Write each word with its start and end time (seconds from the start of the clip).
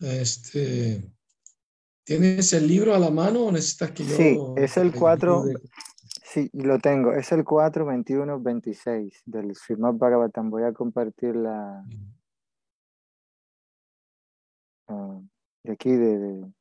Este, 0.00 1.12
¿Tienes 2.04 2.52
el 2.54 2.66
libro 2.66 2.94
a 2.94 2.98
la 2.98 3.10
mano 3.10 3.44
o 3.44 3.52
necesitas 3.52 3.92
que 3.92 4.04
yo? 4.04 4.16
Sí, 4.16 4.38
es 4.56 4.76
el 4.78 4.92
4, 4.92 5.44
sí, 6.24 6.50
lo 6.54 6.78
tengo, 6.78 7.12
es 7.12 7.30
el 7.30 7.44
4, 7.44 7.86
21, 7.86 8.40
26 8.40 9.22
del 9.26 9.54
Srimad 9.54 9.94
Bhagavatam. 9.94 10.50
Voy 10.50 10.64
a 10.64 10.72
compartir 10.72 11.36
la... 11.36 11.84
Uh, 14.88 15.22
de 15.62 15.72
aquí, 15.72 15.90
de, 15.92 16.18
de, 16.18 16.52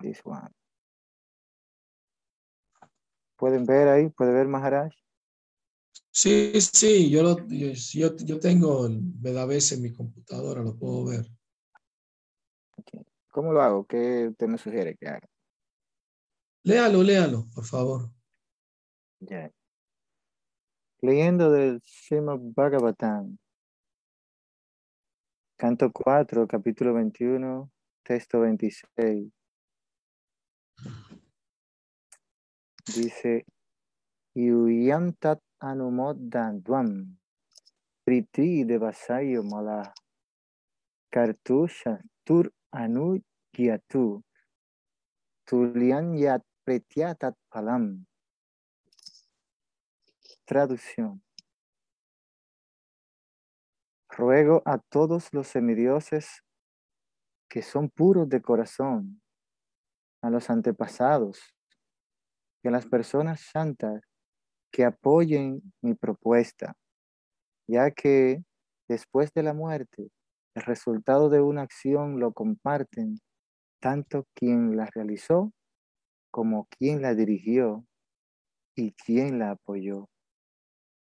This 0.00 0.20
one. 0.24 0.50
¿Pueden 3.36 3.66
ver 3.66 3.86
ahí? 3.86 4.08
¿Puede 4.08 4.32
ver 4.32 4.48
Maharaj? 4.48 4.92
Sí, 6.18 6.58
sí, 6.62 7.10
yo, 7.10 7.22
lo, 7.22 7.46
yo, 7.46 8.16
yo 8.16 8.40
tengo 8.40 8.86
el 8.86 9.00
Vedavés 9.02 9.70
en 9.72 9.82
mi 9.82 9.92
computadora, 9.92 10.62
lo 10.62 10.74
puedo 10.74 11.04
ver. 11.04 11.26
¿Cómo 13.28 13.52
lo 13.52 13.60
hago? 13.60 13.86
¿Qué 13.86 14.28
usted 14.30 14.46
me 14.46 14.56
sugiere 14.56 14.96
que 14.96 15.08
haga? 15.08 15.28
Léalo, 16.62 17.02
léalo, 17.02 17.44
por 17.54 17.66
favor. 17.66 18.10
Ya. 19.20 19.52
Leyendo 21.02 21.52
del 21.52 21.82
Srimad 21.84 22.38
Bhagavatam, 22.40 23.36
canto 25.58 25.92
4, 25.92 26.48
capítulo 26.48 26.94
21, 26.94 27.70
texto 28.02 28.40
26. 28.40 29.30
Dice, 32.86 33.44
Yuyantat 34.34 35.45
anumodandvam 35.60 37.16
priti 38.04 38.64
devasayo 38.64 39.42
mala 39.42 39.94
kartusha 41.10 42.00
tur 42.24 42.50
anu 42.72 43.20
gyatu 43.54 44.22
tulian 45.46 46.18
yat 46.18 46.42
pretyatat 46.66 47.34
palam. 47.48 48.04
Traducción. 50.44 51.22
Ruego 54.10 54.62
a 54.64 54.78
todos 54.78 55.32
los 55.32 55.46
semidioses 55.46 56.42
que 57.48 57.62
son 57.62 57.88
puros 57.88 58.28
de 58.28 58.42
corazón, 58.42 59.22
a 60.22 60.30
los 60.30 60.50
antepasados, 60.50 61.38
que 62.62 62.70
las 62.70 62.86
personas 62.86 63.40
santas 63.40 64.02
que 64.76 64.84
apoyen 64.84 65.62
mi 65.80 65.94
propuesta, 65.94 66.74
ya 67.66 67.90
que 67.92 68.44
después 68.86 69.32
de 69.32 69.42
la 69.42 69.54
muerte, 69.54 70.10
el 70.54 70.62
resultado 70.64 71.30
de 71.30 71.40
una 71.40 71.62
acción 71.62 72.20
lo 72.20 72.34
comparten 72.34 73.18
tanto 73.80 74.26
quien 74.34 74.76
la 74.76 74.84
realizó 74.94 75.50
como 76.30 76.66
quien 76.66 77.00
la 77.00 77.14
dirigió 77.14 77.86
y 78.74 78.92
quien 78.92 79.38
la 79.38 79.52
apoyó. 79.52 80.10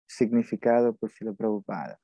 Significado 0.08 0.96
por 0.96 1.12
si 1.12 1.26
lo 1.26 1.36
preocupada. 1.36 2.00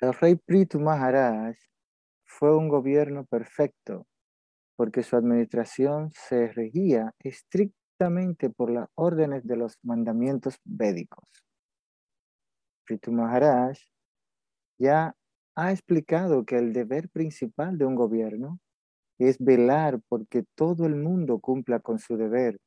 El 0.00 0.12
rey 0.14 0.34
Pritu 0.34 0.80
Maharaj 0.80 1.54
fue 2.24 2.56
un 2.56 2.68
gobierno 2.68 3.24
perfecto 3.24 4.08
porque 4.74 5.04
su 5.04 5.14
administración 5.14 6.10
se 6.10 6.48
regía 6.48 7.14
estrictamente 7.20 7.81
por 8.56 8.70
las 8.70 8.88
órdenes 8.94 9.46
de 9.46 9.56
los 9.56 9.78
mandamientos 9.82 10.58
védicos. 10.64 11.24
Pritu 12.84 13.12
Maharaj 13.12 13.78
ya 14.78 15.14
ha 15.54 15.70
explicado 15.70 16.44
que 16.44 16.56
el 16.56 16.72
deber 16.72 17.08
principal 17.10 17.78
de 17.78 17.84
un 17.84 17.94
gobierno 17.94 18.58
es 19.18 19.38
velar 19.38 20.00
porque 20.08 20.44
todo 20.56 20.86
el 20.86 20.96
mundo 20.96 21.38
cumpla 21.38 21.80
con 21.80 21.98
su 21.98 22.16
deber 22.16 22.58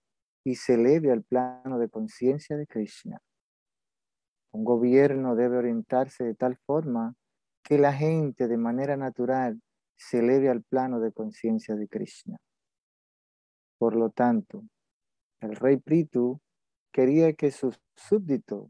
y 0.45 0.55
se 0.55 0.75
eleve 0.75 1.11
al 1.11 1.23
plano 1.23 1.79
de 1.79 1.89
conciencia 1.89 2.55
de 2.55 2.67
Krishna. 2.67 3.19
Un 4.53 4.63
gobierno 4.63 5.35
debe 5.35 5.57
orientarse 5.57 6.23
de 6.23 6.35
tal 6.35 6.55
forma 6.65 7.15
que 7.63 7.77
la 7.77 7.91
gente 7.91 8.47
de 8.47 8.57
manera 8.57 8.95
natural 8.95 9.59
se 9.97 10.19
eleve 10.19 10.49
al 10.49 10.63
plano 10.63 10.99
de 10.99 11.11
conciencia 11.11 11.75
de 11.75 11.87
Krishna. 11.87 12.37
Por 13.77 13.95
lo 13.95 14.11
tanto, 14.11 14.63
el 15.45 15.55
rey 15.55 15.77
Pritu 15.77 16.41
quería 16.91 17.33
que 17.33 17.51
sus 17.51 17.79
súbditos 17.95 18.69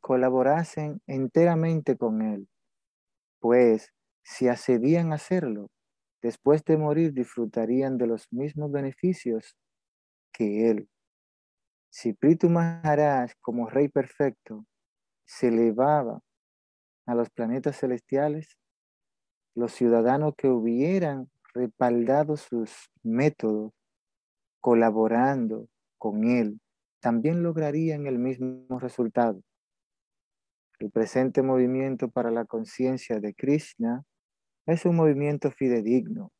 colaborasen 0.00 1.00
enteramente 1.06 1.96
con 1.96 2.20
él, 2.22 2.48
pues 3.40 3.92
si 4.22 4.48
accedían 4.48 5.12
a 5.12 5.14
hacerlo, 5.16 5.70
después 6.22 6.64
de 6.64 6.76
morir 6.76 7.12
disfrutarían 7.12 7.96
de 7.96 8.06
los 8.06 8.30
mismos 8.30 8.70
beneficios 8.70 9.56
que 10.32 10.70
él. 10.70 10.88
Si 11.90 12.12
Pritu 12.12 12.50
Maharaj, 12.50 13.32
como 13.40 13.70
rey 13.70 13.88
perfecto, 13.88 14.66
se 15.24 15.48
elevaba 15.48 16.20
a 17.06 17.14
los 17.14 17.30
planetas 17.30 17.78
celestiales, 17.78 18.58
los 19.54 19.72
ciudadanos 19.72 20.34
que 20.36 20.48
hubieran 20.48 21.30
respaldado 21.54 22.36
sus 22.36 22.90
métodos, 23.02 23.72
colaborando 24.64 25.68
con 25.98 26.24
él, 26.24 26.58
también 26.98 27.42
lograrían 27.42 28.06
el 28.06 28.18
mismo 28.18 28.78
resultado. 28.78 29.42
El 30.78 30.90
presente 30.90 31.42
movimiento 31.42 32.08
para 32.08 32.30
la 32.30 32.46
conciencia 32.46 33.20
de 33.20 33.34
Krishna 33.34 34.04
es 34.64 34.86
un 34.86 34.96
movimiento 34.96 35.50
fidedigno, 35.50 36.32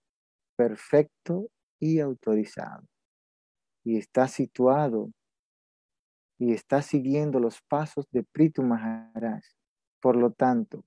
perfecto 0.57 1.51
y 1.79 2.01
autorizado. 2.01 2.87
Y 3.85 3.99
está 3.99 4.27
situado 4.27 5.11
y 6.39 6.55
está 6.55 6.81
siguiendo 6.81 7.41
los 7.41 7.61
pasos 7.69 8.06
de 8.11 8.23
Pritu 8.23 8.62
Maharaj, 8.62 9.43
por 10.01 10.17
lo 10.17 10.33
tanto, 10.33 10.83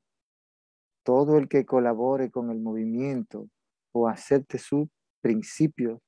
todo 1.03 1.37
el 1.37 1.47
que 1.47 1.67
colabore 1.67 2.31
con 2.31 2.49
el 2.49 2.59
movimiento 2.59 3.47
o 3.91 4.07
acepte 4.07 4.57
sus 4.57 4.87
principios 5.21 5.99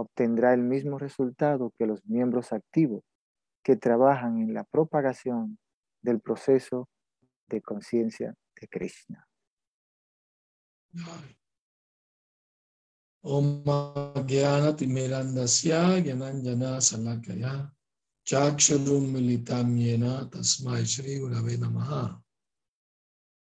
obtendrá 0.00 0.54
el 0.54 0.62
mismo 0.62 0.98
resultado 0.98 1.72
que 1.78 1.86
los 1.86 2.04
miembros 2.06 2.52
activos 2.52 3.04
que 3.62 3.76
trabajan 3.76 4.38
en 4.38 4.54
la 4.54 4.64
propagación 4.64 5.58
del 6.02 6.20
proceso 6.20 6.88
de 7.48 7.60
conciencia 7.60 8.34
de 8.58 8.68
Krishna. 8.68 9.26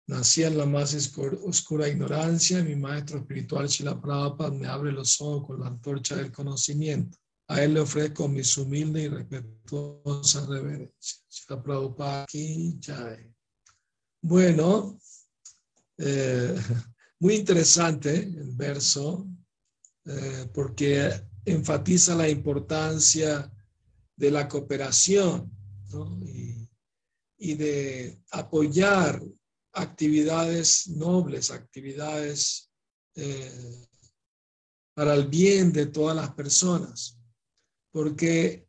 Nací 0.08 0.44
en 0.44 0.58
la 0.58 0.66
más 0.66 0.96
oscura 1.44 1.90
ignorancia, 1.90 2.64
mi 2.64 2.76
maestro 2.76 3.20
espiritual 3.20 3.68
Shila 3.68 4.00
Prabhupada 4.00 4.52
me 4.52 4.66
abre 4.66 4.92
los 4.92 5.20
ojos 5.20 5.48
con 5.48 5.60
la 5.60 5.68
antorcha 5.68 6.16
del 6.16 6.32
conocimiento. 6.32 7.18
A 7.50 7.62
él 7.62 7.74
le 7.74 7.82
ofrezco 7.82 8.28
mis 8.28 8.58
humildes 8.58 9.04
y 9.04 9.08
respetuosas 9.10 10.48
reverencias. 10.48 11.26
Shila 11.30 11.62
Prabhupada 11.62 12.24
aquí, 12.24 12.80
jai. 12.82 13.34
Bueno, 14.22 14.98
eh, 15.98 16.56
muy 17.20 17.36
interesante 17.36 18.16
el 18.16 18.52
verso, 18.56 19.28
eh, 20.06 20.50
porque 20.54 21.12
enfatiza 21.44 22.16
la 22.16 22.30
importancia 22.30 23.52
de 24.16 24.32
la 24.32 24.48
cooperación 24.48 25.52
y, 27.38 27.54
de 27.56 28.20
apoyar 28.32 29.22
actividades 29.78 30.88
nobles, 30.88 31.52
actividades 31.52 32.70
eh, 33.16 33.86
para 34.94 35.14
el 35.14 35.28
bien 35.28 35.72
de 35.72 35.86
todas 35.86 36.16
las 36.16 36.34
personas. 36.34 37.20
Porque 37.92 38.68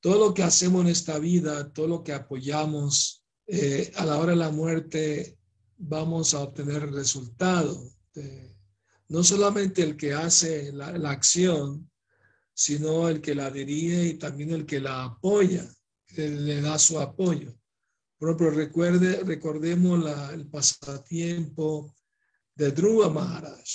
todo 0.00 0.28
lo 0.28 0.34
que 0.34 0.42
hacemos 0.42 0.82
en 0.82 0.88
esta 0.90 1.18
vida, 1.18 1.72
todo 1.72 1.86
lo 1.86 2.02
que 2.02 2.12
apoyamos, 2.12 3.24
eh, 3.46 3.92
a 3.96 4.04
la 4.04 4.18
hora 4.18 4.32
de 4.32 4.38
la 4.38 4.50
muerte 4.50 5.38
vamos 5.76 6.34
a 6.34 6.40
obtener 6.40 6.90
resultado. 6.90 7.90
no 9.08 9.22
solamente 9.22 9.82
el 9.82 9.96
que 9.96 10.14
hace 10.14 10.72
la 10.72 11.10
acción, 11.10 11.90
sino 12.54 13.08
el 13.08 13.20
que 13.20 13.34
la 13.34 13.50
dirige 13.50 14.06
y 14.06 14.14
también 14.14 14.50
el 14.52 14.66
que 14.66 14.80
la 14.80 15.04
apoya, 15.04 15.66
le 16.16 16.60
da 16.60 16.78
su 16.78 17.00
apoyo. 17.00 17.54
Ejemplo, 18.28 18.50
recuerde, 18.50 19.24
recordemos 19.24 20.04
el 20.32 20.48
pasatiempo 20.48 21.94
de 22.54 22.70
Dhruva 22.70 23.08
Maharaj. 23.08 23.68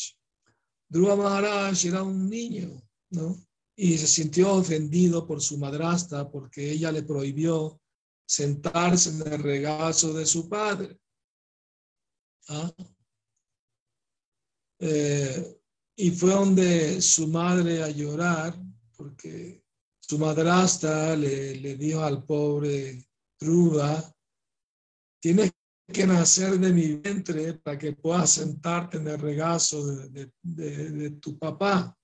Dhruva 0.89 1.15
Maharaj 1.15 1.85
era 1.85 2.03
un 2.03 2.29
niño, 2.29 2.81
¿no? 3.09 3.47
y 3.79 3.95
se 3.95 4.07
sintió 4.07 4.53
ofendido 4.53 5.27
por 5.27 5.39
su 5.39 5.57
madrastra 5.59 6.29
porque 6.29 6.71
ella 6.71 6.91
le 6.91 7.03
prohibió 7.03 7.79
sentarse 8.25 9.11
en 9.11 9.33
el 9.33 9.43
regazo 9.43 10.13
de 10.13 10.25
su 10.25 10.49
padre. 10.49 10.99
¿Ah? 12.49 12.73
Eh, 14.79 15.59
y 15.95 16.11
fue 16.11 16.31
donde 16.31 17.01
su 17.01 17.27
madre 17.27 17.83
a 17.83 17.89
llorar 17.89 18.59
porque 18.95 19.63
su 19.99 20.17
madrastra 20.17 21.15
le, 21.15 21.55
le 21.55 21.75
dijo 21.75 22.01
al 22.01 22.23
pobre 22.23 23.05
Truba, 23.37 24.16
tienes 25.19 25.51
que 25.91 26.05
nacer 26.05 26.59
de 26.59 26.73
mi 26.73 26.95
vientre 26.95 27.53
para 27.53 27.77
que 27.77 27.93
puedas 27.93 28.31
sentarte 28.31 28.97
en 28.97 29.07
el 29.07 29.17
regazo 29.17 29.85
de, 29.85 31.11
tu 31.21 31.37
papá. 31.37 31.95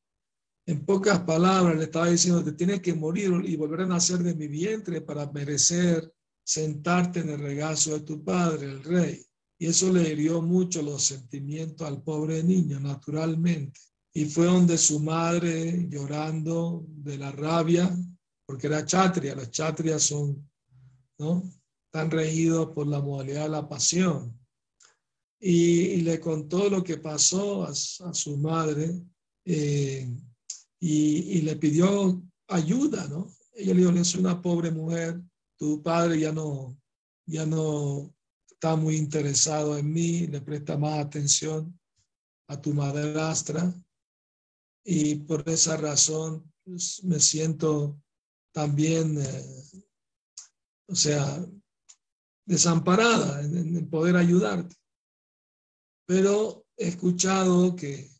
En 0.66 0.86
pocas 0.86 1.20
palabras 1.20 1.76
le 1.78 1.84
estaba 1.84 2.08
diciendo, 2.08 2.44
te 2.44 2.54
tienes 2.54 2.82
que 2.82 2.94
morir 2.94 3.32
y 3.44 3.58
volver 3.58 3.82
a 3.82 3.88
nacer 3.88 4.20
de 4.20 4.34
mi 4.34 4.48
vientre 4.48 5.02
para 5.02 5.30
merecer 5.32 6.14
sentarte 6.46 7.20
en 7.20 7.30
el 7.30 7.40
regazo 7.40 7.94
de 7.94 8.06
tu 8.06 8.24
padre, 8.24 8.68
el 8.68 8.84
rey. 8.84 9.26
Y 9.60 9.68
eso 9.68 9.92
le 9.92 10.10
hirió 10.10 10.42
mucho 10.42 10.82
los 10.82 11.04
sentimientos 11.04 11.86
al 11.86 12.02
pobre 12.02 12.42
niño, 12.44 12.80
naturalmente. 12.80 13.80
Y 14.14 14.26
fue 14.26 14.46
donde 14.46 14.78
su 14.78 15.00
madre, 15.00 15.88
llorando 15.90 16.86
de 16.88 17.18
la 17.18 17.32
rabia, 17.32 17.94
porque 18.46 18.68
era 18.68 18.86
chatria, 18.86 19.36
las 19.36 19.52
chatrias 19.52 20.04
son, 20.04 20.50
¿no? 21.18 21.44
Están 21.94 22.10
regidos 22.10 22.70
por 22.74 22.88
la 22.88 23.00
modalidad 23.00 23.44
de 23.44 23.50
la 23.50 23.70
pasión. 23.70 24.36
Y, 25.40 25.98
le 25.98 26.20
contó 26.20 26.68
lo 26.68 26.84
que 26.84 26.98
pasó 26.98 27.66
a, 27.66 27.76
su 27.76 28.36
madre. 28.38 29.00
Eh, 29.46 30.12
y, 30.80 31.42
le 31.42 31.56
pidió 31.56 32.20
ayuda, 32.48 33.08
¿no? 33.10 33.32
Ella 33.54 33.76
le 33.76 33.82
dijo, 33.82 33.92
es 33.92 34.16
una 34.16 34.42
pobre 34.42 34.72
mujer, 34.72 35.22
tu 35.56 35.84
padre 35.84 36.20
ya 36.20 36.32
no, 36.32 36.76
ya 37.28 37.46
no 37.46 38.12
está 38.50 38.76
muy 38.76 38.96
interesado 38.96 39.78
en 39.78 39.94
mí, 39.94 40.26
le 40.26 40.42
presta 40.42 40.76
más 40.76 40.98
atención 40.98 41.80
a 42.48 42.60
tu 42.60 42.74
madrastra 42.74 43.72
y 44.84 45.14
por 45.14 45.48
esa 45.48 45.78
razón 45.78 46.52
pues, 46.64 47.04
me 47.04 47.20
siento 47.20 48.02
también, 48.52 49.22
eh, 49.22 49.84
o 50.88 50.96
sea, 50.96 51.46
desamparada 52.46 53.42
en 53.42 53.90
poder 53.90 54.18
ayudarte. 54.18 54.76
Pero 56.06 56.66
he 56.78 56.90
escuchado 56.90 57.76
que 57.76 58.14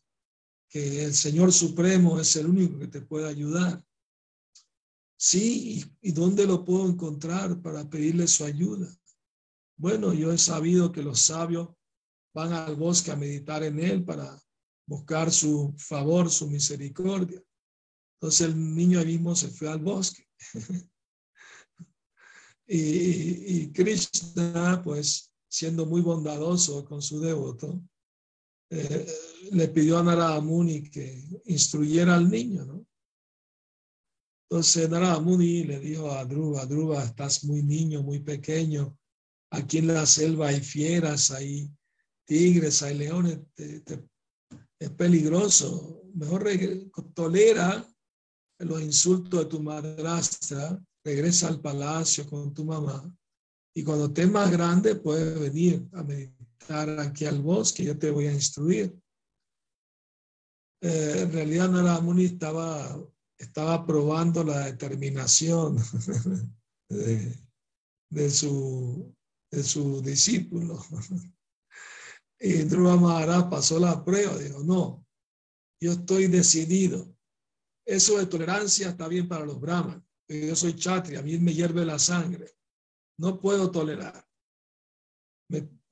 que 0.74 1.04
el 1.04 1.14
Señor 1.14 1.52
Supremo 1.52 2.18
es 2.18 2.34
el 2.34 2.46
único 2.46 2.80
que 2.80 2.88
te 2.88 3.00
puede 3.00 3.28
ayudar. 3.28 3.80
Sí, 5.16 5.84
¿y 6.00 6.10
dónde 6.10 6.48
lo 6.48 6.64
puedo 6.64 6.88
encontrar 6.88 7.62
para 7.62 7.88
pedirle 7.88 8.26
su 8.26 8.44
ayuda? 8.44 8.92
Bueno, 9.76 10.12
yo 10.12 10.32
he 10.32 10.38
sabido 10.38 10.90
que 10.90 11.00
los 11.00 11.20
sabios 11.20 11.68
van 12.34 12.52
al 12.52 12.74
bosque 12.74 13.12
a 13.12 13.16
meditar 13.16 13.62
en 13.62 13.78
él 13.78 14.04
para 14.04 14.36
buscar 14.84 15.30
su 15.30 15.72
favor, 15.78 16.28
su 16.28 16.50
misericordia. 16.50 17.40
Entonces 18.16 18.48
el 18.48 18.74
niño 18.74 19.04
mismo 19.04 19.36
se 19.36 19.50
fue 19.50 19.68
al 19.68 19.78
bosque. 19.78 20.26
y, 22.66 23.56
y 23.56 23.72
Krishna, 23.72 24.80
pues 24.82 25.32
siendo 25.48 25.86
muy 25.86 26.00
bondadoso 26.00 26.84
con 26.84 27.00
su 27.00 27.20
devoto, 27.20 27.80
eh, 28.70 29.06
le 29.52 29.68
pidió 29.68 29.98
a 29.98 30.02
Narada 30.02 30.40
Muni 30.40 30.82
que 30.90 31.24
instruyera 31.44 32.16
al 32.16 32.28
niño, 32.28 32.64
¿no? 32.64 32.86
Entonces 34.48 34.88
Narada 34.88 35.20
Muni 35.20 35.64
le 35.64 35.78
dijo 35.78 36.10
a 36.10 36.24
Dhruva, 36.24 36.66
Dhruva, 36.66 37.04
estás 37.04 37.44
muy 37.44 37.62
niño, 37.62 38.02
muy 38.02 38.20
pequeño, 38.20 38.98
aquí 39.50 39.78
en 39.78 39.88
la 39.88 40.06
selva 40.06 40.48
hay 40.48 40.60
fieras, 40.60 41.30
hay 41.30 41.70
tigres, 42.24 42.82
hay 42.82 42.98
leones, 42.98 43.38
es 43.56 44.90
peligroso, 44.90 46.02
mejor 46.14 46.44
tolera 47.14 47.88
los 48.58 48.80
insultos 48.82 49.40
de 49.40 49.46
tu 49.46 49.62
madrastra, 49.62 50.82
regresa 51.04 51.48
al 51.48 51.60
palacio 51.60 52.26
con 52.26 52.54
tu 52.54 52.64
mamá 52.64 53.14
y 53.76 53.82
cuando 53.82 54.06
estés 54.06 54.30
más 54.30 54.50
grande 54.50 54.94
puedes 54.94 55.38
venir 55.38 55.86
a 55.92 56.04
meditar 56.04 57.00
aquí 57.00 57.26
al 57.26 57.42
bosque, 57.42 57.84
yo 57.84 57.98
te 57.98 58.10
voy 58.10 58.28
a 58.28 58.32
instruir. 58.32 58.96
Eh, 60.80 61.22
en 61.22 61.32
realidad 61.32 61.68
Narada 61.68 62.00
Muni 62.00 62.26
estaba, 62.26 62.96
estaba 63.36 63.84
probando 63.84 64.44
la 64.44 64.66
determinación 64.66 65.76
de, 66.88 68.30
su, 68.30 69.12
de 69.50 69.62
su 69.62 70.00
discípulo. 70.00 70.82
Y 72.40 72.64
Dhruva 72.64 72.96
Maharaj 72.96 73.48
pasó 73.48 73.78
la 73.78 74.04
prueba, 74.04 74.36
dijo, 74.36 74.62
no, 74.62 75.06
yo 75.80 75.92
estoy 75.92 76.26
decidido. 76.26 77.16
Eso 77.86 78.18
de 78.18 78.26
tolerancia 78.26 78.90
está 78.90 79.08
bien 79.08 79.28
para 79.28 79.46
los 79.46 79.58
brahmanes. 79.58 80.02
Yo 80.28 80.56
soy 80.56 80.74
chatri, 80.74 81.16
a 81.16 81.22
mí 81.22 81.38
me 81.38 81.52
hierve 81.52 81.84
la 81.84 81.98
sangre. 81.98 82.56
No 83.18 83.40
puedo 83.40 83.70
tolerar 83.70 84.24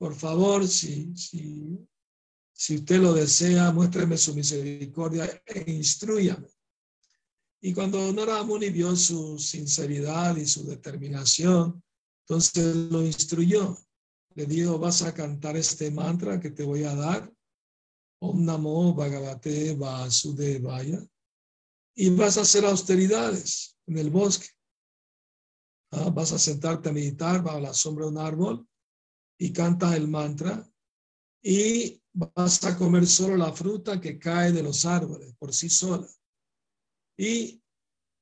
por 0.03 0.15
favor, 0.15 0.67
si, 0.67 1.15
si, 1.15 1.79
si 2.51 2.75
usted 2.75 2.99
lo 2.99 3.13
desea, 3.13 3.71
muéstreme 3.71 4.17
su 4.17 4.35
misericordia 4.35 5.41
e 5.45 5.71
instruyame. 5.71 6.49
Y 7.61 7.73
cuando 7.73 8.11
Narada 8.11 8.43
Muni 8.43 8.69
vio 8.69 8.95
su 8.97 9.39
sinceridad 9.39 10.35
y 10.35 10.45
su 10.45 10.65
determinación, 10.65 11.81
entonces 12.27 12.75
lo 12.91 13.01
instruyó. 13.01 13.77
Le 14.35 14.45
dijo, 14.45 14.77
vas 14.77 15.03
a 15.03 15.13
cantar 15.13 15.55
este 15.55 15.89
mantra 15.89 16.39
que 16.39 16.51
te 16.51 16.63
voy 16.63 16.83
a 16.83 16.95
dar. 16.95 17.33
Om 18.19 18.43
Namo 18.43 18.93
Bhagavate 18.93 19.75
Vasudevaya. 19.75 20.99
Y 21.95 22.09
vas 22.09 22.37
a 22.37 22.41
hacer 22.41 22.65
austeridades 22.65 23.77
en 23.87 23.97
el 23.97 24.09
bosque. 24.09 24.47
Ah, 25.91 26.09
vas 26.09 26.31
a 26.31 26.39
sentarte 26.39 26.89
a 26.89 26.93
meditar 26.93 27.43
bajo 27.43 27.59
la 27.59 27.73
sombra 27.73 28.05
de 28.05 28.11
un 28.11 28.17
árbol 28.17 28.67
y 29.37 29.53
cantas 29.53 29.95
el 29.95 30.07
mantra 30.07 30.67
y 31.43 32.01
vas 32.13 32.63
a 32.63 32.77
comer 32.77 33.05
solo 33.05 33.35
la 33.35 33.51
fruta 33.51 33.99
que 33.99 34.17
cae 34.17 34.51
de 34.51 34.63
los 34.63 34.85
árboles 34.85 35.35
por 35.37 35.53
sí 35.53 35.69
sola. 35.69 36.07
Y 37.17 37.61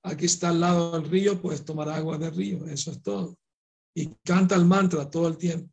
aquí 0.04 0.26
está 0.26 0.50
al 0.50 0.60
lado 0.60 0.92
del 0.92 1.10
río, 1.10 1.42
puedes 1.42 1.64
tomar 1.64 1.88
agua 1.90 2.18
del 2.18 2.36
río, 2.36 2.66
eso 2.66 2.92
es 2.92 3.02
todo. 3.02 3.38
Y 3.96 4.08
canta 4.24 4.56
el 4.56 4.66
mantra 4.66 5.10
todo 5.10 5.28
el 5.28 5.38
tiempo. 5.38 5.72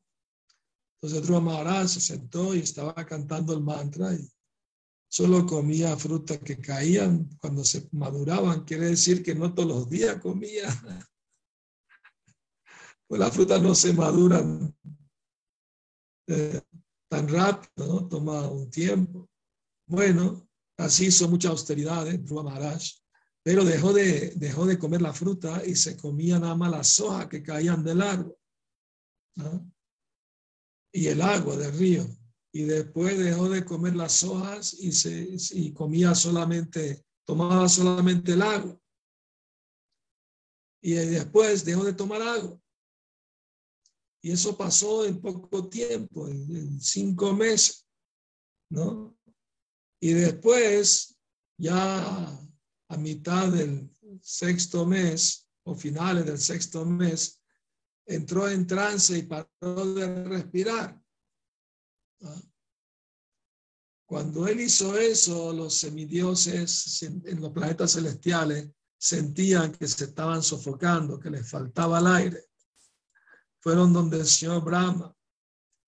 Entonces 1.00 1.26
Dhruva 1.26 1.40
Maharaj 1.40 1.88
se 1.88 2.00
sentó 2.00 2.54
y 2.54 2.60
estaba 2.60 2.92
cantando 3.06 3.52
el 3.54 3.60
mantra 3.60 4.12
y 4.12 4.28
solo 5.08 5.46
comía 5.46 5.96
fruta 5.96 6.38
que 6.38 6.58
caían 6.58 7.28
cuando 7.40 7.64
se 7.64 7.88
maduraban. 7.92 8.64
Quiere 8.64 8.90
decir 8.90 9.22
que 9.22 9.34
no 9.34 9.54
todos 9.54 9.68
los 9.68 9.90
días 9.90 10.20
comía. 10.20 10.68
Pues 13.10 13.20
las 13.20 13.32
frutas 13.34 13.62
no 13.62 13.74
se 13.74 13.94
maduran 13.94 14.76
eh, 16.26 16.60
tan 17.10 17.26
rápido, 17.26 18.06
toma 18.06 18.46
un 18.50 18.68
tiempo. 18.68 19.30
Bueno, 19.86 20.46
así 20.76 21.06
hizo 21.06 21.26
mucha 21.26 21.48
austeridad, 21.48 22.06
¿eh? 22.06 22.18
Maharaj, 22.18 22.82
pero 23.42 23.64
dejó 23.64 23.94
de, 23.94 24.32
dejó 24.36 24.66
de 24.66 24.78
comer 24.78 25.00
la 25.00 25.14
fruta 25.14 25.62
y 25.64 25.74
se 25.74 25.96
comía 25.96 26.38
nada 26.38 26.54
más 26.54 26.70
las 26.70 27.00
hojas 27.00 27.28
que 27.28 27.42
caían 27.42 27.82
del 27.82 28.02
árbol 28.02 28.36
y 30.92 31.06
el 31.06 31.22
agua 31.22 31.56
del 31.56 31.72
río. 31.78 32.06
Y 32.52 32.64
después 32.64 33.18
dejó 33.18 33.48
de 33.48 33.64
comer 33.64 33.94
las 33.94 34.22
hojas 34.24 34.74
y, 34.74 34.92
se, 34.92 35.36
y 35.52 35.72
comía 35.72 36.14
solamente, 36.14 37.04
tomaba 37.24 37.68
solamente 37.68 38.32
el 38.32 38.42
agua. 38.42 38.80
Y 40.82 40.92
después 40.92 41.64
dejó 41.64 41.84
de 41.84 41.92
tomar 41.92 42.22
agua 42.22 42.58
y 44.22 44.32
eso 44.32 44.56
pasó 44.56 45.04
en 45.04 45.20
poco 45.20 45.68
tiempo, 45.68 46.28
en, 46.28 46.80
cinco 46.80 47.32
meses, 47.32 47.86
¿no? 48.70 49.16
Y 50.00 50.12
después, 50.12 51.16
ya 51.56 52.26
a 52.88 52.96
mitad 52.96 53.48
del 53.48 53.90
sexto 54.20 54.86
mes 54.86 55.48
o 55.64 55.74
finales 55.74 56.26
del 56.26 56.38
sexto 56.38 56.84
mes, 56.84 57.40
entró 58.06 58.48
en 58.48 58.66
trance 58.66 59.18
y 59.18 59.22
paró 59.22 59.94
de 59.94 60.24
respirar. 60.24 61.00
Cuando 64.06 64.48
él 64.48 64.60
hizo 64.60 64.96
eso, 64.98 65.52
los 65.52 65.74
semidioses 65.74 67.02
en 67.02 67.40
los 67.40 67.52
planetas 67.52 67.92
celestiales 67.92 68.70
sentían 68.98 69.72
que 69.72 69.86
se 69.86 70.04
estaban 70.04 70.42
sofocando, 70.42 71.20
que 71.20 71.30
les 71.30 71.48
faltaba 71.48 71.98
el 71.98 72.06
aire 72.06 72.48
fueron 73.60 73.92
donde 73.92 74.18
el 74.20 74.26
señor 74.26 74.64
Brahma. 74.64 75.14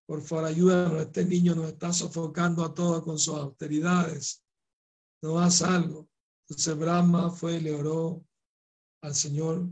Por 0.06 0.22
favor, 0.22 0.44
ayúdanos, 0.44 1.00
este 1.00 1.24
niño 1.24 1.54
nos 1.54 1.68
está 1.68 1.92
sofocando 1.92 2.64
a 2.64 2.74
todos 2.74 3.02
con 3.02 3.18
sus 3.18 3.34
austeridades. 3.34 4.44
No 5.22 5.38
haz 5.38 5.62
algo. 5.62 6.08
Entonces 6.48 6.76
Brahma 6.76 7.30
fue 7.30 7.56
y 7.56 7.60
le 7.60 7.74
oró 7.74 8.24
al 9.02 9.14
Señor 9.14 9.70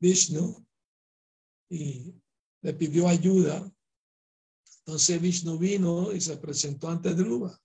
Vishnu 0.00 0.64
y 1.70 2.14
le 2.62 2.74
pidió 2.74 3.08
ayuda. 3.08 3.72
Entonces 4.86 5.20
Vishnu 5.20 5.58
vino 5.58 6.12
y 6.12 6.20
se 6.20 6.36
presentó 6.36 6.88
ante 6.88 7.12
Dhruva. 7.12 7.60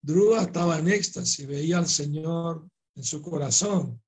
Dhruva 0.00 0.42
estaba 0.42 0.78
en 0.78 0.88
éxtasis, 0.88 1.46
veía 1.46 1.76
al 1.76 1.86
Señor 1.86 2.66
en 2.94 3.04
su 3.04 3.20
corazón, 3.20 4.02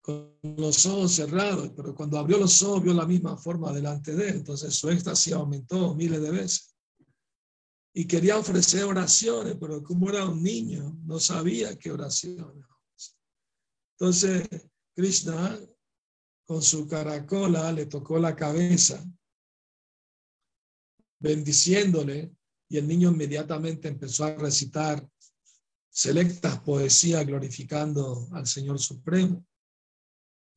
con 0.00 0.36
los 0.42 0.84
ojos 0.86 1.12
cerrados, 1.12 1.70
pero 1.76 1.94
cuando 1.94 2.18
abrió 2.18 2.38
los 2.38 2.62
ojos 2.64 2.82
vio 2.82 2.94
la 2.94 3.06
misma 3.06 3.36
forma 3.36 3.72
delante 3.72 4.14
de 4.16 4.30
él, 4.30 4.36
entonces 4.36 4.74
su 4.74 4.90
éxtasis 4.90 5.34
aumentó 5.34 5.94
miles 5.94 6.20
de 6.20 6.30
veces. 6.30 6.74
Y 7.94 8.06
quería 8.06 8.36
ofrecer 8.36 8.84
oraciones, 8.84 9.56
pero 9.60 9.82
como 9.84 10.08
era 10.08 10.26
un 10.26 10.42
niño, 10.42 10.96
no 11.04 11.20
sabía 11.20 11.78
qué 11.78 11.92
oraciones. 11.92 12.64
Entonces, 13.98 14.48
Krishna, 14.96 15.60
con 16.44 16.62
su 16.62 16.88
caracola, 16.88 17.70
le 17.70 17.86
tocó 17.86 18.18
la 18.18 18.34
cabeza, 18.34 19.04
bendiciéndole, 21.20 22.32
y 22.68 22.78
el 22.78 22.88
niño 22.88 23.10
inmediatamente 23.10 23.88
empezó 23.88 24.24
a 24.24 24.34
recitar 24.34 25.06
selectas 25.90 26.60
poesías 26.60 27.26
glorificando 27.26 28.28
al 28.32 28.46
Señor 28.46 28.78
Supremo. 28.78 29.44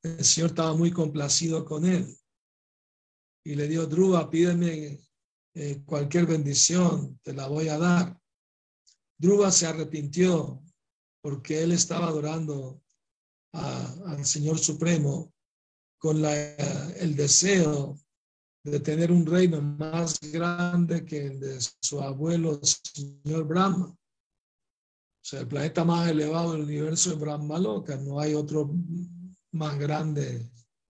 El 0.03 0.24
Señor 0.24 0.51
estaba 0.51 0.74
muy 0.74 0.91
complacido 0.91 1.65
con 1.65 1.86
él 1.86 2.15
y 3.43 3.55
le 3.55 3.67
dio, 3.67 3.86
Druba, 3.88 4.29
pídeme 4.29 5.01
eh, 5.55 5.84
cualquier 5.86 6.25
bendición, 6.25 7.20
te 7.24 7.34
la 7.34 7.48
voy 7.48 7.67
a 7.67 7.77
dar. 7.77 8.17
Druba 9.17 9.51
se 9.51 9.67
arrepintió 9.67 10.63
porque 11.22 11.63
él 11.63 11.72
estaba 11.72 12.08
adorando 12.08 12.82
al 13.53 14.25
Señor 14.25 14.58
Supremo 14.58 15.32
con 16.00 16.25
el 16.25 17.15
deseo 17.15 18.02
de 18.63 18.79
tener 18.79 19.12
un 19.12 19.25
reino 19.25 19.62
más 19.62 20.20
grande 20.22 21.05
que 21.05 21.25
el 21.27 21.39
de 21.39 21.58
su 21.82 22.01
abuelo, 22.01 22.60
señor 22.63 23.46
Brahma. 23.46 23.88
O 23.88 25.25
sea, 25.25 25.41
el 25.41 25.48
planeta 25.48 25.84
más 25.84 26.10
elevado 26.10 26.53
del 26.53 26.63
universo 26.63 27.12
es 27.12 27.20
Brahma 27.20 27.60
Loca. 27.60 27.98
No 27.98 28.20
hay 28.20 28.34
otro 28.34 28.74
más 29.51 29.77
grande, 29.77 30.50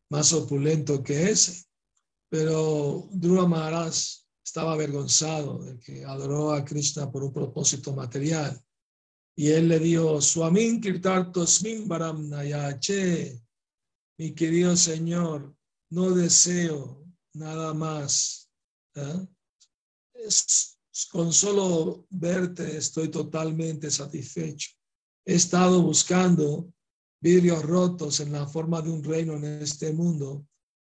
más 0.10 0.34
opulento 0.34 1.04
que 1.04 1.32
ese. 1.32 1.66
Pero 2.30 3.08
Dhruva 3.12 3.48
Maharaj 3.48 3.94
estaba 4.44 4.74
avergonzado 4.74 5.64
de 5.64 5.80
que 5.80 6.06
adoró 6.06 6.52
a 6.52 6.64
Krishna 6.64 7.12
por 7.12 7.24
un 7.24 7.34
propósito 7.34 7.94
material. 7.94 8.60
Y 9.36 9.50
él 9.50 9.68
le 9.68 9.80
dijo, 9.80 10.22
Swamin 10.22 10.80
Kirtartosmin 10.80 11.88
Baram 11.88 12.30
Nayache, 12.30 13.42
mi 14.20 14.34
querido 14.34 14.76
Señor, 14.76 15.56
no 15.90 16.12
deseo 16.12 17.03
nada 17.34 17.74
más. 17.74 18.50
¿eh? 18.96 19.28
con 21.12 21.34
solo 21.34 22.06
verte 22.10 22.78
estoy 22.78 23.10
totalmente 23.10 23.90
satisfecho. 23.90 24.70
He 25.26 25.36
estado 25.36 25.82
buscando 25.82 26.72
vidrios 27.20 27.64
rotos 27.64 28.20
en 28.20 28.32
la 28.32 28.46
forma 28.46 28.82
de 28.82 28.92
un 28.92 29.04
reino 29.04 29.36
en 29.36 29.46
este 29.46 29.92
mundo, 29.92 30.46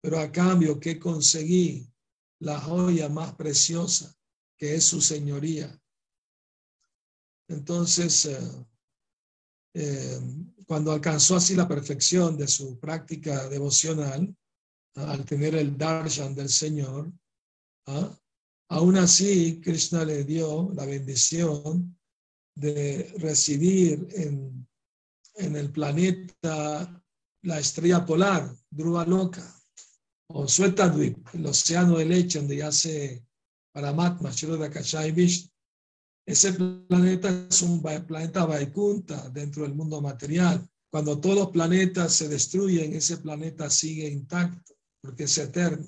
pero 0.01 0.19
a 0.19 0.31
cambio 0.31 0.79
que 0.79 0.99
conseguí 0.99 1.87
la 2.39 2.59
joya 2.59 3.07
más 3.09 3.33
preciosa, 3.35 4.13
que 4.57 4.75
es 4.75 4.83
su 4.83 5.01
señoría. 5.01 5.79
Entonces, 7.47 8.25
eh, 8.25 8.65
eh, 9.75 10.19
cuando 10.65 10.91
alcanzó 10.91 11.35
así 11.35 11.55
la 11.55 11.67
perfección 11.67 12.37
de 12.37 12.47
su 12.47 12.79
práctica 12.79 13.47
devocional, 13.47 14.35
al 14.95 15.25
tener 15.25 15.55
el 15.55 15.77
darshan 15.77 16.33
del 16.33 16.49
Señor, 16.49 17.11
¿ah? 17.87 18.17
aún 18.69 18.97
así 18.97 19.59
Krishna 19.61 20.05
le 20.05 20.23
dio 20.23 20.71
la 20.73 20.85
bendición 20.85 21.97
de 22.55 23.13
residir 23.17 24.07
en, 24.13 24.67
en 25.35 25.55
el 25.55 25.71
planeta, 25.71 27.03
la 27.43 27.59
estrella 27.59 28.05
polar, 28.05 28.55
Dhruva 28.71 29.05
Loka, 29.05 29.51
o 30.27 30.47
Suetadvip, 30.47 31.27
el 31.33 31.45
océano 31.45 31.97
de 31.97 32.05
leche 32.05 32.39
donde 32.39 32.57
yace 32.57 33.25
Paramatma, 33.73 34.31
Shirodakashai 34.31 35.11
Vishnu. 35.11 35.51
Ese 36.27 36.53
planeta 36.53 37.47
es 37.47 37.61
un 37.61 37.83
planeta 37.83 38.45
Vaikunta 38.45 39.29
dentro 39.29 39.61
del 39.61 39.75
mundo 39.75 40.01
material. 40.01 40.67
Cuando 40.89 41.19
todos 41.19 41.35
los 41.35 41.49
planetas 41.49 42.13
se 42.13 42.27
destruyen, 42.27 42.93
ese 42.93 43.17
planeta 43.17 43.69
sigue 43.69 44.07
intacto 44.07 44.74
porque 45.05 45.25
es 45.25 45.37
eterno. 45.37 45.87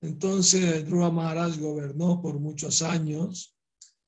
Entonces, 0.00 0.86
Dhruva 0.86 1.10
Maharaj 1.10 1.58
gobernó 1.58 2.22
por 2.22 2.38
muchos 2.38 2.82
años 2.82 3.56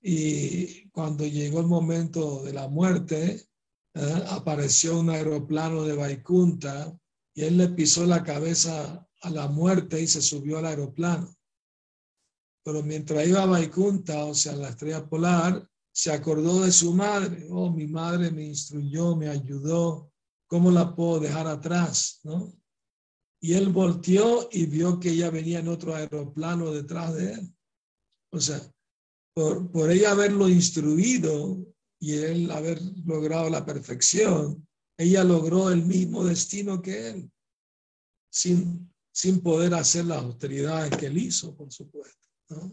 y 0.00 0.88
cuando 0.90 1.26
llegó 1.26 1.60
el 1.60 1.66
momento 1.66 2.42
de 2.44 2.52
la 2.52 2.68
muerte, 2.68 3.48
eh, 3.94 4.24
apareció 4.28 5.00
un 5.00 5.10
aeroplano 5.10 5.82
de 5.82 5.96
Vaikunta 5.96 6.96
y 7.34 7.42
él 7.42 7.56
le 7.56 7.68
pisó 7.70 8.06
la 8.06 8.22
cabeza 8.22 9.08
a 9.22 9.30
la 9.30 9.48
muerte 9.48 10.00
y 10.00 10.06
se 10.06 10.22
subió 10.22 10.58
al 10.58 10.66
aeroplano. 10.66 11.34
Pero 12.62 12.82
mientras 12.82 13.26
iba 13.26 13.42
a 13.42 13.46
Vaikunta, 13.46 14.24
o 14.26 14.34
sea, 14.34 14.54
la 14.54 14.68
estrella 14.68 15.08
polar, 15.08 15.68
se 15.90 16.12
acordó 16.12 16.62
de 16.62 16.70
su 16.70 16.92
madre. 16.94 17.48
Oh, 17.50 17.70
mi 17.72 17.88
madre 17.88 18.30
me 18.30 18.44
instruyó, 18.44 19.16
me 19.16 19.28
ayudó. 19.28 20.12
¿Cómo 20.46 20.70
la 20.70 20.94
puedo 20.94 21.18
dejar 21.18 21.46
atrás? 21.46 22.20
¿No? 22.22 22.52
Y 23.40 23.54
él 23.54 23.68
volteó 23.68 24.48
y 24.50 24.66
vio 24.66 24.98
que 24.98 25.10
ella 25.10 25.30
venía 25.30 25.60
en 25.60 25.68
otro 25.68 25.94
aeroplano 25.94 26.72
detrás 26.72 27.14
de 27.14 27.34
él. 27.34 27.54
O 28.30 28.40
sea, 28.40 28.60
por, 29.34 29.70
por 29.70 29.90
ella 29.90 30.10
haberlo 30.10 30.48
instruido 30.48 31.64
y 32.00 32.14
él 32.14 32.50
haber 32.50 32.80
logrado 33.04 33.48
la 33.48 33.64
perfección, 33.64 34.66
ella 34.96 35.22
logró 35.22 35.70
el 35.70 35.84
mismo 35.84 36.24
destino 36.24 36.82
que 36.82 37.10
él, 37.10 37.30
sin, 38.30 38.92
sin 39.12 39.40
poder 39.40 39.74
hacer 39.74 40.06
las 40.06 40.22
austeridades 40.22 40.96
que 40.96 41.06
él 41.06 41.18
hizo, 41.18 41.54
por 41.56 41.72
supuesto. 41.72 42.28
¿no? 42.50 42.72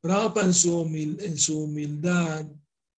Prabhupada 0.00 0.46
en 0.46 0.54
su, 0.54 0.82
en 0.82 1.36
su 1.36 1.64
humildad, 1.64 2.46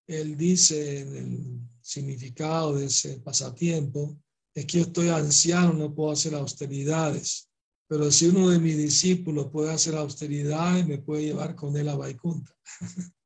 él 0.07 0.37
dice 0.37 1.01
en 1.01 1.17
el 1.17 1.61
significado 1.81 2.77
de 2.77 2.87
ese 2.87 3.19
pasatiempo, 3.21 4.17
es 4.55 4.67
que 4.67 4.79
yo 4.79 4.85
estoy 4.85 5.09
anciano, 5.09 5.73
no 5.73 5.95
puedo 5.95 6.13
hacer 6.13 6.35
austeridades. 6.35 7.49
Pero 7.89 8.11
si 8.11 8.27
uno 8.27 8.51
de 8.51 8.59
mis 8.59 8.77
discípulos 8.77 9.51
puede 9.51 9.73
hacer 9.73 9.95
austeridades, 9.97 10.87
me 10.87 10.99
puede 10.99 11.25
llevar 11.25 11.55
con 11.55 11.77
él 11.77 11.89
a 11.89 11.95
Vaikunta. 11.95 12.55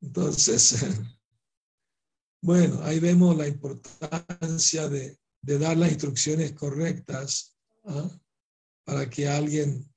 Entonces, 0.00 0.76
bueno, 2.42 2.80
ahí 2.82 3.00
vemos 3.00 3.36
la 3.36 3.48
importancia 3.48 4.88
de, 4.88 5.18
dar 5.42 5.76
las 5.76 5.90
instrucciones 5.90 6.52
correctas 6.52 7.56
¿ah? 7.84 8.10
para 8.84 9.08
que 9.08 9.28
alguien 9.28 9.88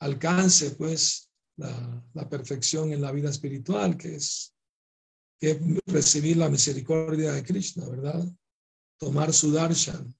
alcance 0.00 0.72
pues 0.72 1.30
la, 1.56 2.04
la, 2.14 2.28
perfección 2.28 2.92
en 2.92 3.02
la 3.02 3.12
vida 3.12 3.30
espiritual, 3.30 3.96
que 3.96 4.16
es, 4.16 4.54
que 5.40 5.50
es 5.52 5.58
recibir 5.86 6.36
la 6.36 6.48
misericordia 6.48 7.32
de 7.32 7.42
Krishna, 7.44 7.88
¿verdad? 7.88 8.24
Tomar 9.02 9.32
su 9.32 9.50
darshan. 9.50 10.14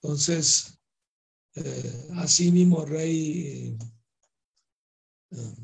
Entonces, 0.00 0.80
eh, 1.54 2.08
así 2.14 2.50
mismo 2.50 2.86
rey 2.86 3.76
eh, 5.32 5.56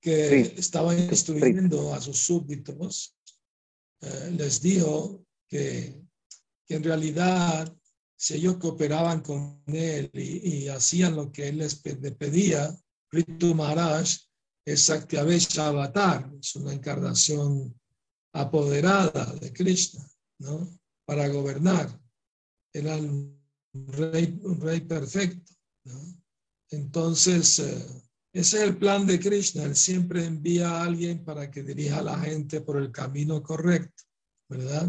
que 0.00 0.40
estaba 0.58 0.94
instruyendo 0.94 1.92
a 1.92 2.00
sus 2.00 2.18
súbditos, 2.18 3.16
eh, 4.00 4.30
les 4.30 4.62
dijo 4.62 5.26
que, 5.48 6.00
en 6.68 6.84
realidad 6.84 7.76
si 8.16 8.34
ellos 8.34 8.58
cooperaban 8.58 9.22
con 9.22 9.60
él 9.66 10.08
y, 10.14 10.68
hacían 10.68 11.16
lo 11.16 11.32
que 11.32 11.48
él 11.48 11.58
les 11.58 11.74
pedía, 11.74 12.72
Ritu 13.10 13.56
Maharaj 13.56 14.08
es 14.64 14.88
Aktiavesha 14.88 15.66
Avatar, 15.66 16.32
es 16.40 16.54
una 16.54 16.72
encarnación 16.72 17.74
apoderada 18.40 19.32
de 19.40 19.52
Krishna, 19.52 20.06
¿no? 20.38 20.78
Para 21.04 21.28
gobernar. 21.28 21.88
Era 22.72 22.96
un 22.96 23.40
rey, 23.72 24.38
un 24.42 24.60
rey 24.60 24.80
perfecto, 24.80 25.52
¿no? 25.84 26.16
Entonces, 26.70 27.58
eh, 27.60 27.86
ese 28.32 28.58
es 28.58 28.62
el 28.64 28.76
plan 28.76 29.06
de 29.06 29.18
Krishna. 29.18 29.62
Él 29.62 29.76
siempre 29.76 30.24
envía 30.24 30.70
a 30.70 30.84
alguien 30.84 31.24
para 31.24 31.50
que 31.50 31.62
dirija 31.62 31.98
a 31.98 32.02
la 32.02 32.18
gente 32.18 32.60
por 32.60 32.76
el 32.76 32.92
camino 32.92 33.42
correcto, 33.42 34.02
¿verdad? 34.48 34.88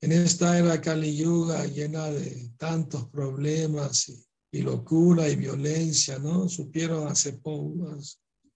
En 0.00 0.12
esta 0.12 0.58
era 0.58 0.80
Kali 0.80 1.16
Yuga 1.16 1.66
llena 1.66 2.06
de 2.10 2.52
tantos 2.56 3.08
problemas 3.08 4.08
y, 4.52 4.62
locura 4.62 5.28
y 5.28 5.36
violencia, 5.36 6.18
¿no? 6.18 6.48
Supieron 6.48 7.08
hace 7.08 7.34
poco, 7.34 7.98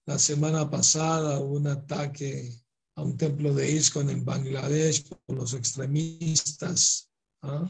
la 0.05 0.17
semana 0.17 0.69
pasada 0.69 1.39
un 1.39 1.67
ataque 1.67 2.60
a 3.01 3.03
un 3.03 3.17
templo 3.17 3.53
de 3.53 3.71
ISKCON 3.71 4.09
en 4.09 4.23
Bangladesh 4.23 5.09
por 5.25 5.35
los 5.35 5.53
extremistas. 5.53 7.09
¿ah? 7.41 7.69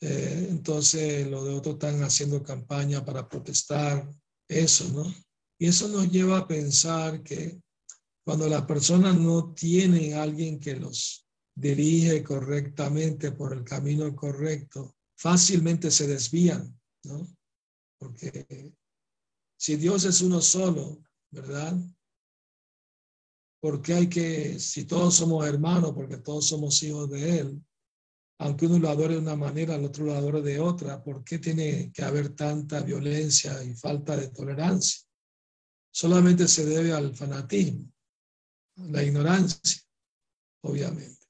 Eh, 0.00 0.46
entonces, 0.50 1.26
los 1.28 1.44
de 1.44 1.54
otros 1.54 1.74
están 1.74 2.02
haciendo 2.02 2.42
campaña 2.42 3.04
para 3.04 3.28
protestar 3.28 4.08
eso, 4.48 4.88
¿no? 4.92 5.14
Y 5.58 5.66
eso 5.66 5.88
nos 5.88 6.10
lleva 6.10 6.38
a 6.38 6.48
pensar 6.48 7.22
que 7.22 7.60
cuando 8.24 8.48
las 8.48 8.62
personas 8.62 9.16
no 9.18 9.52
tienen 9.52 10.14
alguien 10.14 10.58
que 10.58 10.74
los 10.74 11.26
dirige 11.54 12.24
correctamente 12.24 13.32
por 13.32 13.52
el 13.52 13.62
camino 13.62 14.14
correcto, 14.16 14.96
fácilmente 15.16 15.90
se 15.90 16.06
desvían, 16.06 16.76
¿no? 17.04 17.28
Porque 17.98 18.74
si 19.58 19.76
Dios 19.76 20.04
es 20.06 20.22
uno 20.22 20.40
solo, 20.40 21.02
¿verdad? 21.30 21.76
Porque 23.60 23.94
hay 23.94 24.08
que, 24.08 24.58
si 24.58 24.84
todos 24.84 25.14
somos 25.14 25.46
hermanos, 25.46 25.92
porque 25.94 26.16
todos 26.18 26.46
somos 26.46 26.82
hijos 26.82 27.10
de 27.10 27.40
Él, 27.40 27.62
aunque 28.38 28.66
uno 28.66 28.78
lo 28.78 28.88
adore 28.88 29.14
de 29.14 29.20
una 29.20 29.36
manera, 29.36 29.74
el 29.74 29.84
otro 29.84 30.06
lo 30.06 30.14
adore 30.14 30.40
de 30.40 30.58
otra, 30.58 31.02
¿por 31.04 31.22
qué 31.22 31.38
tiene 31.38 31.92
que 31.92 32.02
haber 32.02 32.30
tanta 32.30 32.80
violencia 32.80 33.62
y 33.62 33.74
falta 33.74 34.16
de 34.16 34.28
tolerancia? 34.28 35.06
Solamente 35.92 36.48
se 36.48 36.64
debe 36.64 36.92
al 36.92 37.14
fanatismo, 37.14 37.92
la 38.76 39.02
ignorancia, 39.02 39.82
obviamente. 40.62 41.26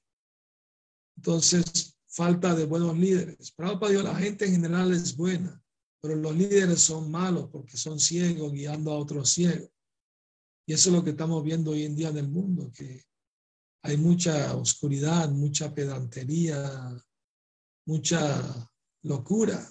Entonces, 1.17 1.97
falta 2.07 2.55
de 2.55 2.65
buenos 2.65 2.97
líderes. 2.97 3.51
para 3.51 3.89
Dios, 3.89 4.03
la 4.03 4.15
gente 4.15 4.45
en 4.45 4.53
general 4.53 4.93
es 4.93 5.15
buena, 5.15 5.61
pero 6.01 6.15
los 6.15 6.35
líderes 6.35 6.81
son 6.81 7.11
malos 7.11 7.49
porque 7.51 7.77
son 7.77 7.99
ciegos 7.99 8.53
guiando 8.53 8.91
a 8.91 8.97
otros 8.97 9.31
ciegos. 9.31 9.69
Y 10.71 10.73
eso 10.73 10.89
es 10.89 10.95
lo 10.95 11.03
que 11.03 11.09
estamos 11.09 11.43
viendo 11.43 11.71
hoy 11.71 11.83
en 11.83 11.97
día 11.97 12.07
en 12.07 12.17
el 12.17 12.29
mundo, 12.29 12.71
que 12.71 13.03
hay 13.83 13.97
mucha 13.97 14.55
oscuridad, 14.55 15.29
mucha 15.29 15.75
pedantería, 15.75 16.97
mucha 17.85 18.71
locura. 19.03 19.69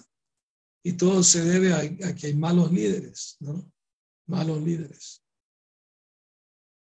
Y 0.83 0.93
todo 0.93 1.23
se 1.23 1.43
debe 1.43 1.73
a, 1.73 2.13
que 2.13 2.27
hay 2.27 2.35
malos 2.35 2.71
líderes, 2.71 3.35
¿no? 3.39 3.67
Malos 4.27 4.61
líderes. 4.61 5.23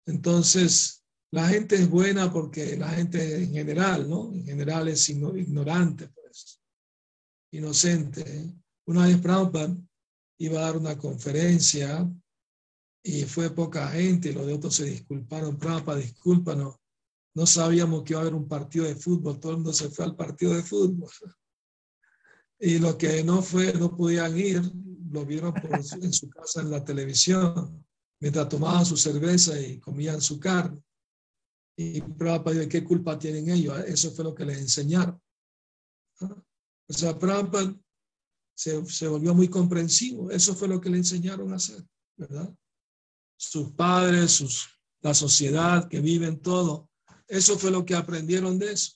Entonces, 0.04 1.02
la 1.32 1.48
gente 1.48 1.76
es 1.76 1.88
buena 1.88 2.30
porque 2.30 2.76
la 2.76 2.90
gente 2.90 3.44
en 3.44 3.52
general, 3.52 4.06
¿no? 4.06 4.34
En 4.34 4.44
general 4.44 4.88
es 4.88 5.08
ignorante, 5.08 6.08
pues, 6.08 6.60
inocente. 7.52 8.20
¿eh? 8.20 8.54
Una 8.84 9.06
vez 9.06 9.18
Prabhupada 9.18 9.74
iba 10.38 10.60
a 10.60 10.64
dar 10.64 10.76
una 10.76 10.98
conferencia 10.98 12.06
y 13.02 13.22
fue 13.24 13.50
poca 13.50 13.88
gente, 13.88 14.32
los 14.32 14.46
de 14.46 14.54
otros 14.54 14.74
se 14.74 14.84
disculparon, 14.84 15.58
Prabhupada, 15.58 15.98
discúlpanos, 15.98 16.76
no 17.34 17.46
sabíamos 17.46 18.02
que 18.02 18.12
iba 18.12 18.20
a 18.20 18.22
haber 18.22 18.34
un 18.34 18.48
partido 18.48 18.84
de 18.84 18.96
fútbol, 18.96 19.40
todo 19.40 19.52
el 19.52 19.58
mundo 19.58 19.72
se 19.72 19.88
fue 19.90 20.04
al 20.04 20.16
partido 20.16 20.54
de 20.54 20.62
fútbol. 20.62 21.10
Y 22.62 22.78
los 22.78 22.96
que 22.96 23.24
no 23.24 23.40
fue, 23.40 23.72
no 23.72 23.96
podían 23.96 24.36
ir, 24.36 24.60
lo 25.10 25.24
vieron 25.24 25.54
en 25.64 26.12
su 26.12 26.28
casa 26.28 26.60
en 26.60 26.70
la 26.70 26.84
televisión, 26.84 27.86
mientras 28.20 28.50
tomaban 28.50 28.84
su 28.84 28.98
cerveza 28.98 29.58
y 29.58 29.80
comían 29.80 30.20
su 30.20 30.38
carne. 30.38 30.78
Y 31.74 32.02
Prabhupada 32.02 32.68
¿qué 32.68 32.84
culpa 32.84 33.18
tienen 33.18 33.48
ellos? 33.48 33.78
Eso 33.86 34.10
fue 34.10 34.24
lo 34.24 34.34
que 34.34 34.44
les 34.44 34.58
enseñaron. 34.58 35.18
O 36.20 36.92
sea, 36.92 37.18
Prabhupada 37.18 37.74
se, 38.54 38.84
se 38.84 39.08
volvió 39.08 39.34
muy 39.34 39.48
comprensivo. 39.48 40.30
Eso 40.30 40.54
fue 40.54 40.68
lo 40.68 40.82
que 40.82 40.90
le 40.90 40.98
enseñaron 40.98 41.50
a 41.54 41.56
hacer, 41.56 41.82
¿verdad? 42.18 42.54
Sus 43.42 43.72
padres, 43.72 44.32
sus, 44.32 44.68
la 45.00 45.14
sociedad 45.14 45.88
que 45.88 46.00
viven 46.00 46.40
todo, 46.40 46.90
eso 47.26 47.58
fue 47.58 47.70
lo 47.70 47.86
que 47.86 47.94
aprendieron 47.94 48.58
de 48.58 48.72
eso. 48.72 48.92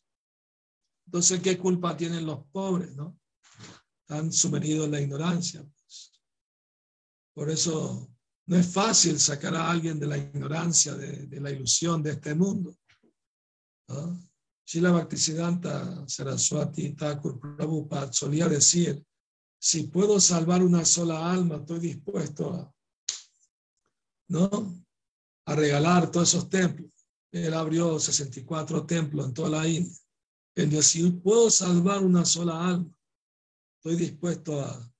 Entonces, 1.07 1.41
¿qué 1.41 1.57
culpa 1.57 1.97
tienen 1.97 2.27
los 2.27 2.45
pobres, 2.53 2.95
no? 2.95 3.19
Están 4.01 4.31
sumergidos 4.31 4.85
en 4.85 4.91
la 4.91 5.01
ignorancia. 5.01 5.63
Pues. 5.63 6.13
Por 7.33 7.51
eso 7.51 8.11
no 8.47 8.57
es 8.57 8.67
fácil 8.71 9.19
sacar 9.19 9.55
a 9.55 9.71
alguien 9.71 9.99
de 9.99 10.09
la 10.09 10.19
ignorancia, 10.19 10.95
de, 10.95 11.41
la 11.41 11.51
ilusión 11.51 12.03
de 12.03 12.11
este 12.11 12.35
mundo. 12.35 12.77
¿no? 13.89 14.21
Shila 14.67 14.91
Bhaktisiddhanta 14.91 16.07
Saraswati 16.07 16.95
Thakur 16.95 17.41
Prabhupada 17.41 18.13
solía 18.13 18.47
decir, 18.47 19.03
si 19.59 19.85
puedo 19.85 20.21
salvar 20.21 20.63
una 20.63 20.85
sola 20.85 21.33
alma, 21.33 21.57
estoy 21.57 21.79
dispuesto 21.79 22.53
a, 22.53 22.74
¿no? 24.29 24.85
a 25.47 25.55
regalar 25.55 26.11
todos 26.11 26.29
esos 26.31 26.49
templos. 26.49 26.91
Él 27.33 27.53
abrió 27.53 27.99
64 27.99 28.87
templos 28.87 29.27
en 29.27 29.35
toda 29.35 29.51
la 29.51 29.69
India. 29.69 29.97
Él 30.55 30.71
decía, 30.71 31.11
puedo 31.23 31.51
salvar 31.51 32.03
una 32.03 32.25
sola 32.25 32.69
alma, 32.69 32.97
estoy 33.77 33.97
dispuesto 33.97 34.61
a 34.61 34.93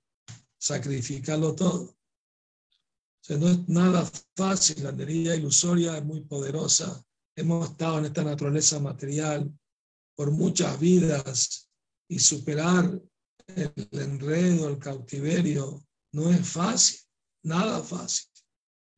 sacrificarlo 0.59 1.55
todo. 1.55 1.83
O 1.83 3.23
sea, 3.27 3.37
no 3.37 3.47
es 3.47 3.67
nada 3.69 4.09
fácil, 4.35 4.83
la 4.83 4.89
energía 4.89 5.35
ilusoria 5.35 5.97
es 5.97 6.03
muy 6.03 6.21
poderosa. 6.21 7.03
Hemos 7.35 7.71
estado 7.71 7.99
en 7.99 8.05
esta 8.05 8.23
naturaleza 8.23 8.79
material 8.79 9.51
por 10.15 10.31
muchas 10.31 10.79
vidas 10.79 11.69
y 12.09 12.19
superar 12.19 13.01
el 13.47 13.73
enredo, 13.91 14.69
el 14.69 14.77
cautiverio, 14.77 15.85
no 16.11 16.29
es 16.29 16.47
fácil, 16.47 16.99
nada 17.43 17.81
fácil. 17.81 18.34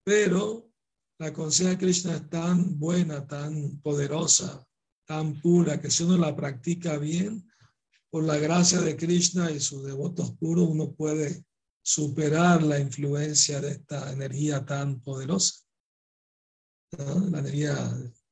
Pero 0.07 0.71
la 1.19 1.33
conciencia 1.33 1.71
de 1.71 1.77
Krishna 1.77 2.15
es 2.15 2.29
tan 2.29 2.79
buena, 2.79 3.27
tan 3.27 3.81
poderosa, 3.81 4.65
tan 5.05 5.41
pura, 5.41 5.81
que 5.81 5.91
si 5.91 6.03
uno 6.03 6.17
la 6.17 6.33
practica 6.33 6.97
bien, 6.97 7.45
por 8.09 8.23
la 8.23 8.37
gracia 8.37 8.79
de 8.79 8.95
Krishna 8.95 9.51
y 9.51 9.59
sus 9.59 9.83
devotos 9.83 10.31
puros, 10.37 10.69
uno 10.69 10.93
puede 10.93 11.43
superar 11.83 12.63
la 12.63 12.79
influencia 12.79 13.59
de 13.59 13.71
esta 13.71 14.13
energía 14.13 14.65
tan 14.65 15.01
poderosa. 15.01 15.65
La 16.97 17.39
energía 17.39 17.75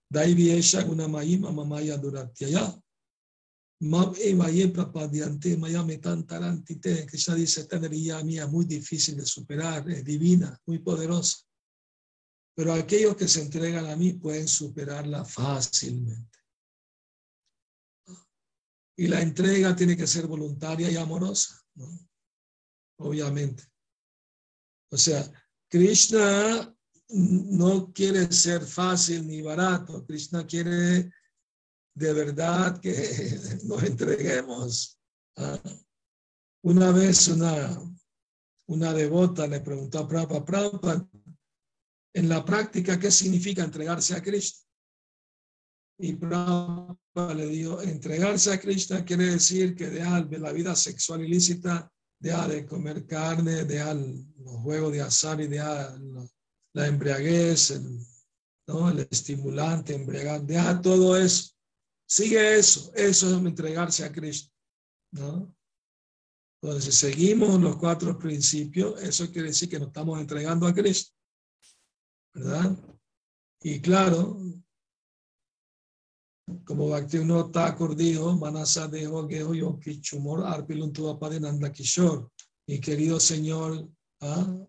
Daivi 0.10 0.52
Esha 0.52 0.82
Gunamahima 0.82 1.52
Mamaya 1.52 1.98
Duratyaya. 1.98 2.74
Ya 3.82 4.16
dice, 7.36 7.62
esta 7.62 7.76
energía 7.76 8.24
mía 8.24 8.48
muy 8.48 8.64
difícil 8.64 9.18
de 9.18 9.26
superar, 9.26 9.90
es 9.90 10.06
divina, 10.06 10.58
muy 10.66 10.80
poderosa 10.80 11.45
pero 12.56 12.74
aquellos 12.74 13.18
que 13.18 13.28
se 13.28 13.42
entregan 13.42 13.86
a 13.86 13.96
mí 13.96 14.14
pueden 14.14 14.48
superarla 14.48 15.26
fácilmente. 15.26 16.40
Y 18.98 19.08
la 19.08 19.22
entrega 19.22 19.76
tiene 19.76 19.98
que 19.98 20.08
ser 20.08 20.26
voluntaria 20.26 20.90
y 20.90 20.96
amorosa, 20.96 21.62
obviamente. 22.98 23.64
O 24.90 24.98
sea, 24.98 25.30
Krishna 25.70 26.74
no 27.10 27.92
quiere 27.92 28.32
ser 28.32 28.62
fácil 28.66 29.28
ni 29.28 29.42
barato. 29.42 30.06
Krishna 30.06 30.48
quiere 30.48 31.12
de 31.96 32.14
verdad 32.14 32.80
que 32.80 32.92
nos 33.66 33.84
entreguemos. 33.84 34.98
Una 36.64 36.92
vez 36.92 37.28
una, 37.28 37.80
una 38.68 38.94
devota 38.94 39.46
le 39.48 39.60
preguntó 39.60 40.00
a 40.00 40.08
Prabhupada, 40.08 41.10
en 42.16 42.30
la 42.30 42.46
práctica 42.46 42.98
qué 42.98 43.12
significa 43.12 43.62
entregarse 43.62 44.16
a 44.16 44.24
Cristo. 44.24 44.66
Y 46.00 46.14
Prabhupada 46.14 47.34
le 47.34 47.46
dijo, 47.48 47.82
entregarse 47.82 48.54
a 48.54 48.60
Cristo 48.60 48.96
quiere 49.06 49.26
decir 49.26 49.76
que 49.76 49.88
dejar 49.88 50.28
de 50.30 50.40
la 50.40 50.54
vida 50.54 50.76
sexual 50.76 51.26
ilícita, 51.26 51.92
dejar 52.18 52.50
de 52.52 52.66
comer 52.66 53.06
carne, 53.06 53.66
dejar 53.66 53.98
los 53.98 54.56
juegos 54.62 54.94
de 54.94 55.02
azar 55.02 55.42
y 55.42 55.48
dejar 55.48 56.00
la 56.74 56.88
embriaguez, 56.88 57.72
el, 57.72 58.00
¿no? 58.68 58.90
el 58.90 59.08
estimulante, 59.12 59.94
embriagar, 59.94 60.42
deja 60.42 60.82
todo 60.82 61.18
eso. 61.18 61.52
Sigue 62.08 62.58
eso, 62.58 62.94
eso 62.96 63.30
es 63.30 63.46
entregarse 63.46 64.06
a 64.06 64.12
Cristo. 64.12 64.54
¿no? 65.12 65.54
Entonces, 66.62 66.96
si 66.96 67.08
seguimos 67.12 67.60
los 67.60 67.76
cuatro 67.76 68.18
principios, 68.18 69.02
eso 69.02 69.30
quiere 69.32 69.50
decir 69.50 69.68
que 69.68 69.80
nos 69.80 69.90
estamos 69.90 70.18
entregando 70.20 70.66
a 70.66 70.74
Cristo. 70.74 71.15
¿Verdad? 72.36 72.78
Y 73.62 73.80
claro, 73.80 74.38
como 76.66 76.90
Bhaktivinoda 76.90 77.52
Thakur 77.52 77.96
dijo, 77.96 78.38
Manasa 78.38 78.88
dejo 78.88 79.28
geho 79.28 79.54
yo 79.54 79.80
kichumor 79.80 80.46
arpilun 80.46 80.94
nanda 81.42 81.72
kishor. 81.72 82.30
Mi 82.68 82.80
querido 82.80 83.20
Señor, 83.20 83.90
¿ah? 84.22 84.68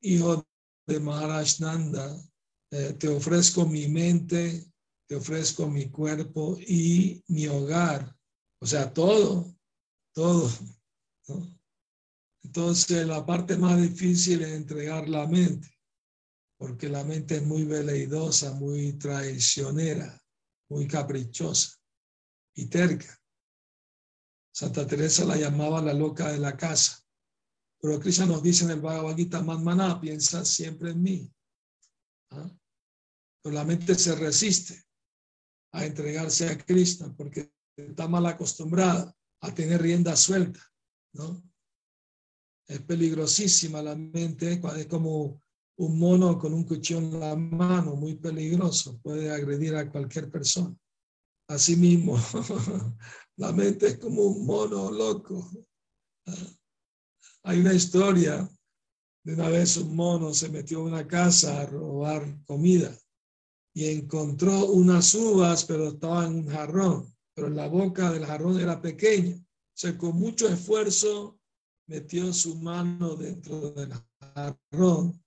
hijo 0.00 0.46
de 0.86 1.00
Maharaj 1.00 1.60
Nanda, 1.60 2.16
eh, 2.70 2.94
te 2.98 3.08
ofrezco 3.08 3.66
mi 3.66 3.88
mente, 3.88 4.64
te 5.06 5.16
ofrezco 5.16 5.66
mi 5.68 5.90
cuerpo 5.90 6.56
y 6.58 7.22
mi 7.28 7.46
hogar. 7.46 8.14
O 8.62 8.66
sea, 8.66 8.92
todo, 8.92 9.54
todo. 10.14 10.50
Entonces, 12.42 13.06
la 13.06 13.24
parte 13.24 13.56
más 13.56 13.80
difícil 13.80 14.42
es 14.42 14.52
entregar 14.52 15.08
la 15.08 15.26
mente. 15.26 15.68
Porque 16.60 16.90
la 16.90 17.02
mente 17.04 17.36
es 17.36 17.42
muy 17.42 17.64
veleidosa, 17.64 18.52
muy 18.52 18.92
traicionera, 18.92 20.22
muy 20.68 20.86
caprichosa 20.86 21.74
y 22.54 22.66
terca. 22.66 23.18
Santa 24.54 24.86
Teresa 24.86 25.24
la 25.24 25.36
llamaba 25.36 25.80
la 25.80 25.94
loca 25.94 26.30
de 26.30 26.38
la 26.38 26.58
casa. 26.58 27.02
Pero 27.80 27.98
Krishna 27.98 28.26
nos 28.26 28.42
dice 28.42 28.64
en 28.64 28.72
el 28.72 28.80
Bhagavad 28.82 29.16
Gita, 29.16 29.40
Manmana, 29.40 29.98
piensa 29.98 30.44
siempre 30.44 30.90
en 30.90 31.02
mí. 31.02 31.34
¿Ah? 32.28 32.54
Pero 33.42 33.54
la 33.54 33.64
mente 33.64 33.94
se 33.94 34.14
resiste 34.14 34.84
a 35.72 35.86
entregarse 35.86 36.46
a 36.46 36.58
Krishna 36.58 37.10
porque 37.16 37.54
está 37.74 38.06
mal 38.06 38.26
acostumbrada 38.26 39.16
a 39.40 39.54
tener 39.54 39.80
rienda 39.80 40.14
suelta, 40.14 40.60
¿no? 41.14 41.42
Es 42.68 42.82
peligrosísima 42.82 43.80
la 43.80 43.96
mente, 43.96 44.60
es 44.76 44.86
como 44.88 45.40
un 45.80 45.98
mono 45.98 46.38
con 46.38 46.52
un 46.52 46.64
cuchillo 46.64 46.98
en 46.98 47.18
la 47.18 47.34
mano, 47.34 47.96
muy 47.96 48.14
peligroso, 48.14 49.00
puede 49.02 49.30
agredir 49.30 49.74
a 49.76 49.90
cualquier 49.90 50.30
persona. 50.30 50.76
Asimismo, 51.48 52.18
la 53.36 53.50
mente 53.52 53.86
es 53.86 53.98
como 53.98 54.22
un 54.24 54.44
mono 54.44 54.90
loco. 54.90 55.50
Hay 57.44 57.60
una 57.60 57.72
historia 57.72 58.46
de 59.24 59.32
una 59.34 59.48
vez 59.48 59.78
un 59.78 59.96
mono 59.96 60.34
se 60.34 60.50
metió 60.50 60.80
en 60.80 60.92
una 60.92 61.08
casa 61.08 61.62
a 61.62 61.66
robar 61.66 62.44
comida 62.44 62.94
y 63.74 63.86
encontró 63.86 64.66
unas 64.66 65.14
uvas, 65.14 65.64
pero 65.64 65.88
estaba 65.88 66.26
en 66.26 66.34
un 66.34 66.48
jarrón, 66.48 67.16
pero 67.34 67.48
la 67.48 67.68
boca 67.68 68.12
del 68.12 68.26
jarrón 68.26 68.60
era 68.60 68.82
pequeña. 68.82 69.36
O 69.36 69.78
sea, 69.80 69.96
con 69.96 70.14
mucho 70.16 70.46
esfuerzo 70.46 71.38
metió 71.86 72.34
su 72.34 72.56
mano 72.56 73.16
dentro 73.16 73.70
del 73.70 73.94
jarrón 74.34 75.18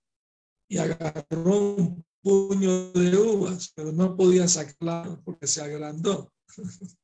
y 0.74 0.80
agarró 0.80 1.76
un 1.76 2.04
puño 2.24 2.92
de 2.94 3.16
uvas, 3.16 3.72
pero 3.76 3.92
no 3.92 4.18
podía 4.18 4.48
sacarla 4.48 5.22
porque 5.24 5.46
se 5.46 5.62
agrandó. 5.62 6.34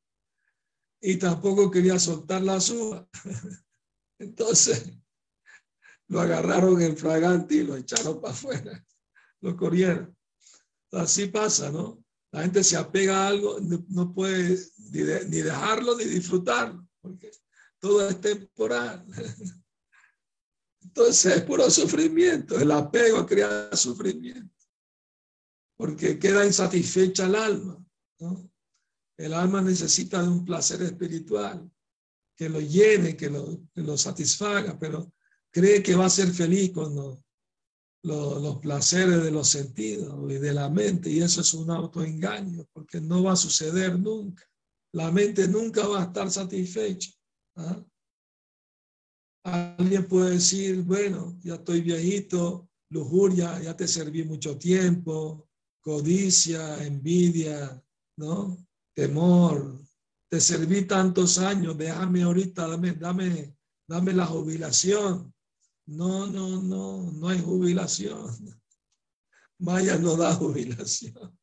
y 1.02 1.18
tampoco 1.18 1.70
quería 1.70 2.00
soltar 2.00 2.42
las 2.42 2.72
uvas. 2.72 3.06
Entonces 4.20 4.92
lo 6.08 6.20
agarraron 6.20 6.82
en 6.82 6.98
fragante 6.98 7.56
y 7.56 7.64
lo 7.64 7.76
echaron 7.76 8.20
para 8.20 8.34
afuera, 8.34 8.84
lo 9.42 9.56
corrieron. 9.56 10.18
Así 10.92 11.28
pasa, 11.28 11.72
¿no? 11.72 12.04
La 12.32 12.42
gente 12.42 12.64
se 12.64 12.76
apega 12.76 13.24
a 13.24 13.28
algo, 13.28 13.60
no 13.60 14.16
puede 14.16 14.58
ni, 14.92 15.42
dejarlo 15.42 15.96
ni 15.96 16.06
disfrutarlo, 16.06 16.88
porque 17.02 17.30
todo 17.78 18.10
es 18.10 18.20
temporal. 18.20 19.06
Entonces 20.90 21.38
es 21.38 21.44
puro 21.44 21.70
sufrimiento, 21.70 22.60
el 22.60 22.72
apego 22.72 23.24
crea 23.24 23.70
sufrimiento, 23.76 24.66
porque 25.78 26.18
queda 26.18 26.44
insatisfecha 26.46 27.28
el 27.28 27.36
alma. 27.36 27.86
El 29.16 29.34
alma 29.34 29.62
necesita 29.62 30.24
de 30.24 30.30
un 30.30 30.44
placer 30.44 30.82
espiritual 30.82 31.70
que 32.36 32.50
lo 32.50 32.60
llene, 32.60 33.16
que 33.16 33.30
lo, 33.30 33.98
satisfaga, 33.98 34.80
pero 34.80 35.14
cree 35.52 35.84
que 35.84 35.96
va 35.96 36.08
a 36.08 36.10
ser 36.10 36.32
feliz 36.32 36.72
cuando 36.74 37.24
los, 38.02 38.58
placeres 38.58 39.24
de 39.24 39.30
los 39.30 39.48
sentidos 39.48 40.16
y 40.32 40.40
de 40.40 40.54
la 40.54 40.70
mente, 40.70 41.12
y 41.12 41.20
eso 41.20 41.42
es 41.42 41.54
un 41.54 41.70
autoengaño, 41.70 42.68
porque 42.74 43.00
no 43.00 43.22
va 43.22 43.34
a 43.34 43.36
suceder 43.36 44.00
nunca. 44.00 44.44
La 44.94 45.12
mente 45.12 45.48
nunca 45.48 45.88
va 45.88 46.02
a 46.02 46.06
estar 46.06 46.32
satisfecha. 46.32 47.12
¿ah? 47.58 47.86
Alguien 49.44 50.08
puede 50.08 50.32
decir, 50.32 50.84
bueno, 50.84 51.38
ya 51.42 51.56
estoy 51.56 51.82
viejito, 51.82 52.70
lujuria, 52.90 53.62
ya 53.62 53.76
te 53.76 53.88
serví 53.88 54.24
mucho 54.24 54.58
tiempo, 54.58 55.48
codicia, 55.82 56.84
envidia, 56.84 57.82
¿no? 58.18 58.58
Temor, 58.94 59.80
te 60.30 60.42
serví 60.42 60.86
tantos 60.86 61.38
años, 61.38 61.78
déjame 61.78 62.24
ahorita, 62.24 62.68
dame, 62.68 62.94
dame, 62.94 63.56
dame 63.88 64.14
la 64.14 64.26
jubilación. 64.26 65.34
No, 65.88 66.28
no, 66.28 66.62
no, 66.62 67.12
no 67.12 67.28
hay 67.30 67.40
jubilación. 67.40 68.30
Vaya, 69.58 69.98
no 69.98 70.16
da 70.16 70.36
jubilación. 70.36 71.38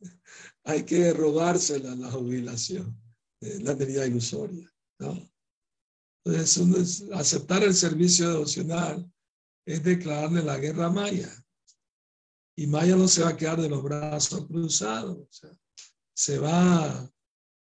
Hay 0.64 0.84
que 0.84 1.12
robársela 1.12 1.94
la 1.96 2.10
jubilación, 2.10 2.96
la 3.40 3.74
medida 3.74 4.06
ilusoria. 4.06 4.72
¿no? 5.00 5.31
Entonces, 6.24 7.04
aceptar 7.12 7.64
el 7.64 7.74
servicio 7.74 8.30
devocional 8.30 9.10
es 9.66 9.82
declararle 9.82 10.42
la 10.42 10.58
guerra 10.58 10.86
a 10.86 10.90
Maya. 10.90 11.30
Y 12.56 12.66
Maya 12.66 12.96
no 12.96 13.08
se 13.08 13.22
va 13.22 13.30
a 13.30 13.36
quedar 13.36 13.60
de 13.60 13.68
los 13.68 13.82
brazos 13.82 14.46
cruzados. 14.46 15.40
Se 16.14 16.38
va, 16.38 17.10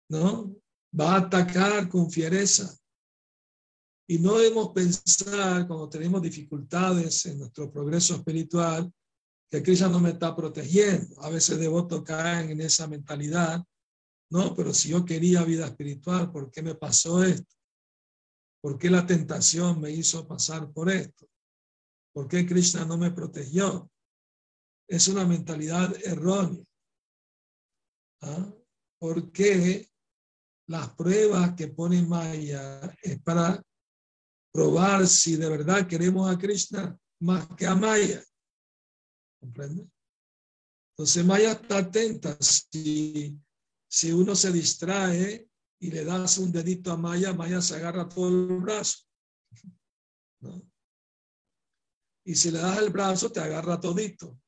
¿no? 0.09 0.55
Va 0.99 1.13
a 1.13 1.17
atacar 1.19 1.89
con 1.89 2.11
fiereza. 2.11 2.77
Y 4.07 4.19
no 4.19 4.37
debemos 4.37 4.69
pensar 4.73 5.65
cuando 5.65 5.89
tenemos 5.89 6.21
dificultades 6.21 7.25
en 7.25 7.39
nuestro 7.39 7.71
progreso 7.71 8.15
espiritual 8.15 8.91
que 9.49 9.63
Krishna 9.63 9.87
no 9.87 9.99
me 9.99 10.09
está 10.09 10.35
protegiendo. 10.35 11.21
A 11.21 11.29
veces 11.29 11.57
devotos 11.57 12.03
caen 12.03 12.49
en 12.51 12.61
esa 12.61 12.87
mentalidad. 12.87 13.63
No, 14.29 14.53
pero 14.55 14.73
si 14.73 14.89
yo 14.89 15.05
quería 15.05 15.43
vida 15.43 15.67
espiritual, 15.67 16.31
¿por 16.31 16.51
qué 16.51 16.61
me 16.61 16.75
pasó 16.75 17.23
esto? 17.23 17.55
¿Por 18.63 18.79
qué 18.79 18.89
la 18.89 19.05
tentación 19.05 19.81
me 19.81 19.91
hizo 19.91 20.25
pasar 20.25 20.71
por 20.71 20.89
esto? 20.89 21.27
¿Por 22.13 22.29
qué 22.29 22.45
Krishna 22.45 22.85
no 22.85 22.97
me 22.97 23.11
protegió? 23.11 23.91
Es 24.87 25.09
una 25.09 25.25
mentalidad 25.25 25.93
errónea. 26.05 26.63
¿Ah? 28.21 28.53
¿Por 28.99 29.33
qué 29.33 29.89
las 30.67 30.95
pruebas 30.95 31.55
que 31.55 31.67
pone 31.67 32.01
Maya 32.03 32.79
es 33.01 33.21
para 33.21 33.61
probar 34.53 35.07
si 35.07 35.35
de 35.35 35.49
verdad 35.49 35.85
queremos 35.85 36.33
a 36.33 36.37
Krishna 36.37 36.97
más 37.19 37.45
que 37.57 37.67
a 37.67 37.75
Maya. 37.75 38.23
¿Comprende? 39.41 39.89
Entonces 40.91 41.25
Maya 41.25 41.51
está 41.51 41.79
atenta. 41.79 42.37
Si, 42.39 43.37
si 43.89 44.11
uno 44.13 44.35
se 44.35 44.53
distrae 44.53 45.49
y 45.83 45.91
le 45.91 46.05
das 46.05 46.37
un 46.37 46.49
dedito 46.49 46.93
a 46.93 46.97
Maya, 46.97 47.33
Maya 47.33 47.61
se 47.61 47.75
agarra 47.75 48.07
todo 48.07 48.29
el 48.29 48.61
brazo. 48.61 48.99
Y 52.25 52.35
si 52.35 52.51
le 52.51 52.59
das 52.59 52.77
el 52.77 52.89
brazo, 52.89 53.29
te 53.29 53.41
agarra 53.41 53.81
todito. 53.81 54.39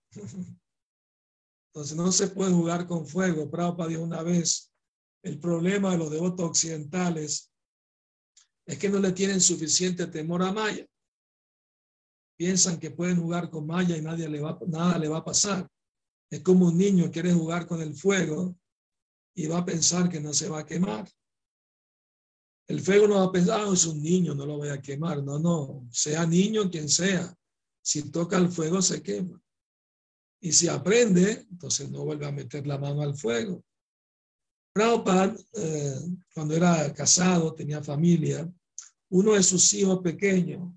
Entonces 1.67 1.98
no 1.98 2.10
se 2.13 2.30
puede 2.30 2.54
jugar 2.54 2.88
con 2.88 3.06
fuego. 3.06 3.52
Prabhupada 3.52 3.89
dijo 3.89 4.02
una 4.02 4.24
vez, 4.24 4.71
el 5.24 5.38
problema 5.38 5.91
de 5.91 5.98
los 5.98 6.10
devotos 6.10 6.45
occidentales 6.52 7.52
es 8.65 8.78
que 8.78 8.88
no 8.88 9.00
le 9.00 9.12
tienen 9.12 9.41
suficiente 9.41 10.08
temor 10.08 10.41
a 10.41 10.54
Maya. 10.54 10.88
Piensan 12.38 12.80
que 12.80 12.91
pueden 12.91 13.21
jugar 13.21 13.50
con 13.50 13.67
Maya 13.67 13.98
y 13.98 14.02
nadie 14.02 14.30
le 14.30 14.39
va, 14.39 14.58
nada 14.67 14.98
le 14.98 15.10
va 15.10 15.17
a 15.17 15.26
pasar. 15.26 15.69
Es 16.32 16.39
como 16.39 16.67
un 16.67 16.78
niño 16.78 17.12
quiere 17.12 17.34
jugar 17.34 17.67
con 17.67 17.82
el 17.82 17.93
fuego 17.93 18.58
y 19.36 19.48
va 19.48 19.58
a 19.58 19.65
pensar 19.65 20.08
que 20.08 20.21
no 20.21 20.32
se 20.32 20.48
va 20.48 20.60
a 20.60 20.65
quemar. 20.65 21.06
El 22.67 22.82
fuego 22.82 23.08
no 23.08 23.15
va 23.15 23.25
a 23.25 23.32
pensar, 23.32 23.62
ah, 23.62 23.71
es 23.71 23.86
un 23.86 24.01
niño, 24.01 24.34
no 24.34 24.45
lo 24.45 24.58
voy 24.58 24.69
a 24.69 24.82
quemar. 24.82 25.23
No, 25.23 25.38
no, 25.38 25.88
sea 25.91 26.25
niño 26.25 26.69
quien 26.69 26.89
sea. 26.89 27.36
Si 27.82 28.10
toca 28.10 28.38
el 28.38 28.49
fuego, 28.49 28.82
se 28.82 29.04
quema. 29.04 29.39
Y 30.41 30.51
si 30.51 30.67
aprende, 30.67 31.45
entonces 31.51 31.89
no 31.89 32.04
vuelve 32.04 32.25
a 32.25 32.32
meter 32.32 32.65
la 32.65 32.78
mano 32.78 33.01
al 33.01 33.15
fuego. 33.15 33.63
Prabhupada, 34.73 35.36
eh, 35.54 35.99
cuando 36.34 36.56
era 36.56 36.91
casado, 36.93 37.54
tenía 37.54 37.84
familia, 37.84 38.51
uno 39.10 39.34
de 39.34 39.43
sus 39.43 39.73
hijos 39.73 39.99
pequeños, 40.01 40.73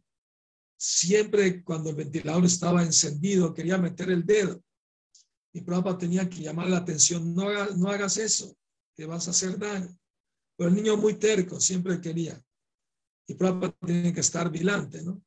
siempre 0.77 1.64
cuando 1.64 1.90
el 1.90 1.96
ventilador 1.96 2.44
estaba 2.44 2.83
encendido, 2.83 3.53
quería 3.53 3.79
meter 3.79 4.11
el 4.11 4.24
dedo. 4.24 4.62
Y 5.53 5.62
Prabhupada 5.62 5.98
tenía 5.98 6.29
que 6.29 6.42
llamar 6.42 6.68
la 6.68 6.79
atención, 6.79 7.35
no, 7.35 7.51
no 7.77 7.88
hagas 7.88 8.18
eso, 8.18 8.55
te 8.94 9.07
vas 9.07 9.27
a 9.27 9.31
hacer 9.31 9.59
daño. 9.59 9.98
Pero 10.59 10.71
el 10.71 10.77
niño 10.77 10.97
muy 10.97 11.14
terco, 11.14 11.61
siempre 11.61 12.01
quería. 12.01 12.37
Y 13.29 13.35
Prabhupada 13.35 13.77
tiene 13.87 14.12
que 14.12 14.21
estar 14.21 14.51
vigilante, 14.51 15.05
¿no? 15.05 15.23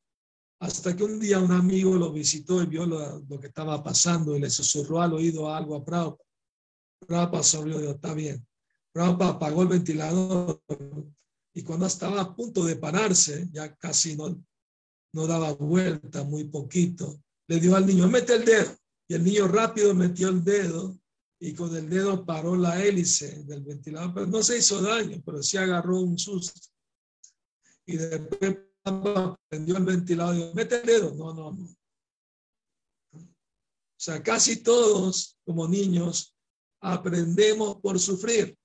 Hasta 0.60 0.94
que 0.94 1.02
un 1.02 1.18
día 1.18 1.38
un 1.38 1.52
amigo 1.52 1.96
lo 1.96 2.12
visitó 2.12 2.62
y 2.62 2.66
vio 2.66 2.84
lo, 2.84 3.40
que 3.40 3.46
estaba 3.46 3.82
pasando 3.82 4.36
y 4.36 4.40
le 4.40 4.50
susurró 4.50 5.00
al 5.00 5.14
oído 5.14 5.48
algo 5.48 5.74
a 5.74 5.84
Prabhupada. 5.84 6.22
Prabhupada 7.06 7.42
sonrió 7.42 7.76
y 7.76 7.80
dijo, 7.80 7.92
está 7.92 8.12
bien. 8.12 8.46
Prabhupada 8.92 9.30
apagó 9.30 9.62
el 9.62 9.68
ventilador 9.68 10.62
y 11.54 11.62
cuando 11.62 11.86
estaba 11.86 12.20
a 12.20 12.36
punto 12.36 12.66
de 12.66 12.76
pararse, 12.76 13.48
ya 13.52 13.74
casi 13.76 14.14
no, 14.14 14.44
no 15.14 15.26
daba 15.26 15.54
vuelta, 15.54 16.24
muy 16.24 16.44
poquito, 16.44 17.22
le 17.48 17.58
dio 17.58 17.74
al 17.74 17.86
niño, 17.86 18.06
mete 18.06 18.34
el 18.34 18.44
dedo. 18.44 18.76
Y 19.08 19.14
el 19.14 19.24
niño 19.24 19.48
rápido 19.48 19.94
metió 19.94 20.28
el 20.28 20.44
dedo 20.44 20.98
y 21.44 21.54
con 21.54 21.74
el 21.74 21.90
dedo 21.90 22.24
paró 22.24 22.54
la 22.54 22.80
hélice 22.80 23.42
del 23.42 23.64
ventilador, 23.64 24.14
pero 24.14 24.26
no 24.28 24.44
se 24.44 24.58
hizo 24.58 24.80
daño, 24.80 25.20
pero 25.26 25.42
sí 25.42 25.56
agarró 25.56 25.98
un 25.98 26.16
susto. 26.16 26.70
Y 27.84 27.96
después 27.96 28.58
prendió 29.48 29.76
el 29.76 29.84
ventilador 29.84 30.36
y 30.36 30.38
dijo, 30.38 30.54
mete 30.54 30.76
el 30.76 30.86
dedo. 30.86 31.14
No, 31.16 31.34
no, 31.34 31.50
no. 31.50 31.76
sea, 33.96 34.22
casi 34.22 34.62
todos 34.62 35.36
como 35.44 35.66
niños 35.66 36.32
aprendemos 36.80 37.80
por 37.80 37.98
sufrir. 37.98 38.56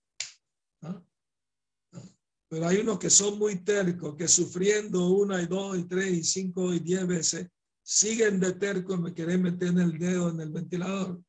Pero 2.48 2.68
hay 2.68 2.78
unos 2.78 3.00
que 3.00 3.10
son 3.10 3.40
muy 3.40 3.64
tercos, 3.64 4.16
que 4.16 4.28
sufriendo 4.28 5.10
una 5.10 5.42
y 5.42 5.48
dos 5.48 5.80
y 5.80 5.86
tres 5.86 6.14
y 6.14 6.24
cinco 6.24 6.72
y 6.72 6.80
diez 6.80 7.08
veces, 7.08 7.48
siguen 7.82 8.40
de 8.40 8.54
tercos 8.54 9.00
me 9.00 9.16
quieren 9.16 9.42
meter 9.42 9.70
el 9.70 9.98
dedo 9.98 10.30
en 10.30 10.42
el 10.42 10.52
ventilador. 10.52 11.20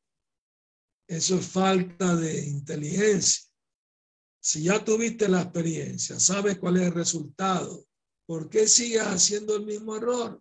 Eso 1.09 1.39
es 1.39 1.47
falta 1.47 2.15
de 2.15 2.45
inteligencia. 2.45 3.49
Si 4.39 4.63
ya 4.63 4.85
tuviste 4.85 5.27
la 5.27 5.41
experiencia, 5.41 6.19
sabes 6.19 6.59
cuál 6.59 6.77
es 6.77 6.83
el 6.83 6.93
resultado, 6.93 7.83
¿por 8.27 8.47
qué 8.47 8.67
sigues 8.67 9.01
haciendo 9.01 9.55
el 9.55 9.65
mismo 9.65 9.95
error? 9.95 10.39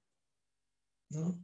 ¿No? 1.10 1.42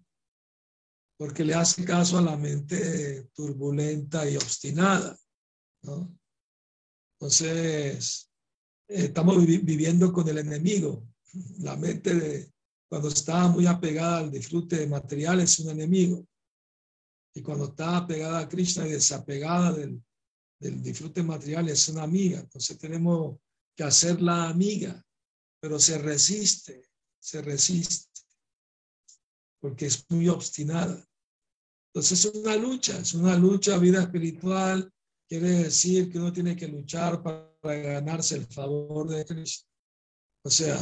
Porque 1.17 1.43
le 1.43 1.55
hace 1.55 1.87
caso 1.87 2.19
a 2.19 2.23
la 2.23 2.37
mente 2.37 3.31
turbulenta 3.33 4.29
y 4.29 4.37
obstinada. 4.37 5.19
¿no? 5.85 6.15
Entonces, 7.19 8.31
estamos 8.87 9.39
viviendo 9.47 10.13
con 10.13 10.29
el 10.29 10.37
enemigo. 10.37 11.09
La 11.61 11.77
mente 11.77 12.15
de, 12.15 12.53
cuando 12.91 13.09
está 13.09 13.49
muy 13.49 13.67
apegada 13.67 14.19
al 14.19 14.31
disfrute 14.31 14.77
de 14.77 14.87
material 14.87 15.41
es 15.41 15.59
un 15.61 15.71
enemigo. 15.71 16.27
Y 17.35 17.43
cuando 17.43 17.67
está 17.67 17.97
apegada 17.97 18.39
a 18.39 18.49
Krishna 18.49 18.87
y 18.87 18.93
desapegada 18.93 19.73
del, 19.73 20.03
del 20.61 20.83
disfrute 20.83 21.23
material 21.23 21.69
es 21.69 21.89
una 21.89 22.05
amiga. 22.05 22.41
Entonces 22.41 22.79
tenemos 22.79 23.39
que 23.77 23.85
hacerla 23.85 24.49
amiga, 24.49 25.05
pero 25.61 25.79
se 25.79 25.99
resiste, 25.99 26.89
se 27.19 27.43
resiste, 27.43 28.23
porque 29.61 29.87
es 29.87 30.05
muy 30.11 30.29
obstinada. 30.29 31.05
Entonces 31.93 32.25
es 32.25 32.35
una 32.35 32.57
lucha, 32.57 32.99
es 32.99 33.15
una 33.15 33.37
lucha, 33.37 33.79
vida 33.79 34.03
espiritual, 34.03 34.93
quiere 35.29 35.51
decir 35.51 36.11
que 36.11 36.19
uno 36.19 36.33
tiene 36.33 36.57
que 36.57 36.69
luchar 36.69 37.23
para 37.23 37.51
ganarse 37.63 38.37
el 38.37 38.47
favor 38.47 39.09
de 39.09 39.25
Cristo. 39.25 39.69
O 40.45 40.51
sea, 40.51 40.77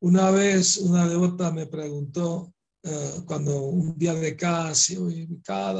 una 0.00 0.30
vez 0.30 0.78
una 0.78 1.08
devota 1.08 1.50
me 1.50 1.66
preguntó, 1.66 2.51
eh, 2.84 3.22
cuando 3.26 3.62
un 3.62 3.96
día 3.96 4.12
de 4.14 4.36
cada 4.36 4.74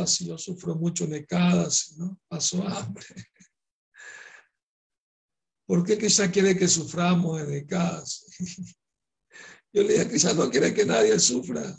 si 0.07 0.27
yo 0.27 0.39
sufro 0.39 0.77
mucho 0.77 1.07
de 1.07 1.27
si 1.71 1.97
¿no? 1.97 2.19
Paso 2.29 2.63
hambre. 2.67 3.05
¿Por 5.67 5.85
qué 5.85 5.99
Cristo 5.99 6.25
quiere 6.31 6.57
que 6.57 6.69
suframos 6.69 7.47
de 7.47 7.67
casi? 7.67 8.27
Yo 9.75 9.83
le 9.83 10.05
dije 10.05 10.19
ya 10.19 10.35
no 10.35 10.51
quiere 10.51 10.75
que 10.75 10.85
nadie 10.85 11.19
sufra. 11.19 11.75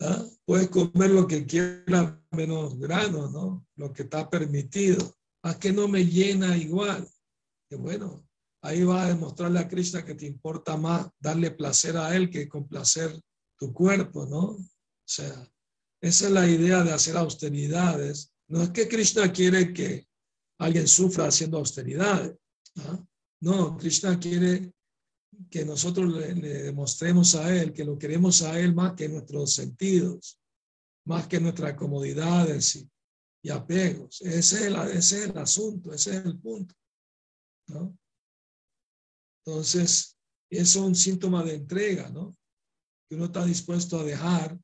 ¿ah? 0.00 0.24
Puedes 0.44 0.68
comer 0.68 1.10
lo 1.10 1.28
que 1.28 1.46
quieras, 1.46 2.16
menos 2.32 2.76
grano, 2.76 3.30
¿no? 3.30 3.66
Lo 3.76 3.92
que 3.92 4.02
está 4.02 4.28
permitido. 4.28 5.16
¿A 5.44 5.56
que 5.58 5.72
no 5.72 5.86
me 5.86 6.04
llena 6.04 6.56
igual? 6.56 7.08
Que 7.68 7.76
bueno, 7.76 8.26
ahí 8.62 8.82
va 8.82 9.04
a 9.04 9.08
demostrarle 9.08 9.60
a 9.60 9.68
Krishna 9.68 10.04
que 10.04 10.16
te 10.16 10.26
importa 10.26 10.76
más 10.76 11.08
darle 11.20 11.52
placer 11.52 11.96
a 11.96 12.14
él 12.16 12.30
que 12.30 12.48
complacer 12.48 13.18
tu 13.60 13.74
cuerpo, 13.74 14.24
¿no? 14.26 14.42
O 14.52 14.68
sea, 15.04 15.46
esa 16.00 16.26
es 16.26 16.32
la 16.32 16.48
idea 16.48 16.82
de 16.82 16.92
hacer 16.92 17.16
austeridades. 17.16 18.32
No 18.48 18.62
es 18.62 18.70
que 18.70 18.88
Krishna 18.88 19.30
quiere 19.30 19.72
que 19.74 20.08
alguien 20.58 20.88
sufra 20.88 21.26
haciendo 21.26 21.58
austeridades. 21.58 22.36
No, 23.40 23.76
Krishna 23.76 24.18
quiere 24.18 24.72
que 25.50 25.64
nosotros 25.64 26.12
le, 26.12 26.34
demostremos 26.34 27.34
a 27.34 27.54
Él 27.54 27.72
que 27.72 27.84
lo 27.84 27.98
queremos 27.98 28.42
a 28.42 28.58
Él 28.58 28.74
más 28.74 28.94
que 28.94 29.08
nuestros 29.08 29.52
sentidos, 29.52 30.38
más 31.04 31.26
que 31.26 31.38
nuestras 31.38 31.74
comodidades 31.74 32.76
y, 32.76 32.90
y 33.42 33.50
apegos. 33.50 34.22
Ese 34.22 34.38
es, 34.38 34.62
el, 34.62 34.76
es 34.76 35.12
el 35.12 35.36
asunto, 35.36 35.92
ese 35.92 36.16
es 36.16 36.24
el 36.24 36.38
punto. 36.38 36.74
¿no? 37.68 37.96
Entonces, 39.44 40.16
es 40.48 40.76
un 40.76 40.94
síntoma 40.94 41.44
de 41.44 41.54
entrega, 41.54 42.08
¿no? 42.08 42.36
Que 43.10 43.16
uno 43.16 43.24
está 43.24 43.44
dispuesto 43.44 43.98
a 43.98 44.04
dejar 44.04 44.56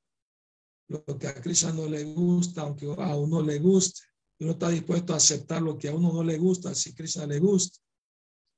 lo 0.88 1.04
que 1.18 1.26
a 1.26 1.34
Krishna 1.34 1.72
no 1.72 1.86
le 1.86 2.04
gusta, 2.04 2.60
aunque 2.62 2.86
a 2.86 3.16
uno 3.16 3.42
le 3.42 3.58
guste. 3.58 4.02
Uno 4.38 4.52
está 4.52 4.68
dispuesto 4.68 5.12
a 5.12 5.16
aceptar 5.16 5.60
lo 5.60 5.76
que 5.76 5.88
a 5.88 5.94
uno 5.94 6.12
no 6.12 6.22
le 6.22 6.38
gusta, 6.38 6.72
si 6.72 6.94
Krishna 6.94 7.26
le 7.26 7.40
gusta. 7.40 7.80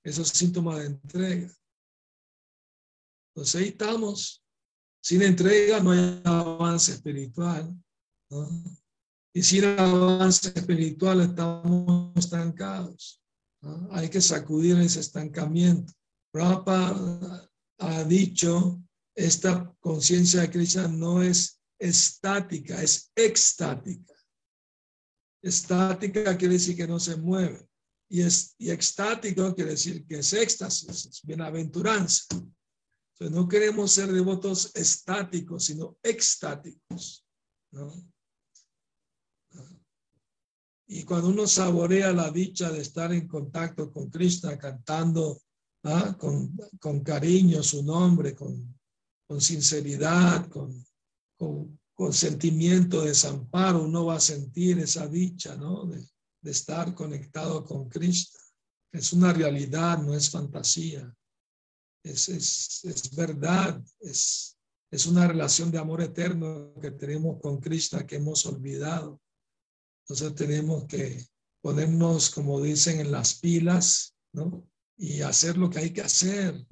Eso 0.05 0.21
es 0.21 0.29
síntoma 0.29 0.79
de 0.79 0.87
entrega. 0.87 1.51
Entonces 3.31 3.55
ahí 3.55 3.69
estamos. 3.69 4.45
Sin 5.03 5.23
entrega 5.23 5.81
no 5.81 5.93
hay 5.93 6.21
avance 6.23 6.93
espiritual. 6.93 7.75
Y 9.33 9.43
sin 9.43 9.65
avance 9.65 10.53
espiritual 10.55 11.23
estamos 11.23 12.15
estancados. 12.15 13.23
Hay 13.93 14.11
que 14.11 14.21
sacudir 14.21 14.79
ese 14.81 15.01
estancamiento. 15.01 15.95
Rapa 16.35 17.49
ha 17.79 18.05
dicho 18.05 18.83
esta 19.19 19.75
conciencia 19.81 20.43
de 20.43 20.51
Krishna 20.51 20.87
no 20.87 21.21
es 21.21 21.61
estática, 21.77 22.81
es 22.81 23.11
extática. 23.17 24.15
Estática 25.43 26.37
quiere 26.37 26.55
decir 26.55 26.77
que 26.77 26.87
no 26.87 27.01
se 27.01 27.17
mueve. 27.17 27.69
Y, 28.09 28.23
es, 28.23 28.55
y 28.59 28.71
extático 28.71 29.53
quiere 29.57 29.73
decir 29.73 30.07
que 30.07 30.21
es 30.21 30.33
éxtasis, 30.33 31.07
es 31.07 31.21
bienaventuranza. 31.25 32.27
Entonces 32.31 33.37
no 33.37 33.49
queremos 33.49 33.91
ser 33.91 34.13
devotos 34.13 34.71
estáticos, 34.77 35.65
sino 35.65 35.99
extáticos. 36.01 37.27
Y 40.87 41.03
cuando 41.03 41.31
uno 41.31 41.49
saborea 41.49 42.13
la 42.13 42.31
dicha 42.31 42.71
de 42.71 42.83
estar 42.83 43.13
en 43.13 43.27
contacto 43.27 43.93
con 43.93 44.11
Krishna, 44.11 44.57
cantando 44.57 45.43
¿ah? 45.83 46.17
con, 46.17 46.57
con 46.79 47.01
cariño 47.03 47.65
su 47.65 47.83
nombre, 47.83 48.37
con 48.37 48.78
con 49.29 49.43
sinceridad, 49.43 50.49
con, 50.49 50.85
con, 51.37 52.13
sentimiento 52.13 53.03
de 53.03 53.09
desamparo, 53.09 53.83
uno 53.83 54.07
va 54.07 54.17
a 54.17 54.21
sentir 54.21 54.79
esa 54.79 55.07
dicha, 55.07 55.55
¿no? 55.55 55.85
De, 55.85 56.05
estar 56.45 56.95
conectado 56.95 57.63
con 57.63 57.91
Cristo. 57.91 58.39
Es 58.91 59.13
una 59.13 59.35
realidad, 59.35 59.99
no 59.99 60.15
es 60.15 60.31
fantasía. 60.31 61.15
Es, 62.03 62.31
es, 62.31 63.15
verdad, 63.15 63.85
es, 64.01 64.57
es 64.91 65.05
una 65.05 65.29
relación 65.29 65.71
de 65.71 65.77
amor 65.77 66.01
eterno 66.01 66.73
que 66.81 66.93
tenemos 66.93 67.39
con 67.43 67.61
Cristo 67.61 67.99
que 68.07 68.17
hemos 68.17 68.47
olvidado. 68.47 69.21
Entonces 70.05 70.35
tenemos 70.37 70.87
que 70.87 71.23
ponernos, 71.61 72.31
como 72.31 72.63
dicen, 72.63 73.01
en 73.01 73.13
las 73.13 73.35
pilas, 73.35 74.15
¿no? 74.33 74.67
Y 74.97 75.21
hacer 75.21 75.59
lo 75.59 75.69
que 75.69 75.81
hay 75.81 75.93
que 75.93 76.01
hacer 76.01 76.67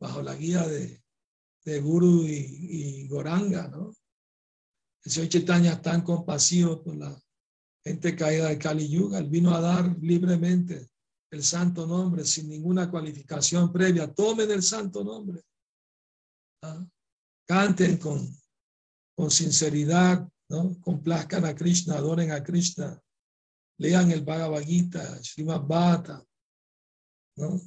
bajo 0.00 0.22
la 0.22 0.34
guía 0.34 0.66
de, 0.66 1.03
de 1.64 1.80
Guru 1.80 2.24
y, 2.26 3.06
Goranga, 3.08 3.68
¿no? 3.68 3.94
El 5.02 5.12
señor 5.12 5.28
Chaitanya 5.28 5.72
es 5.72 5.82
tan 5.82 6.02
compasivo 6.02 6.82
con 6.82 6.98
la 6.98 7.18
gente 7.84 8.16
caída 8.16 8.48
de 8.48 8.58
Kali 8.58 8.88
Yuga. 8.88 9.18
Él 9.18 9.28
vino 9.28 9.54
a 9.54 9.60
dar 9.60 9.96
libremente 10.00 10.88
el 11.30 11.42
santo 11.42 11.86
nombre 11.86 12.24
sin 12.24 12.48
ninguna 12.48 12.90
cualificación 12.90 13.72
previa. 13.72 14.12
Tomen 14.12 14.50
el 14.50 14.62
santo 14.62 15.04
nombre. 15.04 15.42
¿ah? 16.62 16.86
Canten 17.46 17.98
con, 17.98 18.26
con 19.14 19.30
sinceridad, 19.30 20.26
¿no? 20.48 20.80
Complazcan 20.80 21.44
a 21.44 21.54
Krishna, 21.54 21.96
adoren 21.96 22.30
a 22.30 22.42
Krishna. 22.42 22.98
Lean 23.78 24.10
el 24.10 24.22
Bhagavad 24.22 24.62
Gita, 24.62 25.22
Srimad 25.22 25.62
Bhata, 25.62 26.24
¿no? 27.36 27.60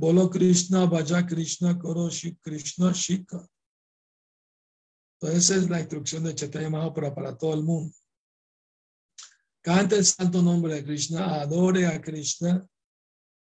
Bolo 0.00 0.30
Krishna, 0.30 0.86
vaya 0.86 1.26
Krishna, 1.26 1.78
Koro 1.78 2.08
Krishna, 2.40 2.90
Shika. 2.90 3.46
Entonces 5.20 5.44
esa 5.44 5.56
es 5.56 5.68
la 5.68 5.78
instrucción 5.78 6.24
de 6.24 6.34
Chaitanya 6.34 6.70
Mahaprabhu 6.70 7.14
para 7.14 7.36
todo 7.36 7.52
el 7.52 7.62
mundo. 7.62 7.94
Cante 9.62 9.96
el 9.96 10.06
santo 10.06 10.40
nombre 10.40 10.72
de 10.72 10.84
Krishna, 10.84 11.42
adore 11.42 11.86
a 11.86 12.00
Krishna 12.00 12.66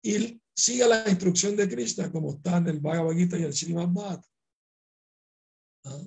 y 0.00 0.40
siga 0.54 0.86
la 0.86 1.10
instrucción 1.10 1.56
de 1.56 1.68
Krishna 1.68 2.12
como 2.12 2.34
está 2.34 2.58
en 2.58 2.68
el 2.68 2.78
Bhagavad 2.78 3.16
Gita 3.16 3.36
y 3.36 3.42
el 3.42 3.52
Srimad 3.52 3.88
Bhagavatam. 3.88 4.30
¿Ah? 5.86 6.06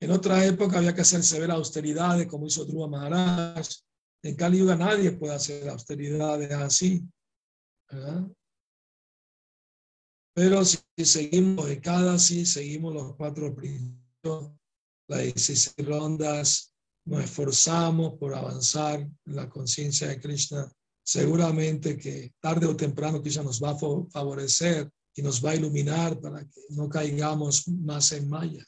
En 0.00 0.10
otra 0.12 0.46
época 0.46 0.78
había 0.78 0.94
que 0.94 1.02
hacer 1.02 1.22
severas 1.22 1.58
austeridades 1.58 2.26
como 2.26 2.46
hizo 2.46 2.64
Dhruva 2.64 2.88
Maharaj. 2.88 3.68
En 4.22 4.34
Kali 4.34 4.60
Yuga 4.60 4.76
nadie 4.76 5.12
puede 5.12 5.34
hacer 5.34 5.68
austeridades 5.68 6.50
así. 6.52 7.06
¿verdad? 7.90 8.26
Pero 10.38 10.64
si 10.64 10.78
seguimos 11.04 11.66
de 11.66 11.80
cada, 11.80 12.16
si 12.16 12.46
seguimos 12.46 12.94
los 12.94 13.16
cuatro 13.16 13.52
principios, 13.56 14.52
las 15.08 15.22
16 15.24 15.74
rondas, 15.84 16.72
nos 17.06 17.24
esforzamos 17.24 18.14
por 18.20 18.32
avanzar 18.32 19.00
en 19.00 19.34
la 19.34 19.48
conciencia 19.48 20.06
de 20.06 20.20
Krishna, 20.20 20.70
seguramente 21.04 21.96
que 21.96 22.32
tarde 22.38 22.66
o 22.66 22.76
temprano 22.76 23.20
Krishna 23.20 23.42
nos 23.42 23.60
va 23.60 23.70
a 23.72 23.78
favorecer 24.12 24.88
y 25.16 25.22
nos 25.22 25.44
va 25.44 25.50
a 25.50 25.56
iluminar 25.56 26.20
para 26.20 26.44
que 26.44 26.60
no 26.70 26.88
caigamos 26.88 27.66
más 27.66 28.12
en 28.12 28.28
Maya. 28.28 28.64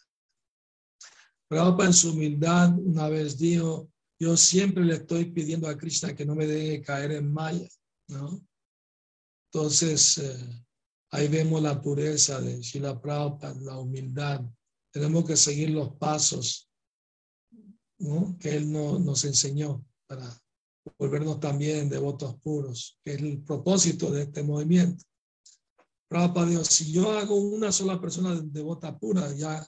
Prabhupada 1.46 1.90
en 1.90 1.94
su 1.94 2.10
humildad 2.10 2.76
una 2.80 3.08
vez 3.08 3.38
dijo, 3.38 3.88
yo 4.18 4.36
siempre 4.36 4.84
le 4.84 4.94
estoy 4.94 5.26
pidiendo 5.26 5.68
a 5.68 5.78
Krishna 5.78 6.16
que 6.16 6.26
no 6.26 6.34
me 6.34 6.48
deje 6.48 6.82
caer 6.82 7.12
en 7.12 7.32
Maya, 7.32 7.68
¿no? 8.08 8.44
Entonces, 9.52 10.18
eh, 10.18 10.64
ahí 11.10 11.28
vemos 11.28 11.62
la 11.62 11.80
pureza 11.80 12.40
de 12.40 12.60
Shila 12.60 13.00
Prabhupada, 13.00 13.60
la 13.60 13.78
humildad. 13.78 14.42
Tenemos 14.92 15.24
que 15.24 15.36
seguir 15.36 15.70
los 15.70 15.96
pasos 15.96 16.68
que 18.38 18.56
él 18.56 18.72
no, 18.72 18.98
nos 18.98 19.24
enseñó 19.24 19.84
para 20.06 20.24
volvernos 20.98 21.38
también 21.38 21.88
devotos 21.88 22.36
puros, 22.40 22.98
que 23.04 23.12
es 23.12 23.20
el 23.20 23.42
propósito 23.42 24.10
de 24.10 24.22
este 24.22 24.42
movimiento. 24.42 25.04
Prabhupada 26.08 26.48
dijo, 26.48 26.64
si 26.64 26.92
yo 26.92 27.10
hago 27.12 27.36
una 27.36 27.70
sola 27.70 28.00
persona 28.00 28.40
devota 28.42 28.98
pura, 28.98 29.32
ya 29.34 29.64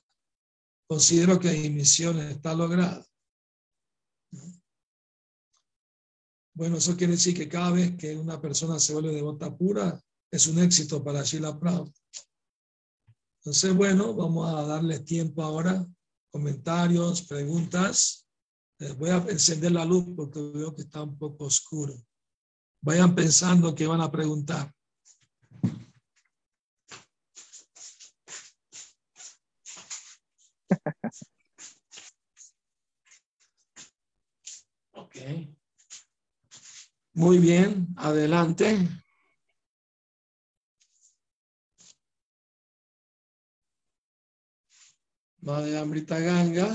considero 0.89 1.39
que 1.39 1.53
mi 1.53 1.71
misión 1.71 2.19
está 2.19 2.55
lograda. 2.55 3.07
Bueno, 6.55 6.77
eso 6.79 6.97
quiere 6.97 7.15
decir 7.15 7.35
que 7.35 7.49
cada 7.49 7.71
vez 7.71 7.97
que 7.97 8.17
una 8.17 8.41
persona 8.41 8.79
se 8.79 8.93
vuelve 8.93 9.15
devota 9.15 9.57
pura, 9.57 10.03
es 10.33 10.47
un 10.47 10.59
éxito 10.59 11.05
para 11.05 11.23
Sheila 11.23 11.59
Prabhupada. 11.61 11.93
Entonces, 13.41 13.75
bueno, 13.75 14.15
vamos 14.15 14.49
a 14.49 14.63
darles 14.63 15.05
tiempo 15.05 15.43
ahora, 15.43 15.87
comentarios, 16.31 17.23
preguntas. 17.23 18.27
Eh, 18.79 18.93
voy 18.93 19.11
a 19.11 19.17
encender 19.17 19.73
la 19.73 19.85
luz 19.85 20.07
porque 20.17 20.41
veo 20.41 20.75
que 20.75 20.83
está 20.83 21.03
un 21.03 21.19
poco 21.19 21.45
oscuro. 21.45 21.95
Vayan 22.81 23.15
pensando 23.15 23.75
que 23.75 23.87
van 23.87 24.01
a 24.01 24.11
preguntar. 24.11 24.73
Ok. 34.93 35.17
Muy 37.13 37.39
bien, 37.39 37.89
adelante. 37.97 39.02
Madre 45.43 45.77
Amrita 45.77 46.21
Ganga. 46.21 46.69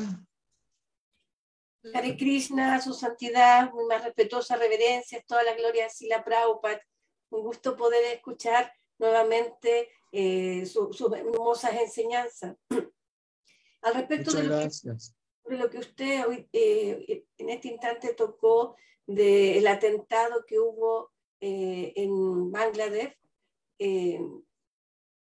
Hare 1.94 2.18
Krishna, 2.18 2.82
su 2.82 2.94
santidad, 2.94 3.72
mi 3.74 3.86
más 3.86 4.04
respetuosa 4.04 4.58
reverencia, 4.58 5.24
toda 5.26 5.42
la 5.44 5.56
gloria 5.56 5.86
de 5.86 5.90
Sila 5.90 6.22
Prabhupada. 6.22 6.82
Un 7.30 7.44
gusto 7.44 7.78
poder 7.78 8.04
escuchar 8.14 8.70
nuevamente 9.00 9.90
eh, 10.12 10.66
sus 10.66 11.00
hermosas 11.14 11.76
enseñanzas. 11.76 12.58
Al 13.84 13.94
respecto 13.94 14.32
de 14.36 14.44
lo, 14.44 14.60
que, 14.60 15.56
lo, 15.56 15.70
que, 15.70 15.78
usted 15.78 16.28
hoy, 16.28 16.50
eh, 16.52 17.24
en 17.38 17.50
este 17.50 17.70
instante 17.70 18.16
tocó 18.16 18.76
del 19.06 19.66
atentado 19.66 20.44
que 20.46 20.60
hubo 20.60 21.14
eh, 21.40 21.94
en 21.96 22.52
Bangladesh, 22.52 23.16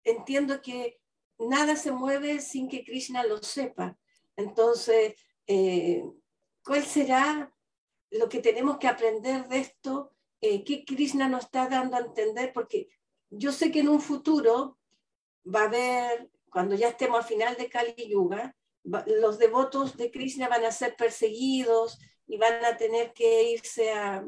entiendo 0.04 0.62
que 0.62 1.01
nada 1.48 1.76
se 1.76 1.92
mueve 1.92 2.40
sin 2.40 2.68
que 2.68 2.84
Krishna 2.84 3.24
lo 3.24 3.42
sepa. 3.42 3.98
Entonces, 4.36 5.16
eh, 5.48 6.04
¿cuál 6.64 6.86
será 6.86 7.54
lo 8.12 8.30
que 8.30 8.40
tenemos 8.40 8.78
que 8.78 8.88
aprender 8.88 9.48
de 9.48 9.60
esto? 9.60 10.14
Eh, 10.42 10.64
¿Qué 10.64 10.86
Krishna 10.86 11.28
nos 11.28 11.46
está 11.46 11.68
dando 11.68 11.98
a 11.98 12.02
entender? 12.02 12.52
Porque 12.54 12.90
yo 13.30 13.52
sé 13.52 13.72
que 13.72 13.80
en 13.80 13.90
un 13.90 14.02
futuro 14.02 14.78
va 15.44 15.62
a 15.62 15.66
haber, 15.66 16.30
cuando 16.50 16.76
ya 16.76 16.90
estemos 16.90 17.20
al 17.20 17.26
final 17.26 17.56
de 17.56 17.70
Kali 17.70 17.96
Yuga, 18.10 18.56
los 18.84 19.38
devotos 19.38 19.96
de 19.96 20.10
Krishna 20.10 20.48
van 20.48 20.66
a 20.66 20.72
ser 20.72 20.96
perseguidos 20.96 22.00
y 22.26 22.38
van 22.38 22.66
a 22.66 22.78
tener 22.78 23.14
que 23.14 23.52
irse 23.52 23.92
a, 23.92 24.26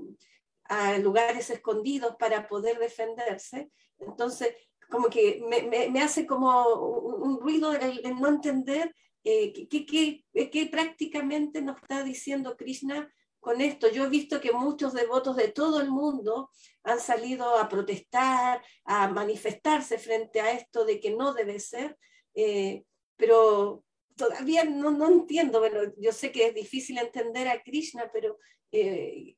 a 0.66 0.98
lugares 1.00 1.50
escondidos 1.50 2.16
para 2.18 2.48
poder 2.48 2.78
defenderse. 2.78 3.72
Entonces, 4.00 4.56
como 4.94 5.10
que 5.10 5.42
me, 5.50 5.90
me, 5.90 6.02
hace 6.04 6.28
como 6.28 6.68
un, 6.68 7.40
ruido 7.40 7.74
el, 7.74 8.00
no 8.20 8.28
entender 8.28 8.96
eh, 9.24 9.68
qué, 9.68 10.70
prácticamente 10.72 11.64
nos 11.64 11.82
está 11.82 12.04
diciendo 12.04 12.56
Krishna 12.56 13.12
con 13.40 13.60
esto. 13.60 13.90
Yo 13.90 14.06
he 14.06 14.10
visto 14.10 14.40
que 14.40 14.52
muchos 14.52 14.94
devotos 14.94 15.36
de 15.36 15.48
todo 15.48 15.82
el 15.82 15.90
mundo 15.90 16.52
han 16.84 17.00
salido 17.00 17.58
a 17.58 17.68
protestar, 17.68 18.62
a 18.86 19.08
manifestarse 19.08 19.98
frente 19.98 20.42
a 20.42 20.52
esto 20.52 20.86
de 20.86 21.00
que 21.00 21.10
no 21.10 21.34
debe 21.34 21.60
ser, 21.60 21.98
eh, 22.36 22.84
pero 23.18 23.84
todavía 24.16 24.64
no, 24.64 24.92
no, 24.92 25.08
entiendo. 25.08 25.60
Bueno, 25.60 25.92
yo 25.98 26.12
sé 26.12 26.32
que 26.32 26.46
es 26.46 26.54
difícil 26.54 27.00
entender 27.00 27.48
a 27.48 27.64
Krishna, 27.64 28.12
pero 28.14 28.38
eh, 28.72 29.38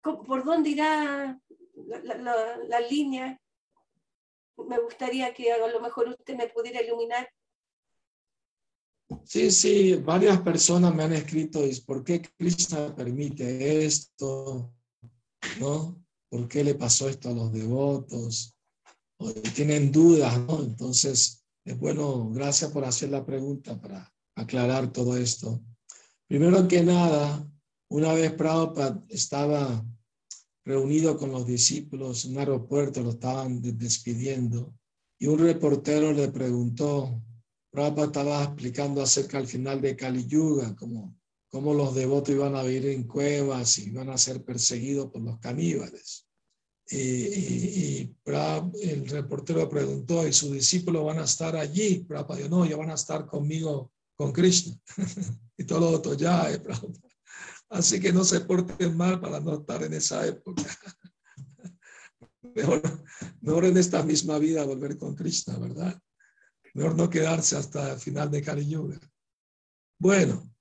¿por 0.00 0.44
dónde 0.44 0.70
irá 0.70 1.40
la, 1.74 2.56
la 2.68 2.80
línea 2.82 3.41
me 4.68 4.78
gustaría 4.78 5.32
que 5.34 5.52
a 5.52 5.66
lo 5.66 5.80
mejor 5.80 6.08
usted 6.08 6.36
me 6.36 6.48
pudiera 6.48 6.82
iluminar. 6.82 7.28
Sí, 9.24 9.50
sí, 9.50 9.94
varias 9.96 10.40
personas 10.40 10.94
me 10.94 11.02
han 11.02 11.12
escrito, 11.12 11.60
¿por 11.86 12.02
qué 12.02 12.22
Krishna 12.38 12.94
permite 12.94 13.84
esto? 13.84 14.74
¿No? 15.60 16.02
¿Por 16.28 16.48
qué 16.48 16.64
le 16.64 16.74
pasó 16.74 17.08
esto 17.08 17.28
a 17.28 17.34
los 17.34 17.52
devotos? 17.52 18.56
O 19.18 19.32
tienen 19.32 19.92
dudas, 19.92 20.38
¿no? 20.40 20.62
Entonces, 20.62 21.44
es 21.64 21.78
bueno, 21.78 22.30
gracias 22.30 22.70
por 22.70 22.84
hacer 22.84 23.10
la 23.10 23.24
pregunta 23.24 23.80
para 23.80 24.12
aclarar 24.34 24.92
todo 24.92 25.16
esto. 25.16 25.62
Primero 26.26 26.66
que 26.66 26.82
nada, 26.82 27.46
una 27.88 28.14
vez 28.14 28.32
Prabhupada 28.32 29.04
estaba 29.10 29.84
reunido 30.64 31.16
con 31.16 31.32
los 31.32 31.46
discípulos 31.46 32.24
en 32.24 32.32
un 32.32 32.38
aeropuerto, 32.38 33.02
lo 33.02 33.10
estaban 33.10 33.60
despidiendo, 33.78 34.74
y 35.18 35.26
un 35.26 35.38
reportero 35.38 36.12
le 36.12 36.28
preguntó, 36.28 37.22
Prabhupada 37.70 38.06
estaba 38.06 38.44
explicando 38.44 39.00
acerca 39.02 39.38
al 39.38 39.46
final 39.46 39.80
de 39.80 39.96
Kali 39.96 40.26
Yuga, 40.26 40.74
como 40.76 41.16
cómo 41.48 41.74
los 41.74 41.94
devotos 41.94 42.34
iban 42.34 42.56
a 42.56 42.62
vivir 42.62 42.86
en 42.86 43.04
cuevas 43.04 43.78
y 43.78 43.88
iban 43.88 44.08
a 44.08 44.18
ser 44.18 44.42
perseguidos 44.42 45.10
por 45.10 45.22
los 45.22 45.38
caníbales. 45.38 46.26
Y, 46.90 48.10
el 48.82 49.08
reportero 49.08 49.68
preguntó, 49.68 50.26
¿y 50.26 50.32
sus 50.32 50.52
discípulos 50.52 51.04
van 51.04 51.18
a 51.18 51.24
estar 51.24 51.54
allí? 51.56 52.00
Prabhupada 52.00 52.38
dijo, 52.38 52.50
no, 52.50 52.66
ya 52.66 52.76
van 52.76 52.90
a 52.90 52.94
estar 52.94 53.26
conmigo, 53.26 53.92
con 54.16 54.32
Krishna. 54.32 54.74
y 55.56 55.64
todos 55.64 55.82
los 55.82 55.94
otros, 55.94 56.16
ya, 56.16 56.50
eh, 56.50 56.58
Prabhupada. 56.58 57.11
Así 57.72 57.98
que 57.98 58.12
no 58.12 58.22
se 58.22 58.40
porten 58.40 58.94
mal 58.98 59.18
para 59.18 59.40
no 59.40 59.54
estar 59.54 59.82
en 59.82 59.94
esa 59.94 60.26
época. 60.26 60.62
Mejor, 62.54 62.82
mejor 63.40 63.64
en 63.64 63.78
esta 63.78 64.02
misma 64.02 64.38
vida 64.38 64.64
volver 64.64 64.98
con 64.98 65.14
Krishna, 65.14 65.56
¿verdad? 65.56 65.98
Mejor 66.74 66.94
no 66.96 67.08
quedarse 67.08 67.56
hasta 67.56 67.94
el 67.94 67.98
final 67.98 68.30
de 68.30 68.42
Kali 68.42 68.68
Yuga. 68.68 69.00
Bueno, 69.98 70.54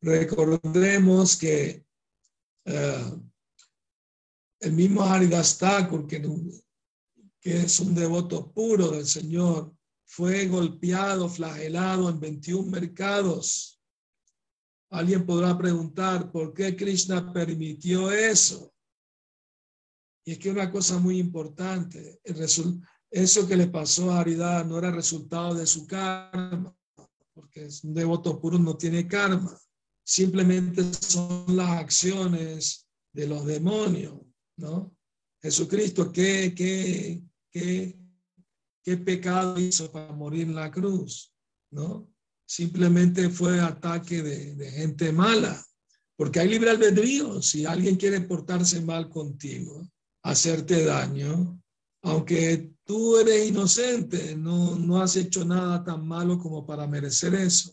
recordemos 0.00 1.36
que 1.36 1.84
eh, 2.64 3.20
el 4.60 4.72
mismo 4.72 5.02
Haridas 5.02 5.58
Thakur, 5.58 6.06
que, 6.06 6.22
que 7.38 7.64
es 7.64 7.80
un 7.80 7.94
devoto 7.94 8.50
puro 8.50 8.92
del 8.92 9.06
Señor, 9.06 9.74
fue 10.06 10.46
golpeado, 10.46 11.28
flagelado 11.28 12.08
en 12.08 12.18
21 12.18 12.70
mercados 12.70 13.75
Alguien 14.90 15.26
podrá 15.26 15.56
preguntar, 15.58 16.30
¿por 16.30 16.54
qué 16.54 16.76
Krishna 16.76 17.32
permitió 17.32 18.10
eso? 18.10 18.72
Y 20.24 20.32
es 20.32 20.38
que 20.38 20.50
una 20.50 20.70
cosa 20.70 20.98
muy 20.98 21.18
importante, 21.18 22.20
eso 22.24 23.48
que 23.48 23.56
le 23.56 23.68
pasó 23.68 24.10
a 24.10 24.20
Aridad 24.20 24.64
no 24.64 24.78
era 24.78 24.90
resultado 24.90 25.54
de 25.54 25.66
su 25.66 25.86
karma, 25.86 26.76
porque 27.32 27.68
un 27.84 27.94
devoto 27.94 28.40
puro 28.40 28.58
no 28.58 28.76
tiene 28.76 29.06
karma. 29.06 29.58
Simplemente 30.04 30.82
son 30.94 31.56
las 31.56 31.70
acciones 31.70 32.88
de 33.12 33.26
los 33.26 33.44
demonios, 33.44 34.20
¿no? 34.56 34.96
Jesucristo, 35.42 36.10
¿qué, 36.10 36.54
qué, 36.54 37.22
qué, 37.50 37.98
qué 38.82 38.96
pecado 38.96 39.58
hizo 39.58 39.90
para 39.90 40.12
morir 40.12 40.42
en 40.42 40.54
la 40.54 40.70
cruz? 40.70 41.32
¿No? 41.70 42.12
Simplemente 42.46 43.28
fue 43.28 43.60
ataque 43.60 44.22
de, 44.22 44.70
gente 44.70 45.12
mala, 45.12 45.62
porque 46.16 46.40
hay 46.40 46.48
libre 46.48 46.70
albedrío. 46.70 47.42
Si 47.42 47.66
alguien 47.66 47.96
quiere 47.96 48.20
portarse 48.20 48.80
mal 48.80 49.10
contigo, 49.10 49.86
hacerte 50.22 50.84
daño, 50.84 51.60
aunque 52.02 52.72
tú 52.84 53.18
eres 53.18 53.48
inocente, 53.48 54.36
no, 54.36 54.76
no 54.76 55.02
has 55.02 55.16
hecho 55.16 55.44
nada 55.44 55.84
tan 55.84 56.06
malo 56.06 56.38
como 56.38 56.64
para 56.64 56.86
merecer 56.86 57.34
eso. 57.34 57.72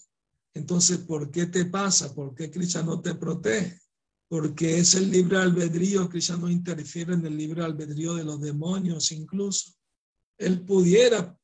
Entonces, 0.56 0.98
¿por 1.00 1.32
qué 1.32 1.46
te 1.46 1.66
pasa? 1.66 2.14
¿Por 2.14 2.36
qué 2.36 2.50
Krishna 2.50 2.84
no 2.84 3.00
te 3.00 3.16
protege? 3.16 3.80
Porque 4.28 4.80
es 4.80 4.96
el 4.96 5.12
libre 5.12 5.38
albedrío, 5.38 6.10
Krishna 6.10 6.38
no 6.38 6.50
interfiere 6.50 7.14
en 7.14 7.26
el 7.26 7.38
libre 7.38 7.64
albedrío 7.64 8.16
de 8.16 8.24
los 8.24 8.42
demonios 8.42 9.12
incluso. 9.12 9.72
Él 10.38 10.62
pudiera 10.62 11.38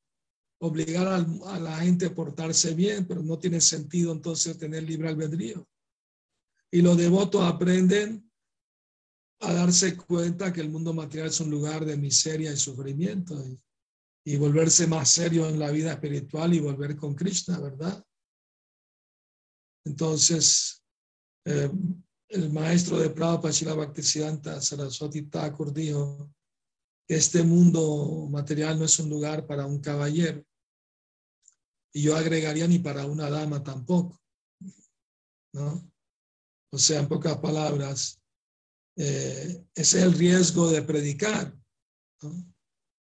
obligar 0.62 1.08
a, 1.08 1.60
la 1.60 1.78
gente 1.80 2.08
a 2.08 2.16
portarse 2.16 2.74
bien, 2.74 3.06
pero 3.08 3.24
no 3.24 3.40
tiene 3.40 3.62
sentido 3.62 4.12
entonces 4.12 4.58
tener 4.58 4.84
libre 4.84 5.10
albedrío. 5.10 5.68
Y 6.72 6.82
los 6.82 6.98
devotos 6.98 7.44
aprenden 7.44 8.30
a 9.42 9.54
darse 9.54 9.96
cuenta 9.96 10.52
que 10.52 10.62
el 10.62 10.70
mundo 10.70 10.94
material 10.94 11.30
es 11.30 11.40
un 11.40 11.50
lugar 11.50 11.86
de 11.86 11.98
miseria 11.98 12.52
y 12.52 12.58
sufrimiento 12.58 13.42
y, 13.46 13.60
y 14.26 14.38
volverse 14.38 14.86
más 14.86 15.10
serio 15.10 15.48
en 15.48 15.58
la 15.58 15.72
vida 15.72 15.94
espiritual 15.94 16.54
y 16.54 16.60
volver 16.60 16.96
con 16.98 17.16
Krishna, 17.16 17.58
¿verdad? 17.60 18.06
Entonces, 19.86 20.84
eh, 21.46 21.72
el 22.28 22.52
maestro 22.52 23.00
de 23.00 23.10
Prabhupada, 23.10 23.52
Shila 23.52 23.74
Bhaktisiddhanta 23.74 24.62
Saraswati 24.62 25.24
Thakur, 25.24 25.74
dijo 25.74 26.32
que 27.08 27.16
este 27.16 27.42
mundo 27.42 28.28
material 28.30 28.78
no 28.78 28.86
es 28.86 29.00
un 29.00 29.10
lugar 29.10 29.48
para 29.48 29.66
un 29.66 29.80
caballero. 29.80 30.46
Y 31.94 32.04
yo 32.04 32.16
agregaría 32.16 32.68
ni 32.68 32.80
para 32.80 33.06
una 33.06 33.30
dama 33.30 33.64
tampoco. 33.64 34.22
¿no? 35.54 35.92
O 36.72 36.78
sea, 36.78 37.00
en 37.00 37.08
pocas 37.08 37.38
palabras, 37.38 38.22
eh, 38.96 39.66
ese 39.74 39.98
es 39.98 40.04
el 40.04 40.14
riesgo 40.14 40.70
de 40.70 40.82
predicar. 40.82 41.58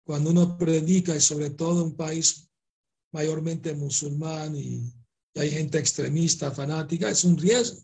Cuando 0.05 0.31
uno 0.31 0.59
predica, 0.59 1.15
y 1.15 1.21
sobre 1.21 1.51
todo 1.51 1.81
en 1.81 1.87
un 1.89 1.97
país 1.97 2.51
mayormente 3.13 3.75
musulmán 3.75 4.57
y, 4.57 4.93
hay 5.35 5.51
gente 5.51 5.79
extremista, 5.79 6.51
fanática, 6.51 7.09
es 7.09 7.25
un 7.25 7.39
riesgo. 7.39 7.81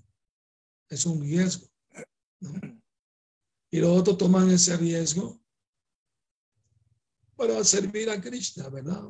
Es 0.91 1.07
un 1.07 1.23
riesgo. 1.23 1.67
Y 3.71 3.79
los 3.79 3.99
otros 3.99 4.19
toman 4.19 4.51
ese 4.51 4.77
riesgo 4.77 5.41
para 7.37 7.65
servir 7.65 8.11
a 8.11 8.21
Krishna, 8.21 8.69
¿verdad? 8.69 9.09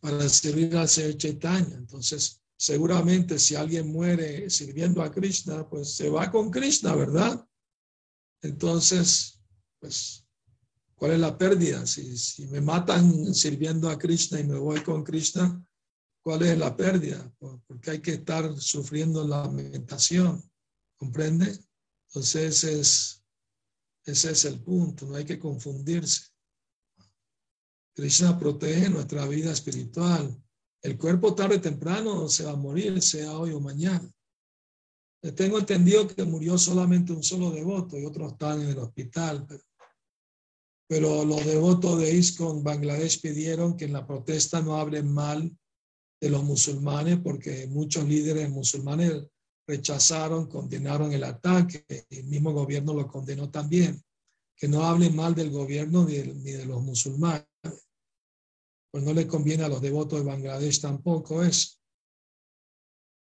Para 0.00 0.28
servir 0.28 0.76
al 0.76 0.88
Señor 0.88 1.16
Chaitanya. 1.16 1.76
Entonces, 1.76 2.40
seguramente 2.56 3.38
si 3.38 3.54
alguien 3.54 3.90
muere 3.90 4.50
sirviendo 4.50 5.02
a 5.02 5.10
Krishna, 5.10 5.68
pues 5.68 5.94
se 5.94 6.08
va 6.08 6.30
con 6.30 6.50
Krishna, 6.50 6.94
¿verdad? 6.94 7.46
Entonces, 8.42 9.40
pues, 9.80 10.24
¿cuál 10.94 11.12
es 11.12 11.20
la 11.20 11.36
pérdida? 11.38 11.86
Si, 11.86 12.16
si 12.16 12.46
me 12.46 12.60
matan 12.60 13.34
sirviendo 13.34 13.88
a 13.88 13.98
Krishna 13.98 14.40
y 14.40 14.44
me 14.44 14.58
voy 14.58 14.82
con 14.82 15.04
Krishna, 15.04 15.64
¿cuál 16.22 16.42
es 16.42 16.58
la 16.58 16.76
pérdida? 16.76 17.32
Porque 17.38 17.92
hay 17.92 18.00
que 18.00 18.14
estar 18.14 18.56
sufriendo 18.60 19.26
la 19.26 19.44
lamentación, 19.44 20.42
¿comprende? 20.96 21.58
Entonces, 22.08 22.64
es, 22.64 23.24
ese 24.04 24.30
es 24.32 24.44
el 24.44 24.60
punto, 24.60 25.06
no 25.06 25.16
hay 25.16 25.24
que 25.24 25.38
confundirse. 25.38 26.22
Krishna 27.98 28.38
protege 28.38 28.88
nuestra 28.88 29.26
vida 29.26 29.50
espiritual. 29.50 30.32
El 30.80 30.96
cuerpo 30.96 31.34
tarde 31.34 31.56
o 31.56 31.60
temprano 31.60 32.28
se 32.28 32.44
va 32.44 32.52
a 32.52 32.56
morir, 32.56 33.02
sea 33.02 33.36
hoy 33.36 33.50
o 33.50 33.58
mañana. 33.58 34.08
Tengo 35.34 35.58
entendido 35.58 36.06
que 36.06 36.22
murió 36.22 36.56
solamente 36.58 37.12
un 37.12 37.24
solo 37.24 37.50
devoto 37.50 37.98
y 37.98 38.04
otros 38.04 38.34
están 38.34 38.62
en 38.62 38.68
el 38.68 38.78
hospital. 38.78 39.44
Pero, 40.86 41.24
los 41.24 41.44
devotos 41.44 41.98
de 41.98 42.14
ISKCON 42.14 42.62
Bangladesh 42.62 43.20
pidieron 43.20 43.76
que 43.76 43.86
en 43.86 43.94
la 43.94 44.06
protesta 44.06 44.62
no 44.62 44.76
hablen 44.76 45.12
mal 45.12 45.50
de 46.20 46.30
los 46.30 46.44
musulmanes 46.44 47.18
porque 47.18 47.66
muchos 47.66 48.06
líderes 48.06 48.48
musulmanes 48.48 49.24
rechazaron, 49.66 50.46
condenaron 50.46 51.12
el 51.12 51.24
ataque. 51.24 51.84
El 52.10 52.26
mismo 52.28 52.52
gobierno 52.52 52.94
lo 52.94 53.08
condenó 53.08 53.50
también. 53.50 54.00
Que 54.54 54.68
no 54.68 54.84
hablen 54.84 55.16
mal 55.16 55.34
del 55.34 55.50
gobierno 55.50 56.04
ni 56.04 56.52
de 56.52 56.64
los 56.64 56.80
musulmanes 56.80 57.47
pues 58.90 59.04
no 59.04 59.12
le 59.12 59.26
conviene 59.26 59.64
a 59.64 59.68
los 59.68 59.80
devotos 59.80 60.20
de 60.20 60.24
Bangladesh 60.24 60.80
tampoco 60.80 61.42
eso. 61.42 61.76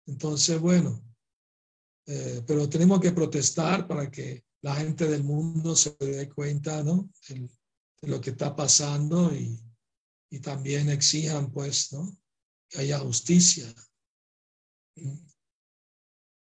Entonces, 0.06 0.60
bueno, 0.60 1.02
eh, 2.06 2.44
pero 2.46 2.68
tenemos 2.68 3.00
que 3.00 3.12
protestar 3.12 3.88
para 3.88 4.10
que 4.12 4.44
la 4.62 4.76
gente 4.76 5.08
del 5.08 5.24
mundo 5.24 5.76
se 5.76 5.96
dé 6.00 6.30
cuenta, 6.30 6.84
¿no? 6.84 7.10
De, 7.28 7.50
lo 8.02 8.20
que 8.20 8.32
está 8.32 8.54
pasando 8.54 9.34
y, 9.34 9.60
también 10.42 10.90
exijan, 10.90 11.52
pues, 11.52 11.94
¿no? 11.94 12.18
Que 12.68 12.80
haya 12.80 12.98
justicia, 12.98 13.72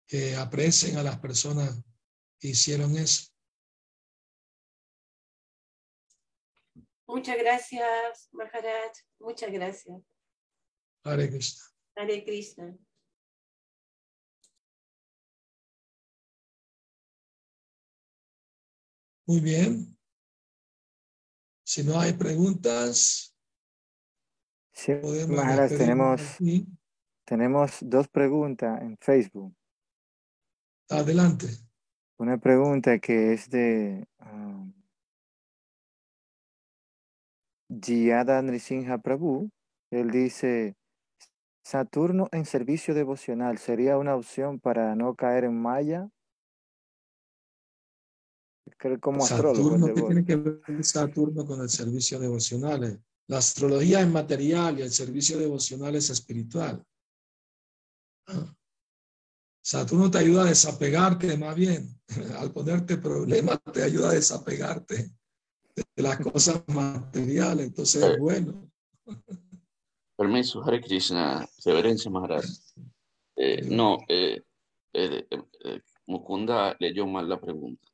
que 0.07 0.35
aprecien 0.35 0.97
a 0.97 1.03
las 1.03 1.19
personas 1.19 1.79
que 2.39 2.49
hicieron 2.49 2.97
eso. 2.97 3.32
Muchas 7.13 7.37
gracias, 7.37 8.29
Maharaj. 8.31 8.91
Muchas 9.19 9.51
gracias. 9.51 10.01
Hare 11.03 11.29
Krishna. 11.29 11.63
Hare 11.95 12.23
Krishna. 12.25 12.75
Muy 19.27 19.41
bien. 19.41 19.95
Si 21.63 21.83
no 21.83 21.99
hay 21.99 22.13
preguntas, 22.13 23.35
Sí, 24.71 24.95
podemos 24.95 25.37
Maharaj, 25.37 25.69
tenemos, 25.69 26.21
tenemos 27.25 27.77
dos 27.81 28.07
preguntas 28.07 28.81
en 28.81 28.97
Facebook. 28.97 29.55
Adelante. 30.89 31.45
Una 32.17 32.39
pregunta 32.39 32.97
que 32.97 33.33
es 33.33 33.51
de 33.51 34.07
um, 34.19 34.73
Giada 37.69 38.41
Nrisimha 38.41 38.97
Prabhu. 38.97 39.49
Él 39.91 40.11
dice, 40.11 40.75
Saturno 41.63 42.27
en 42.31 42.45
servicio 42.45 42.93
devocional 42.93 43.57
sería 43.57 43.97
una 43.97 44.15
opción 44.15 44.59
para 44.59 44.95
no 44.95 45.15
caer 45.15 45.45
en 45.45 45.61
Maya. 45.61 46.09
Creo 48.77 48.99
como 48.99 49.23
astrólogo. 49.23 49.55
Saturno, 49.55 49.85
¿qué 49.85 49.93
devoto. 49.93 50.07
tiene 50.07 50.25
que 50.25 50.35
ver 50.35 50.83
Saturno 50.83 51.45
con 51.45 51.61
el 51.61 51.69
servicio 51.69 52.19
devocional? 52.19 53.01
La 53.27 53.37
astrología 53.37 54.01
es 54.01 54.07
material 54.07 54.79
y 54.79 54.81
el 54.81 54.91
servicio 54.91 55.37
devocional 55.37 55.95
es 55.95 56.09
espiritual. 56.09 56.83
Ah. 58.27 58.53
Saturno 59.63 60.11
te 60.11 60.17
ayuda 60.17 60.43
a 60.43 60.47
desapegarte 60.47 61.37
más 61.37 61.55
bien. 61.55 61.87
Al 62.37 62.51
ponerte 62.51 62.97
problemas 62.97 63.59
te 63.71 63.83
ayuda 63.83 64.09
a 64.09 64.13
desapegarte 64.13 65.13
de 65.75 66.03
las 66.03 66.19
cosas 66.19 66.63
materiales. 66.67 67.67
Entonces 67.67 68.03
es 68.03 68.19
bueno. 68.19 68.69
Permiso, 70.15 70.63
Hare 70.63 70.81
Krishna, 70.81 71.47
reverencia 71.65 72.09
Maharaj. 72.11 72.45
Eh, 73.35 73.63
no, 73.69 73.97
eh, 74.07 74.41
eh, 74.93 75.27
eh, 75.29 75.81
Mukunda 76.05 76.75
leyó 76.79 77.07
mal 77.07 77.27
la 77.27 77.39
pregunta. 77.39 77.87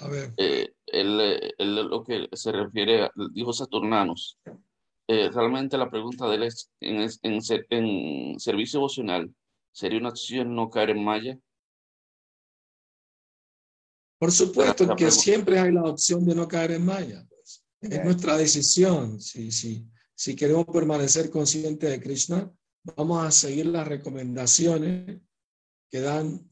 A 0.00 0.08
ver, 0.08 0.32
Eh, 0.36 0.72
él, 0.86 1.20
eh, 1.20 1.54
él 1.58 1.74
lo 1.76 2.02
que 2.04 2.28
se 2.32 2.52
refiere, 2.52 3.02
a- 3.04 3.12
dijo 3.32 3.52
Saturnanos. 3.52 4.38
Eh, 5.08 5.30
realmente 5.30 5.78
la 5.78 5.90
pregunta 5.90 6.28
de 6.28 6.36
él 6.36 6.42
es, 6.44 6.70
en, 6.80 7.08
en 7.22 7.40
en 7.70 8.38
servicio 8.40 8.78
devocional, 8.80 9.34
¿sería 9.72 9.98
una 9.98 10.10
opción 10.10 10.54
no 10.54 10.68
caer 10.70 10.90
en 10.90 11.02
malla? 11.04 11.38
Por 14.18 14.32
supuesto 14.32 14.84
la 14.84 14.96
que 14.96 15.10
siempre 15.10 15.58
hay 15.58 15.72
la 15.72 15.84
opción 15.84 16.24
de 16.26 16.34
no 16.34 16.48
caer 16.48 16.72
en 16.72 16.84
Maya. 16.84 17.24
pues. 17.28 17.64
Es 17.80 18.04
nuestra 18.04 18.36
decisión. 18.36 19.20
Si, 19.20 19.52
si, 19.52 19.86
si 20.14 20.34
queremos 20.34 20.66
permanecer 20.66 21.30
conscientes 21.30 21.88
de 21.88 22.00
Krishna, 22.00 22.52
vamos 22.96 23.24
a 23.24 23.30
seguir 23.30 23.66
las 23.66 23.86
recomendaciones 23.86 25.20
que 25.90 26.00
dan 26.00 26.48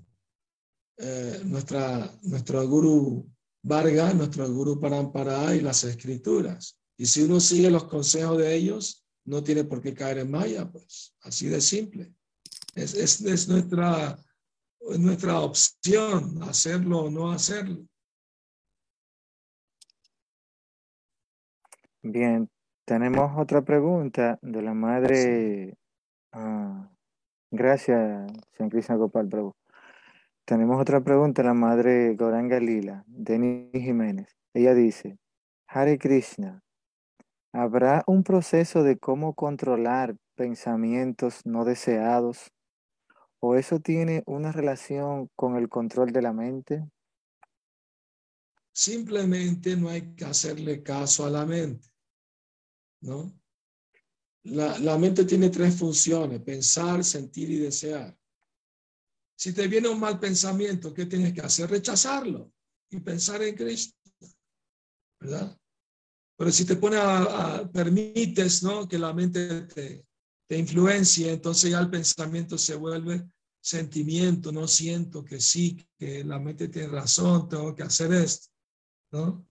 eh, 0.99 1.41
nuestra, 1.45 2.11
nuestro 2.23 2.67
guru 2.69 3.29
Varga, 3.63 4.15
nuestro 4.15 4.51
guru 4.53 4.81
Parampara 4.81 5.55
y 5.55 5.61
las 5.61 5.83
escrituras. 5.85 6.79
Y 6.97 7.07
si 7.07 7.23
uno 7.23 7.41
sigue 7.41 7.71
los 7.71 7.85
consejos 7.85 8.39
de 8.39 8.55
ellos, 8.55 9.05
no 9.25 9.43
tiene 9.43 9.65
por 9.65 9.83
qué 9.83 9.93
caer 9.93 10.19
en 10.19 10.31
Maya, 10.31 10.71
pues 10.71 11.15
así 11.23 11.49
de 11.49 11.61
simple. 11.61 12.15
Es, 12.75 12.95
es, 12.95 13.21
es 13.23 13.49
nuestra, 13.49 14.19
es 14.91 14.99
nuestra 14.99 15.41
opción 15.41 16.43
hacerlo 16.43 17.05
o 17.05 17.11
no 17.11 17.31
hacerlo. 17.31 17.87
Bien, 22.03 22.49
tenemos 22.85 23.33
otra 23.37 23.63
pregunta 23.63 24.39
de 24.43 24.63
la 24.63 24.75
madre. 24.75 25.75
ah, 26.33 26.89
gracias, 27.51 28.31
San 28.57 28.71
Krishna 28.71 28.97
Gopal 28.97 29.29
Prabhu. 29.29 29.55
Tenemos 30.45 30.81
otra 30.81 31.01
pregunta 31.01 31.43
de 31.43 31.49
la 31.49 31.55
madre 31.55 32.15
Goranga 32.15 32.61
Lila, 32.61 33.03
Denis 33.09 33.73
Jiménez. 33.73 34.37
Ella 34.55 34.75
dice: 34.75 35.19
Hare 35.67 35.99
Krishna, 35.99 36.63
¿habrá 37.53 38.05
un 38.07 38.23
proceso 38.23 38.85
de 38.85 38.99
cómo 38.99 39.35
controlar 39.35 40.15
pensamientos 40.37 41.45
no 41.45 41.65
deseados? 41.65 42.53
¿O 43.41 43.55
eso 43.55 43.81
tiene 43.81 44.23
una 44.27 44.53
relación 44.53 45.31
con 45.37 45.57
el 45.57 45.69
control 45.69 46.13
de 46.13 46.23
la 46.23 46.33
mente? 46.33 46.89
Simplemente 48.73 49.77
no 49.77 49.89
hay 49.89 50.15
que 50.15 50.25
hacerle 50.25 50.83
caso 50.83 51.25
a 51.25 51.31
la 51.31 51.47
mente, 51.47 51.89
¿no? 53.01 53.33
La, 54.45 54.79
la 54.79 54.99
mente 54.99 55.25
tiene 55.25 55.51
tres 55.51 55.77
funciones, 55.77 56.41
pensar, 56.43 57.03
sentir 57.03 57.51
y 57.51 57.59
desear. 57.59 58.17
Si 59.37 59.53
te 59.53 59.67
viene 59.67 59.89
un 59.89 60.01
mal 60.01 60.19
pensamiento, 60.19 60.95
¿qué 60.95 61.07
tienes 61.07 61.33
que 61.33 61.41
hacer? 61.41 61.69
Rechazarlo 61.69 62.53
y 62.91 63.01
pensar 63.01 63.43
en 63.43 63.55
Cristo. 63.55 63.97
¿Verdad? 65.21 65.59
Pero 66.37 66.53
si 66.53 66.65
te 66.65 66.77
pone 66.77 66.99
permites, 67.73 68.63
¿no? 68.63 68.87
Que 68.87 68.99
la 68.99 69.13
mente 69.13 69.63
te, 69.63 70.07
te 70.49 70.59
influencie, 70.59 71.33
entonces 71.33 71.71
ya 71.71 71.81
el 71.81 71.91
pensamiento 71.91 72.57
se 72.57 72.75
vuelve 72.75 73.27
sentimiento, 73.61 74.53
no 74.53 74.69
siento 74.69 75.25
que 75.25 75.41
sí, 75.41 75.85
que 75.99 76.23
la 76.23 76.39
mente 76.39 76.69
tiene 76.69 76.89
razón, 76.89 77.49
tengo 77.49 77.75
que 77.75 77.83
hacer 77.83 78.13
esto, 78.13 78.49
¿no? 79.11 79.47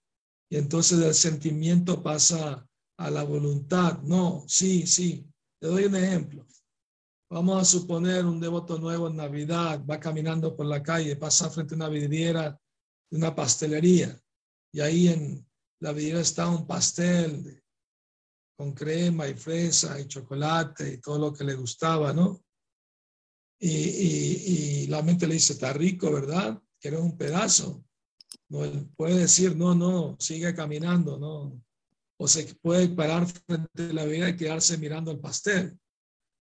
Y 0.49 0.57
entonces 0.57 0.99
el 0.99 1.13
sentimiento 1.13 2.01
pasa 2.01 2.65
a 2.97 3.11
la 3.11 3.23
voluntad, 3.23 4.01
no, 4.03 4.45
sí, 4.47 4.87
sí. 4.87 5.27
Te 5.59 5.67
doy 5.67 5.85
un 5.85 5.95
ejemplo. 5.95 6.45
Vamos 7.29 7.61
a 7.61 7.65
suponer 7.65 8.25
un 8.25 8.39
devoto 8.39 8.77
nuevo 8.77 9.07
en 9.07 9.17
Navidad, 9.17 9.83
va 9.85 9.99
caminando 9.99 10.55
por 10.55 10.67
la 10.67 10.81
calle, 10.81 11.15
pasa 11.15 11.49
frente 11.49 11.73
a 11.73 11.77
una 11.77 11.89
vidriera 11.89 12.57
de 13.09 13.17
una 13.17 13.35
pastelería 13.35 14.17
y 14.71 14.79
ahí 14.79 15.07
en 15.07 15.45
la 15.79 15.91
vidriera 15.91 16.19
está 16.19 16.47
un 16.47 16.67
pastel 16.67 17.63
con 18.55 18.73
crema 18.73 19.27
y 19.27 19.33
fresa 19.33 19.99
y 19.99 20.07
chocolate 20.07 20.93
y 20.93 20.97
todo 20.99 21.19
lo 21.19 21.33
que 21.33 21.43
le 21.43 21.55
gustaba, 21.55 22.13
¿no? 22.13 22.41
Y, 23.59 24.87
la 24.87 25.01
mente 25.01 25.27
le 25.27 25.35
dice, 25.35 25.53
está 25.53 25.73
rico, 25.73 26.11
¿verdad? 26.11 26.61
Quiero 26.79 27.01
un 27.01 27.17
pedazo. 27.17 27.83
No, 28.49 28.59
puede 28.95 29.19
decir, 29.19 29.55
no, 29.55 29.73
no, 29.73 30.15
sigue 30.19 30.53
caminando, 30.53 31.17
no. 31.17 31.61
O 32.17 32.27
se 32.27 32.43
puede 32.61 32.89
parar 32.89 33.27
frente 33.27 33.89
a 33.89 33.93
la 33.93 34.05
vida 34.05 34.29
y 34.29 34.37
quedarse 34.37 34.77
mirando 34.77 35.11
el 35.11 35.19
pastel. 35.19 35.77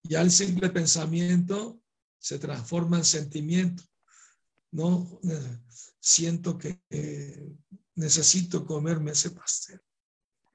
Ya 0.03 0.21
el 0.21 0.31
simple 0.31 0.69
pensamiento 0.71 1.81
se 2.19 2.39
transforma 2.39 2.99
en 2.99 3.05
sentimiento. 3.05 3.83
No, 4.71 5.21
siento 6.01 6.59
que 6.59 6.81
necesito 7.95 8.67
comerme 8.67 9.13
ese 9.13 9.31
pastel, 9.31 9.81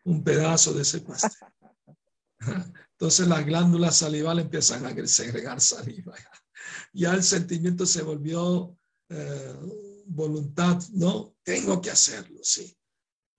un 0.05 0.23
pedazo 0.23 0.73
de 0.73 0.81
ese 0.81 1.01
pastel. 1.01 1.47
Entonces 2.91 3.27
las 3.27 3.45
glándulas 3.45 3.97
salivales 3.97 4.45
empiezan 4.45 4.85
a 4.85 5.07
segregar 5.07 5.61
saliva. 5.61 6.15
Ya 6.93 7.13
el 7.13 7.23
sentimiento 7.23 7.85
se 7.85 8.01
volvió 8.01 8.77
eh, 9.09 9.55
voluntad, 10.05 10.81
no, 10.93 11.35
tengo 11.43 11.81
que 11.81 11.91
hacerlo, 11.91 12.39
sí. 12.43 12.75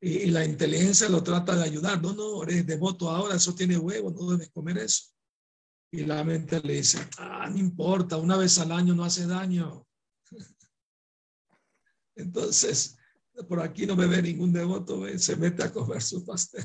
Y, 0.01 0.31
la 0.31 0.45
inteligencia 0.45 1.09
lo 1.09 1.23
trata 1.23 1.57
de 1.57 1.65
ayudar, 1.65 2.01
no, 2.01 2.15
no, 2.15 2.43
eres 2.43 2.67
devoto 2.67 3.11
ahora, 3.11 3.37
eso 3.37 3.55
tiene 3.55 3.77
huevo, 3.77 4.11
no 4.11 4.31
debes 4.31 4.51
comer 4.51 4.79
eso. 4.79 5.11
Y 5.93 6.05
la 6.05 6.25
mente 6.25 6.61
le 6.61 6.75
dice, 6.75 6.99
ah, 7.19 7.49
no 7.51 7.59
importa, 7.59 8.17
una 8.17 8.37
vez 8.37 8.59
al 8.59 8.73
año 8.73 8.95
no 8.95 9.05
hace 9.05 9.27
daño. 9.27 9.87
Entonces, 12.15 12.97
por 13.45 13.61
aquí 13.61 13.87
no 13.87 13.97
me 13.97 14.07
ve 14.07 14.23
ningún 14.23 14.53
devoto, 14.53 15.07
se 15.19 15.37
mete 15.37 15.63
a 15.63 15.73
comer 15.73 16.03
su 16.03 16.25
pastel. 16.25 16.65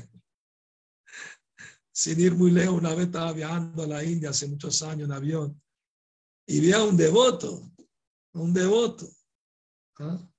Sin 1.92 2.20
ir 2.20 2.34
muy 2.34 2.50
lejos, 2.50 2.78
una 2.78 2.94
vez 2.94 3.06
estaba 3.06 3.32
viajando 3.32 3.82
a 3.82 3.86
la 3.86 4.04
India 4.04 4.30
hace 4.30 4.46
muchos 4.46 4.82
años 4.82 5.08
en 5.08 5.12
avión 5.12 5.62
y 6.46 6.60
vi 6.60 6.72
a 6.72 6.82
un 6.82 6.96
devoto, 6.96 7.72
un 8.34 8.52
devoto, 8.52 9.08
¿ah? 9.98 10.30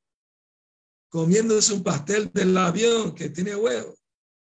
comiéndose 1.09 1.73
un 1.73 1.83
pastel 1.83 2.31
del 2.33 2.55
avión 2.57 3.13
que 3.13 3.29
tiene 3.29 3.55
huevo. 3.55 3.93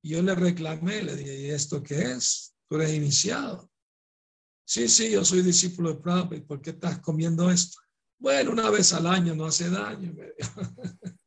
Y 0.02 0.12
yo 0.12 0.22
le 0.22 0.36
reclamé, 0.36 1.04
le 1.04 1.16
dije, 1.16 1.38
¿y 1.38 1.50
esto 1.50 1.84
qué 1.84 2.14
es? 2.14 2.56
Tú 2.70 2.78
eres 2.78 2.94
iniciado. 2.94 3.70
Sí, 4.66 4.88
sí, 4.88 5.12
yo 5.12 5.26
soy 5.26 5.42
discípulo 5.42 5.94
de 5.94 6.00
Prabhupada. 6.00 6.46
¿Por 6.46 6.62
qué 6.62 6.70
estás 6.70 7.00
comiendo 7.00 7.50
esto? 7.50 7.80
Bueno, 8.20 8.52
una 8.52 8.70
vez 8.70 8.94
al 8.94 9.08
año 9.08 9.36
no 9.36 9.46
hace 9.46 9.70
daño. 9.70 10.16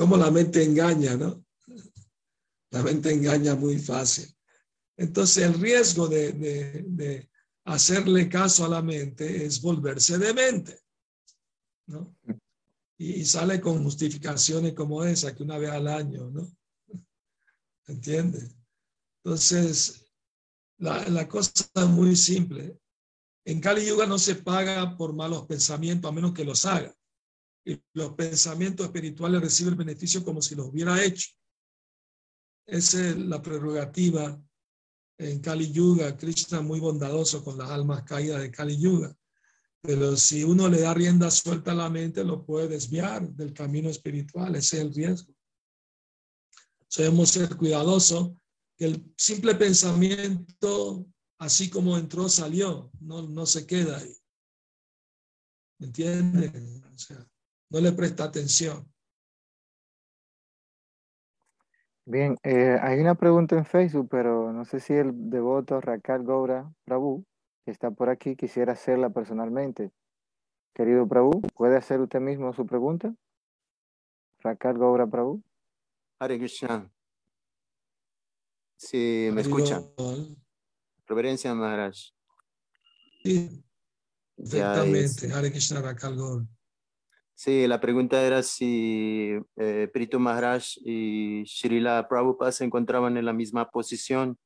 Cómo 0.00 0.16
la 0.16 0.30
mente 0.30 0.64
engaña, 0.64 1.14
¿no? 1.14 1.44
La 2.70 2.82
mente 2.82 3.12
engaña 3.12 3.54
muy 3.54 3.78
fácil. 3.78 4.34
Entonces 4.96 5.44
el 5.44 5.60
riesgo 5.60 6.08
de, 6.08 7.28
hacerle 7.66 8.26
caso 8.26 8.64
a 8.64 8.70
la 8.70 8.80
mente 8.80 9.44
es 9.44 9.60
volverse 9.60 10.16
demente, 10.16 10.80
¿no? 11.88 12.16
Y, 12.96 13.26
sale 13.26 13.60
con 13.60 13.84
justificaciones 13.84 14.72
como 14.72 15.04
esa, 15.04 15.34
que 15.34 15.42
una 15.42 15.58
vez 15.58 15.68
al 15.68 15.86
año, 15.86 16.30
¿no? 16.30 16.50
¿Entiende? 17.86 18.48
Entonces, 19.22 20.10
la, 20.78 21.06
la 21.10 21.28
cosa 21.28 21.52
es 21.74 21.86
muy 21.88 22.16
simple. 22.16 22.80
En 23.44 23.60
Kali 23.60 23.84
Yuga 23.84 24.06
no 24.06 24.18
se 24.18 24.36
paga 24.36 24.96
por 24.96 25.12
malos 25.12 25.44
pensamientos 25.44 26.10
a 26.10 26.14
menos 26.14 26.32
que 26.32 26.46
los 26.46 26.64
haga. 26.64 26.96
Y 27.64 27.80
los 27.92 28.14
pensamientos 28.14 28.86
espirituales 28.86 29.40
reciben 29.40 29.74
el 29.74 29.78
beneficio 29.78 30.24
como 30.24 30.40
si 30.40 30.54
los 30.54 30.68
hubiera 30.68 31.02
hecho. 31.02 31.28
Esa 32.66 33.08
es 33.08 33.16
la 33.16 33.42
prerrogativa 33.42 34.40
en 35.18 35.40
Kali 35.40 35.70
Yuga, 35.70 36.16
Krishna 36.16 36.60
muy 36.62 36.80
bondadoso 36.80 37.44
con 37.44 37.58
las 37.58 37.70
almas 37.70 38.04
caídas 38.04 38.40
de 38.40 38.50
Kali 38.50 38.80
Yuga. 38.80 39.14
Pero 39.82 40.16
si 40.16 40.44
uno 40.44 40.68
le 40.68 40.80
da 40.80 40.94
rienda 40.94 41.30
suelta 41.30 41.72
a 41.72 41.74
la 41.74 41.90
mente, 41.90 42.22
lo 42.24 42.44
puede 42.44 42.68
desviar 42.68 43.28
del 43.30 43.52
camino 43.52 43.88
espiritual. 43.88 44.54
Ese 44.56 44.76
es 44.76 44.82
el 44.82 44.94
riesgo. 44.94 45.34
Debemos 46.96 47.30
ser 47.30 47.56
cuidadosos 47.56 48.32
que 48.76 48.86
el 48.86 49.12
simple 49.16 49.54
pensamiento, 49.54 51.06
así 51.38 51.70
como 51.70 51.96
entró, 51.96 52.28
salió, 52.28 52.90
no, 53.00 53.22
no 53.22 53.46
se 53.46 53.66
queda 53.66 53.98
ahí. 53.98 54.16
¿Me 55.78 55.86
entienden? 55.86 56.84
O 56.84 56.98
sea, 56.98 57.26
no 57.70 57.80
le 57.80 57.92
presta 57.92 58.24
atención. 58.24 58.86
Bien, 62.04 62.36
eh, 62.42 62.76
hay 62.82 62.98
una 62.98 63.14
pregunta 63.14 63.56
en 63.56 63.64
Facebook, 63.64 64.08
pero 64.10 64.52
no 64.52 64.64
sé 64.64 64.80
si 64.80 64.94
el 64.94 65.30
devoto 65.30 65.80
Raquel 65.80 66.24
Goura 66.24 66.72
Prabhu, 66.84 67.24
que 67.64 67.70
está 67.70 67.92
por 67.92 68.10
aquí, 68.10 68.34
quisiera 68.34 68.72
hacerla 68.72 69.10
personalmente. 69.10 69.92
Querido 70.74 71.06
Prabhu, 71.06 71.40
¿puede 71.54 71.76
hacer 71.76 72.00
usted 72.00 72.20
mismo 72.20 72.52
su 72.52 72.66
pregunta? 72.66 73.14
Raquel 74.40 74.76
Goura 74.76 75.06
Prabhu. 75.06 75.42
Hare 76.18 76.38
Krishna. 76.38 76.90
Sí, 78.76 79.28
me 79.32 79.42
escucha. 79.42 79.82
Reverencia 81.06 81.54
Maharaj. 81.54 81.96
Sí, 83.22 83.62
perfectamente. 84.36 85.32
Hare 85.32 85.50
Krishna 85.52 85.80
Raquel 85.80 86.16
Goura. 86.16 86.46
Sí, 87.42 87.66
la 87.66 87.80
pregunta 87.80 88.22
era 88.22 88.42
si 88.42 89.30
eh, 89.56 89.88
Prito 89.90 90.18
Maharaj 90.18 90.76
y 90.84 91.42
Srila 91.46 92.06
Prabhupada 92.06 92.52
se 92.52 92.64
encontraban 92.64 93.16
en 93.16 93.24
la 93.24 93.32
misma 93.32 93.70
posición 93.70 94.38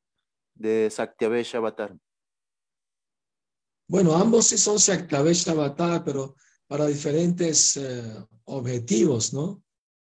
de 0.54 0.88
Saktyavesh 0.92 1.56
Avatar. 1.56 1.98
Bueno, 3.88 4.14
ambos 4.14 4.46
sí 4.46 4.58
son 4.58 4.78
Saktyavesh 4.78 5.48
Avatar, 5.48 6.04
pero 6.04 6.36
para 6.68 6.86
diferentes 6.86 7.76
eh, 7.78 8.24
objetivos, 8.44 9.34
¿no? 9.34 9.64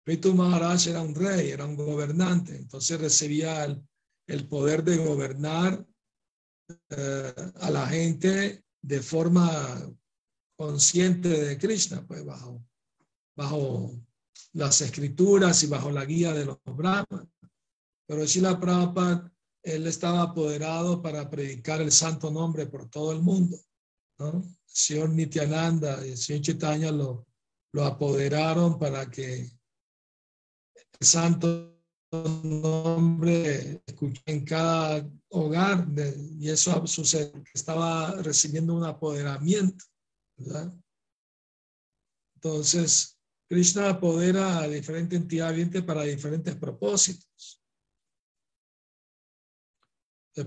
Prito 0.03 0.34
Maharaj 0.34 0.88
era 0.88 1.01
un 1.01 1.15
rey, 1.15 1.51
era 1.51 1.63
un 1.63 1.78
gobernante, 1.78 2.57
entonces 2.57 2.99
recibía 2.99 3.63
el, 4.28 4.47
poder 4.49 4.84
de 4.84 4.97
gobernar 4.97 5.88
eh, 6.89 7.34
a 7.55 7.71
la 7.71 7.88
gente 7.88 8.65
de 8.82 9.01
forma 9.01 9.95
consciente 10.56 11.30
de 11.30 11.58
Krishna, 11.58 12.06
pues 12.06 12.26
bajo, 12.26 12.64
bajo 13.36 13.91
las 14.53 14.82
escrituras 14.82 15.64
y 15.64 15.68
bajo 15.68 15.91
la 15.91 16.06
guía 16.06 16.34
de 16.34 16.45
los 16.45 16.58
brahmanes. 16.64 17.30
Pero 18.08 18.26
Shila 18.26 18.60
Prabhupada, 18.60 19.32
él 19.64 19.88
estaba 19.88 20.22
apoderado 20.22 21.01
para 21.01 21.30
predicar 21.30 21.82
el 21.82 21.91
santo 21.91 22.32
nombre 22.32 22.68
por 22.68 22.89
todo 22.89 23.12
el 23.12 23.22
mundo. 23.22 23.58
¿no? 24.20 24.43
El 24.43 24.56
señor 24.66 25.10
Nityananda 25.10 26.06
y 26.06 26.12
el 26.12 26.18
señor 26.18 26.43
Chaitanya 26.43 26.91
lo, 26.91 27.28
lo 27.74 27.84
apoderaron 27.84 28.78
para 28.78 29.10
que 29.10 29.49
el 30.99 31.08
santo 31.08 31.74
nombre 32.43 33.82
escuche 33.86 34.22
en 34.28 34.45
cada 34.45 35.06
hogar 35.30 35.86
y 36.39 36.49
eso 36.49 36.86
sucede, 36.88 37.34
estaba 37.53 38.12
recibiendo 38.22 38.74
un 38.74 38.86
apoderamiento 38.86 39.84
entonces, 42.36 43.17
Krishna 43.47 43.89
apodera 43.89 44.59
a 44.59 44.67
diferente 44.67 45.15
entidad 45.15 45.49
viviente 45.51 45.81
para 45.83 46.03
diferentes 46.03 46.55
propósitos. 46.55 47.61
El 50.33 50.45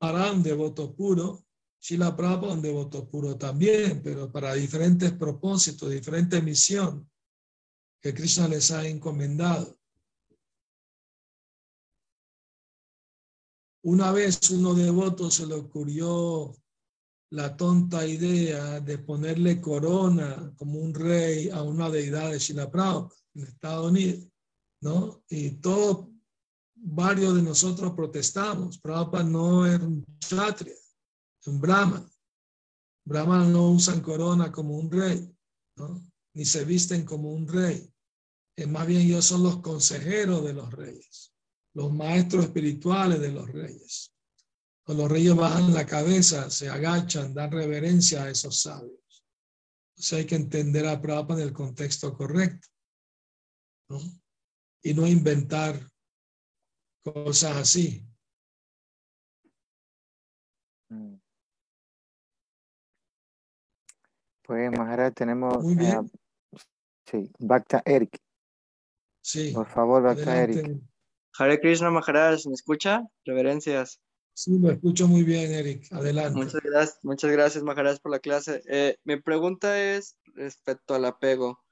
Maharaj, 0.00 0.34
un 0.36 0.42
devoto 0.42 0.94
puro, 0.94 1.44
Shila 1.78 2.16
Prabhupada, 2.16 2.54
un 2.54 2.62
devoto 2.62 3.08
puro 3.08 3.36
también, 3.36 4.02
pero 4.02 4.32
para 4.32 4.54
diferentes 4.54 5.12
propósitos, 5.12 5.90
diferente 5.90 6.40
misión 6.40 7.10
que 8.00 8.14
Krishna 8.14 8.48
les 8.48 8.70
ha 8.70 8.86
encomendado. 8.86 9.78
Una 13.82 14.12
vez 14.12 14.50
uno 14.50 14.74
devoto 14.74 15.30
se 15.30 15.46
le 15.46 15.54
ocurrió 15.54 16.54
la 17.30 17.56
tonta 17.56 18.06
idea 18.06 18.80
de 18.80 18.98
ponerle 18.98 19.60
corona 19.60 20.52
como 20.56 20.80
un 20.80 20.92
rey 20.92 21.48
a 21.48 21.62
una 21.62 21.88
deidad 21.88 22.32
de 22.32 22.38
Shila 22.38 22.70
Prabhupada 22.70 23.14
en 23.34 23.42
Estados 23.44 23.90
Unidos, 23.90 24.26
¿no? 24.82 25.22
Y 25.28 25.50
todos, 25.52 26.08
varios 26.74 27.34
de 27.36 27.42
nosotros 27.42 27.92
protestamos. 27.92 28.78
Prabhupada 28.78 29.24
no 29.24 29.64
era 29.64 29.84
un 29.84 30.04
kshatriya, 30.18 30.74
un 31.46 31.60
brahman. 31.60 32.10
Brahman 33.04 33.52
no 33.52 33.70
usan 33.70 34.00
corona 34.00 34.50
como 34.50 34.76
un 34.76 34.90
rey. 34.90 35.32
Ni 36.34 36.44
se 36.44 36.64
visten 36.64 37.04
como 37.04 37.32
un 37.32 37.46
rey. 37.46 37.92
Es 38.56 38.68
más 38.68 38.86
bien 38.86 39.02
ellos 39.02 39.24
son 39.24 39.42
los 39.42 39.60
consejeros 39.60 40.44
de 40.44 40.52
los 40.52 40.70
reyes, 40.70 41.32
los 41.74 41.92
maestros 41.92 42.44
espirituales 42.44 43.20
de 43.20 43.32
los 43.32 43.50
reyes. 43.50 44.12
Cuando 44.90 45.04
los 45.04 45.12
reyes 45.12 45.36
bajan 45.36 45.72
la 45.72 45.86
cabeza, 45.86 46.50
se 46.50 46.68
agachan, 46.68 47.32
dan 47.32 47.52
reverencia 47.52 48.24
a 48.24 48.30
esos 48.30 48.60
sabios. 48.60 49.24
O 49.96 50.02
sea, 50.02 50.18
hay 50.18 50.26
que 50.26 50.34
entender 50.34 50.84
a 50.88 51.00
Prabhupada 51.00 51.42
en 51.42 51.46
el 51.46 51.54
contexto 51.54 52.12
correcto. 52.12 52.66
¿no? 53.88 54.00
Y 54.82 54.92
no 54.92 55.06
inventar 55.06 55.78
cosas 57.04 57.56
así. 57.56 58.04
Mm. 60.88 61.14
Pues, 64.42 64.72
Maharaj, 64.76 65.14
tenemos... 65.14 65.62
Muy 65.62 65.76
bien. 65.76 66.10
eh, 66.52 66.58
sí, 67.06 67.32
Bhakta 67.38 67.80
Eric. 67.84 68.18
Sí. 69.22 69.52
Por 69.52 69.68
favor, 69.68 70.02
Bhakta 70.02 70.32
Adelante. 70.32 70.58
Eric. 70.58 70.82
Hare 71.38 71.60
Krishna 71.60 71.92
Maharaj, 71.92 72.44
¿me 72.46 72.54
escucha? 72.54 73.06
Reverencias. 73.24 74.00
Sí, 74.40 74.58
lo 74.58 74.70
escucho 74.70 75.06
muy 75.06 75.22
bien, 75.22 75.52
Eric. 75.52 75.92
Adelante. 75.92 76.38
Muchas 76.38 76.62
gracias, 76.62 76.98
muchas 77.02 77.30
gracias 77.30 77.62
Maharaj 77.62 77.98
por 78.00 78.10
la 78.10 78.20
clase. 78.20 78.62
Eh, 78.70 78.96
mi 79.04 79.20
pregunta 79.20 79.78
es 79.78 80.16
respecto 80.34 80.94
al 80.94 81.04
apego. 81.04 81.62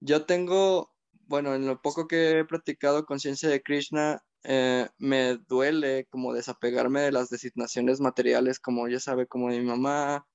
Yo 0.00 0.26
tengo, 0.26 0.92
bueno, 1.26 1.54
en 1.54 1.64
lo 1.64 1.80
poco 1.80 2.06
que 2.06 2.40
he 2.40 2.44
practicado 2.44 3.06
conciencia 3.06 3.48
de 3.48 3.62
Krishna, 3.62 4.22
eh, 4.44 4.86
me 4.98 5.38
duele 5.48 6.04
como 6.10 6.34
desapegarme 6.34 7.00
de 7.00 7.12
las 7.12 7.30
designaciones 7.30 7.98
materiales, 7.98 8.60
como 8.60 8.86
ya 8.88 9.00
sabe, 9.00 9.26
como 9.26 9.50
de 9.50 9.60
mi 9.60 9.64
mamá, 9.64 10.26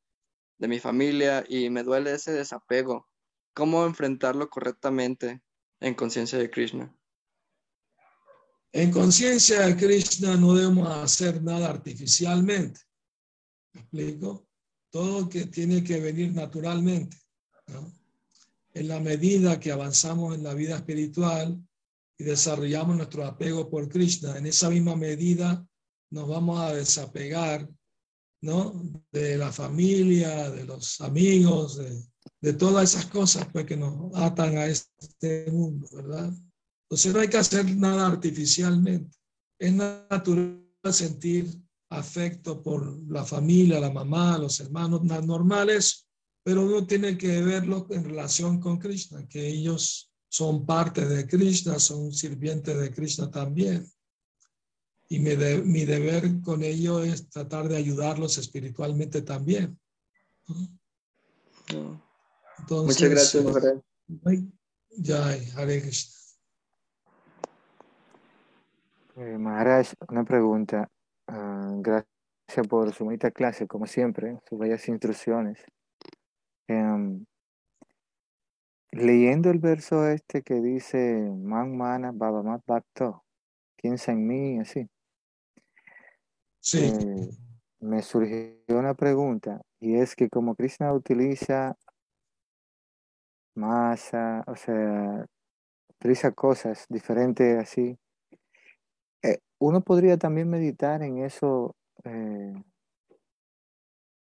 de 0.58 0.68
mi 0.68 0.80
familia, 0.80 1.44
y 1.48 1.70
me 1.70 1.84
duele 1.84 2.14
ese 2.14 2.32
desapego. 2.32 3.08
¿Cómo 3.54 3.86
enfrentarlo 3.86 4.50
correctamente 4.50 5.44
en 5.80 5.94
conciencia 5.94 6.40
de 6.40 6.50
Krishna? 6.50 6.98
En 8.76 8.90
conciencia 8.90 9.68
de 9.68 9.76
Krishna 9.78 10.36
no 10.36 10.56
debemos 10.56 10.90
hacer 10.90 11.44
nada 11.44 11.70
artificialmente. 11.70 12.82
¿Me 13.72 13.82
explico? 13.82 14.48
Todo 14.90 15.30
que 15.30 15.46
tiene 15.46 15.84
que 15.84 16.00
venir 16.00 16.34
naturalmente. 16.34 17.16
¿no? 17.68 17.94
En 18.74 18.88
la 18.88 19.00
medida 19.00 19.60
que 19.60 19.72
avanzamos 19.72 20.34
en 20.34 20.44
la 20.44 20.56
vida 20.56 20.78
espiritual 20.78 21.64
y 22.18 22.24
desarrollamos 22.24 22.98
nuestro 22.98 23.24
apego 23.26 23.70
por 23.70 23.88
Krishna, 23.88 24.38
en 24.40 24.48
esa 24.48 24.72
misma 24.72 24.96
medida 24.96 25.64
nos 26.10 26.28
vamos 26.28 26.60
a 26.60 26.74
desapegar 26.74 27.70
¿no? 28.42 28.74
de 29.12 29.38
la 29.38 29.52
familia, 29.52 30.50
de 30.50 30.66
los 30.66 31.00
amigos, 31.00 31.78
de, 31.78 32.04
de 32.42 32.54
todas 32.54 32.92
esas 32.92 33.06
cosas 33.06 33.48
pues, 33.54 33.68
que 33.68 33.78
nos 33.78 34.16
atan 34.16 34.58
a 34.58 34.66
este 34.66 35.52
mundo, 35.52 35.88
¿verdad? 35.94 36.34
Entonces 36.94 37.12
no 37.12 37.22
hay 37.22 37.28
que 37.28 37.38
hacer 37.38 37.76
nada 37.76 38.06
artificialmente. 38.06 39.18
Es 39.58 39.74
natural 39.74 40.64
sentir 40.92 41.48
afecto 41.90 42.62
por 42.62 43.02
la 43.12 43.26
familia, 43.26 43.80
la 43.80 43.90
mamá, 43.90 44.38
los 44.38 44.60
hermanos, 44.60 45.02
normales, 45.02 46.08
pero 46.44 46.62
uno 46.64 46.86
tiene 46.86 47.18
que 47.18 47.42
verlo 47.42 47.88
en 47.90 48.04
relación 48.04 48.60
con 48.60 48.78
Krishna, 48.78 49.28
que 49.28 49.48
ellos 49.48 50.12
son 50.30 50.68
parte 50.68 51.04
de 51.08 51.26
Krishna, 51.26 51.80
son 51.80 52.12
sirvientes 52.14 52.78
de 52.78 52.92
Krishna 52.94 53.32
también. 53.32 53.92
Y 55.10 55.18
mi, 55.18 55.36
de- 55.36 55.64
mi 55.64 55.86
deber 55.86 56.42
con 56.42 56.62
ellos 56.62 57.08
es 57.08 57.28
tratar 57.28 57.70
de 57.70 57.78
ayudarlos 57.78 58.38
espiritualmente 58.38 59.24
también. 59.24 59.80
Entonces, 62.60 62.86
Muchas 62.86 63.10
gracias 63.10 63.44
Maharaj. 63.44 63.82
Jai, 65.04 65.50
Hare 65.56 65.82
Krishna. 65.82 66.23
Eh, 69.16 69.38
Maharaj, 69.38 69.94
una 70.10 70.24
pregunta. 70.24 70.90
Ah, 71.28 71.72
gracias 71.78 72.08
por 72.68 72.92
su 72.94 73.06
bonita 73.06 73.30
clase, 73.30 73.68
como 73.68 73.86
siempre, 73.86 74.40
sus 74.50 74.58
bellas 74.58 74.88
instrucciones. 74.88 75.64
Em, 76.68 77.24
leyendo 78.92 79.52
el 79.52 79.60
verso 79.60 80.08
este 80.08 80.42
que 80.42 80.56
dice, 80.62 81.30
Man 81.38 81.78
mana 81.78 82.12
babamat 82.12 82.64
bhakto, 82.66 83.24
piensa 83.76 84.14
en 84.14 84.26
mí, 84.28 84.60
así. 84.60 84.90
Sí, 86.60 86.80
Eh, 86.80 87.30
me 87.82 88.02
surgió 88.02 88.56
una 88.70 88.96
pregunta 88.96 89.62
y 89.80 89.96
es 89.96 90.16
que 90.16 90.30
como 90.30 90.56
Krishna 90.56 90.92
utiliza 90.94 91.76
masa, 93.56 94.44
o 94.48 94.56
sea, 94.56 95.26
utiliza 96.00 96.32
cosas 96.32 96.86
diferentes 96.90 97.58
así, 97.60 97.98
uno 99.66 99.82
podría 99.82 100.18
también 100.18 100.50
meditar 100.50 101.02
en 101.04 101.20
eso 101.24 101.76
eh, 102.04 102.54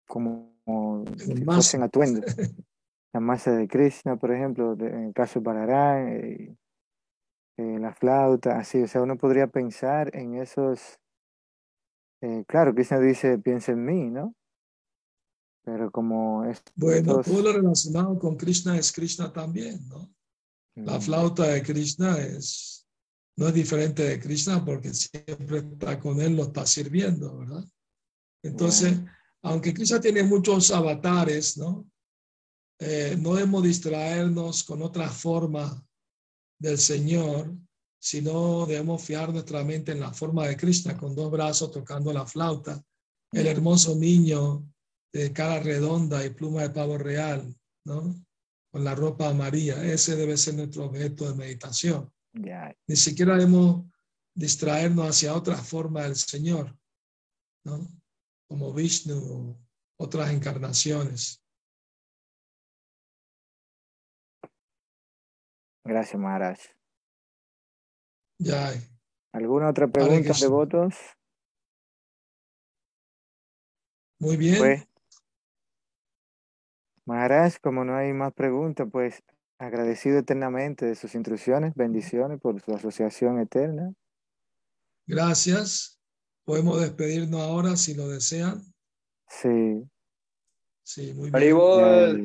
como, 0.06 0.52
como 0.64 1.04
si 1.18 1.44
fuesen 1.44 1.82
atuendos. 1.82 2.24
La 3.12 3.20
masa 3.20 3.52
de 3.52 3.66
Krishna, 3.66 4.16
por 4.16 4.30
ejemplo, 4.32 4.76
de- 4.76 4.88
en 4.88 5.04
el 5.06 5.14
caso 5.14 5.40
de 5.40 5.44
Balarán, 5.44 6.08
eh, 6.08 6.56
eh, 7.58 7.78
la 7.80 7.94
flauta, 7.94 8.58
así, 8.58 8.82
o 8.82 8.86
sea, 8.86 9.00
uno 9.02 9.16
podría 9.16 9.46
pensar 9.46 10.14
en 10.14 10.34
esos 10.34 10.98
eh, 12.22 12.44
claro, 12.46 12.74
Krishna 12.74 12.98
dice, 12.98 13.38
piensa 13.38 13.72
en 13.72 13.84
mí, 13.84 14.10
¿no? 14.10 14.34
Pero 15.64 15.90
como 15.90 16.44
es 16.44 16.62
Bueno, 16.74 17.20
estos- 17.20 17.26
todo 17.26 17.42
lo 17.42 17.52
relacionado 17.52 18.18
con 18.18 18.36
Krishna 18.36 18.76
es 18.78 18.92
Krishna 18.92 19.32
también, 19.32 19.86
¿no? 19.88 20.10
La 20.76 21.00
flauta 21.00 21.44
de 21.48 21.62
Krishna 21.62 22.18
es, 22.18 22.75
no 23.36 23.48
es 23.48 23.54
diferente 23.54 24.02
de 24.02 24.18
Krishna 24.18 24.64
porque 24.64 24.92
siempre 24.94 25.58
está 25.58 26.00
con 26.00 26.20
él, 26.20 26.36
lo 26.36 26.44
está 26.44 26.66
sirviendo, 26.66 27.38
¿verdad? 27.38 27.64
Entonces, 28.42 28.98
aunque 29.42 29.74
Krishna 29.74 30.00
tiene 30.00 30.22
muchos 30.22 30.70
avatares, 30.70 31.58
¿no? 31.58 31.86
Eh, 32.78 33.16
no 33.18 33.34
debemos 33.34 33.62
distraernos 33.62 34.64
con 34.64 34.82
otra 34.82 35.08
forma 35.08 35.84
del 36.58 36.78
Señor, 36.78 37.54
sino 37.98 38.66
debemos 38.66 39.02
fiar 39.02 39.32
nuestra 39.32 39.64
mente 39.64 39.92
en 39.92 40.00
la 40.00 40.12
forma 40.12 40.46
de 40.46 40.56
Krishna, 40.56 40.96
con 40.96 41.14
dos 41.14 41.30
brazos 41.30 41.70
tocando 41.70 42.12
la 42.12 42.26
flauta, 42.26 42.82
el 43.32 43.46
hermoso 43.46 43.94
niño 43.96 44.66
de 45.12 45.32
cara 45.32 45.60
redonda 45.60 46.24
y 46.24 46.30
pluma 46.30 46.62
de 46.62 46.70
pavo 46.70 46.98
real, 46.98 47.54
¿no? 47.84 48.14
Con 48.70 48.84
la 48.84 48.94
ropa 48.94 49.28
amarilla. 49.28 49.84
Ese 49.84 50.16
debe 50.16 50.36
ser 50.36 50.54
nuestro 50.54 50.86
objeto 50.86 51.28
de 51.28 51.36
meditación. 51.36 52.10
Ni 52.86 52.96
siquiera 52.96 53.34
debemos 53.36 53.86
distraernos 54.34 55.08
hacia 55.08 55.34
otra 55.34 55.56
forma 55.56 56.02
del 56.02 56.16
Señor, 56.16 56.76
¿no? 57.64 57.88
Como 58.48 58.72
Vishnu 58.72 59.16
o 59.16 59.58
otras 59.98 60.30
encarnaciones. 60.30 61.42
Gracias, 65.84 66.20
Maharaj. 66.20 66.58
Ya. 68.38 68.72
¿Alguna 69.32 69.70
otra 69.70 69.86
pregunta, 69.86 70.30
Krishna. 70.30 70.46
devotos? 70.46 70.94
Muy 74.18 74.36
bien. 74.36 74.58
Pues, 74.58 74.88
Maharaj, 77.06 77.58
como 77.62 77.84
no 77.84 77.96
hay 77.96 78.12
más 78.12 78.34
preguntas, 78.34 78.88
pues 78.90 79.22
agradecido 79.58 80.18
eternamente 80.18 80.86
de 80.86 80.94
sus 80.94 81.14
instrucciones, 81.14 81.74
bendiciones 81.74 82.40
por 82.40 82.60
su 82.60 82.74
asociación 82.74 83.40
eterna. 83.40 83.92
Gracias. 85.06 86.00
Podemos 86.44 86.80
despedirnos 86.80 87.40
ahora 87.40 87.76
si 87.76 87.94
lo 87.94 88.08
desean. 88.08 88.62
Sí, 89.28 89.82
Sí, 90.86 91.12
muy 91.14 91.32
bien. 91.32 92.24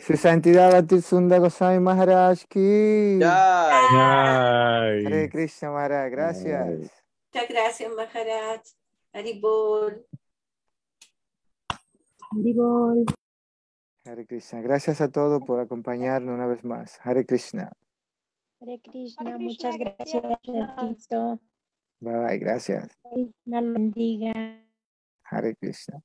Su 0.00 0.16
santidad 0.16 0.72
Bhaktisiddhanta 0.72 1.38
Goswami 1.38 1.78
Maharaj 1.78 2.42
ki. 2.48 3.18
Ya. 3.20 4.80
Hare 5.06 5.28
Krishna 5.30 5.70
Maharaj, 5.70 6.10
gracias. 6.10 6.90
Muchas 7.32 7.48
gracias, 7.48 7.92
Maharaj. 7.94 8.62
Haribol. 9.12 10.04
Haribol. 12.32 13.04
Hare 14.08 14.24
Krishna. 14.24 14.62
Gracias 14.62 15.02
a 15.02 15.10
todos 15.10 15.42
por 15.44 15.60
acompañarnos 15.60 16.34
una 16.34 16.46
vez 16.46 16.64
más. 16.64 16.98
Hare 17.02 17.26
Krishna. 17.26 17.70
Hare 18.58 18.80
Krishna, 18.80 19.30
Hare 19.30 19.38
muchas 19.38 19.76
Krishna, 19.76 19.94
gracias, 19.98 20.22
gracias. 20.22 21.08
Tito. 21.08 21.40
Bye 22.00 22.16
bye, 22.16 22.38
gracias. 22.38 22.88
Bendiga. 23.44 24.64
Hare 25.24 25.54
Krishna. 25.56 26.02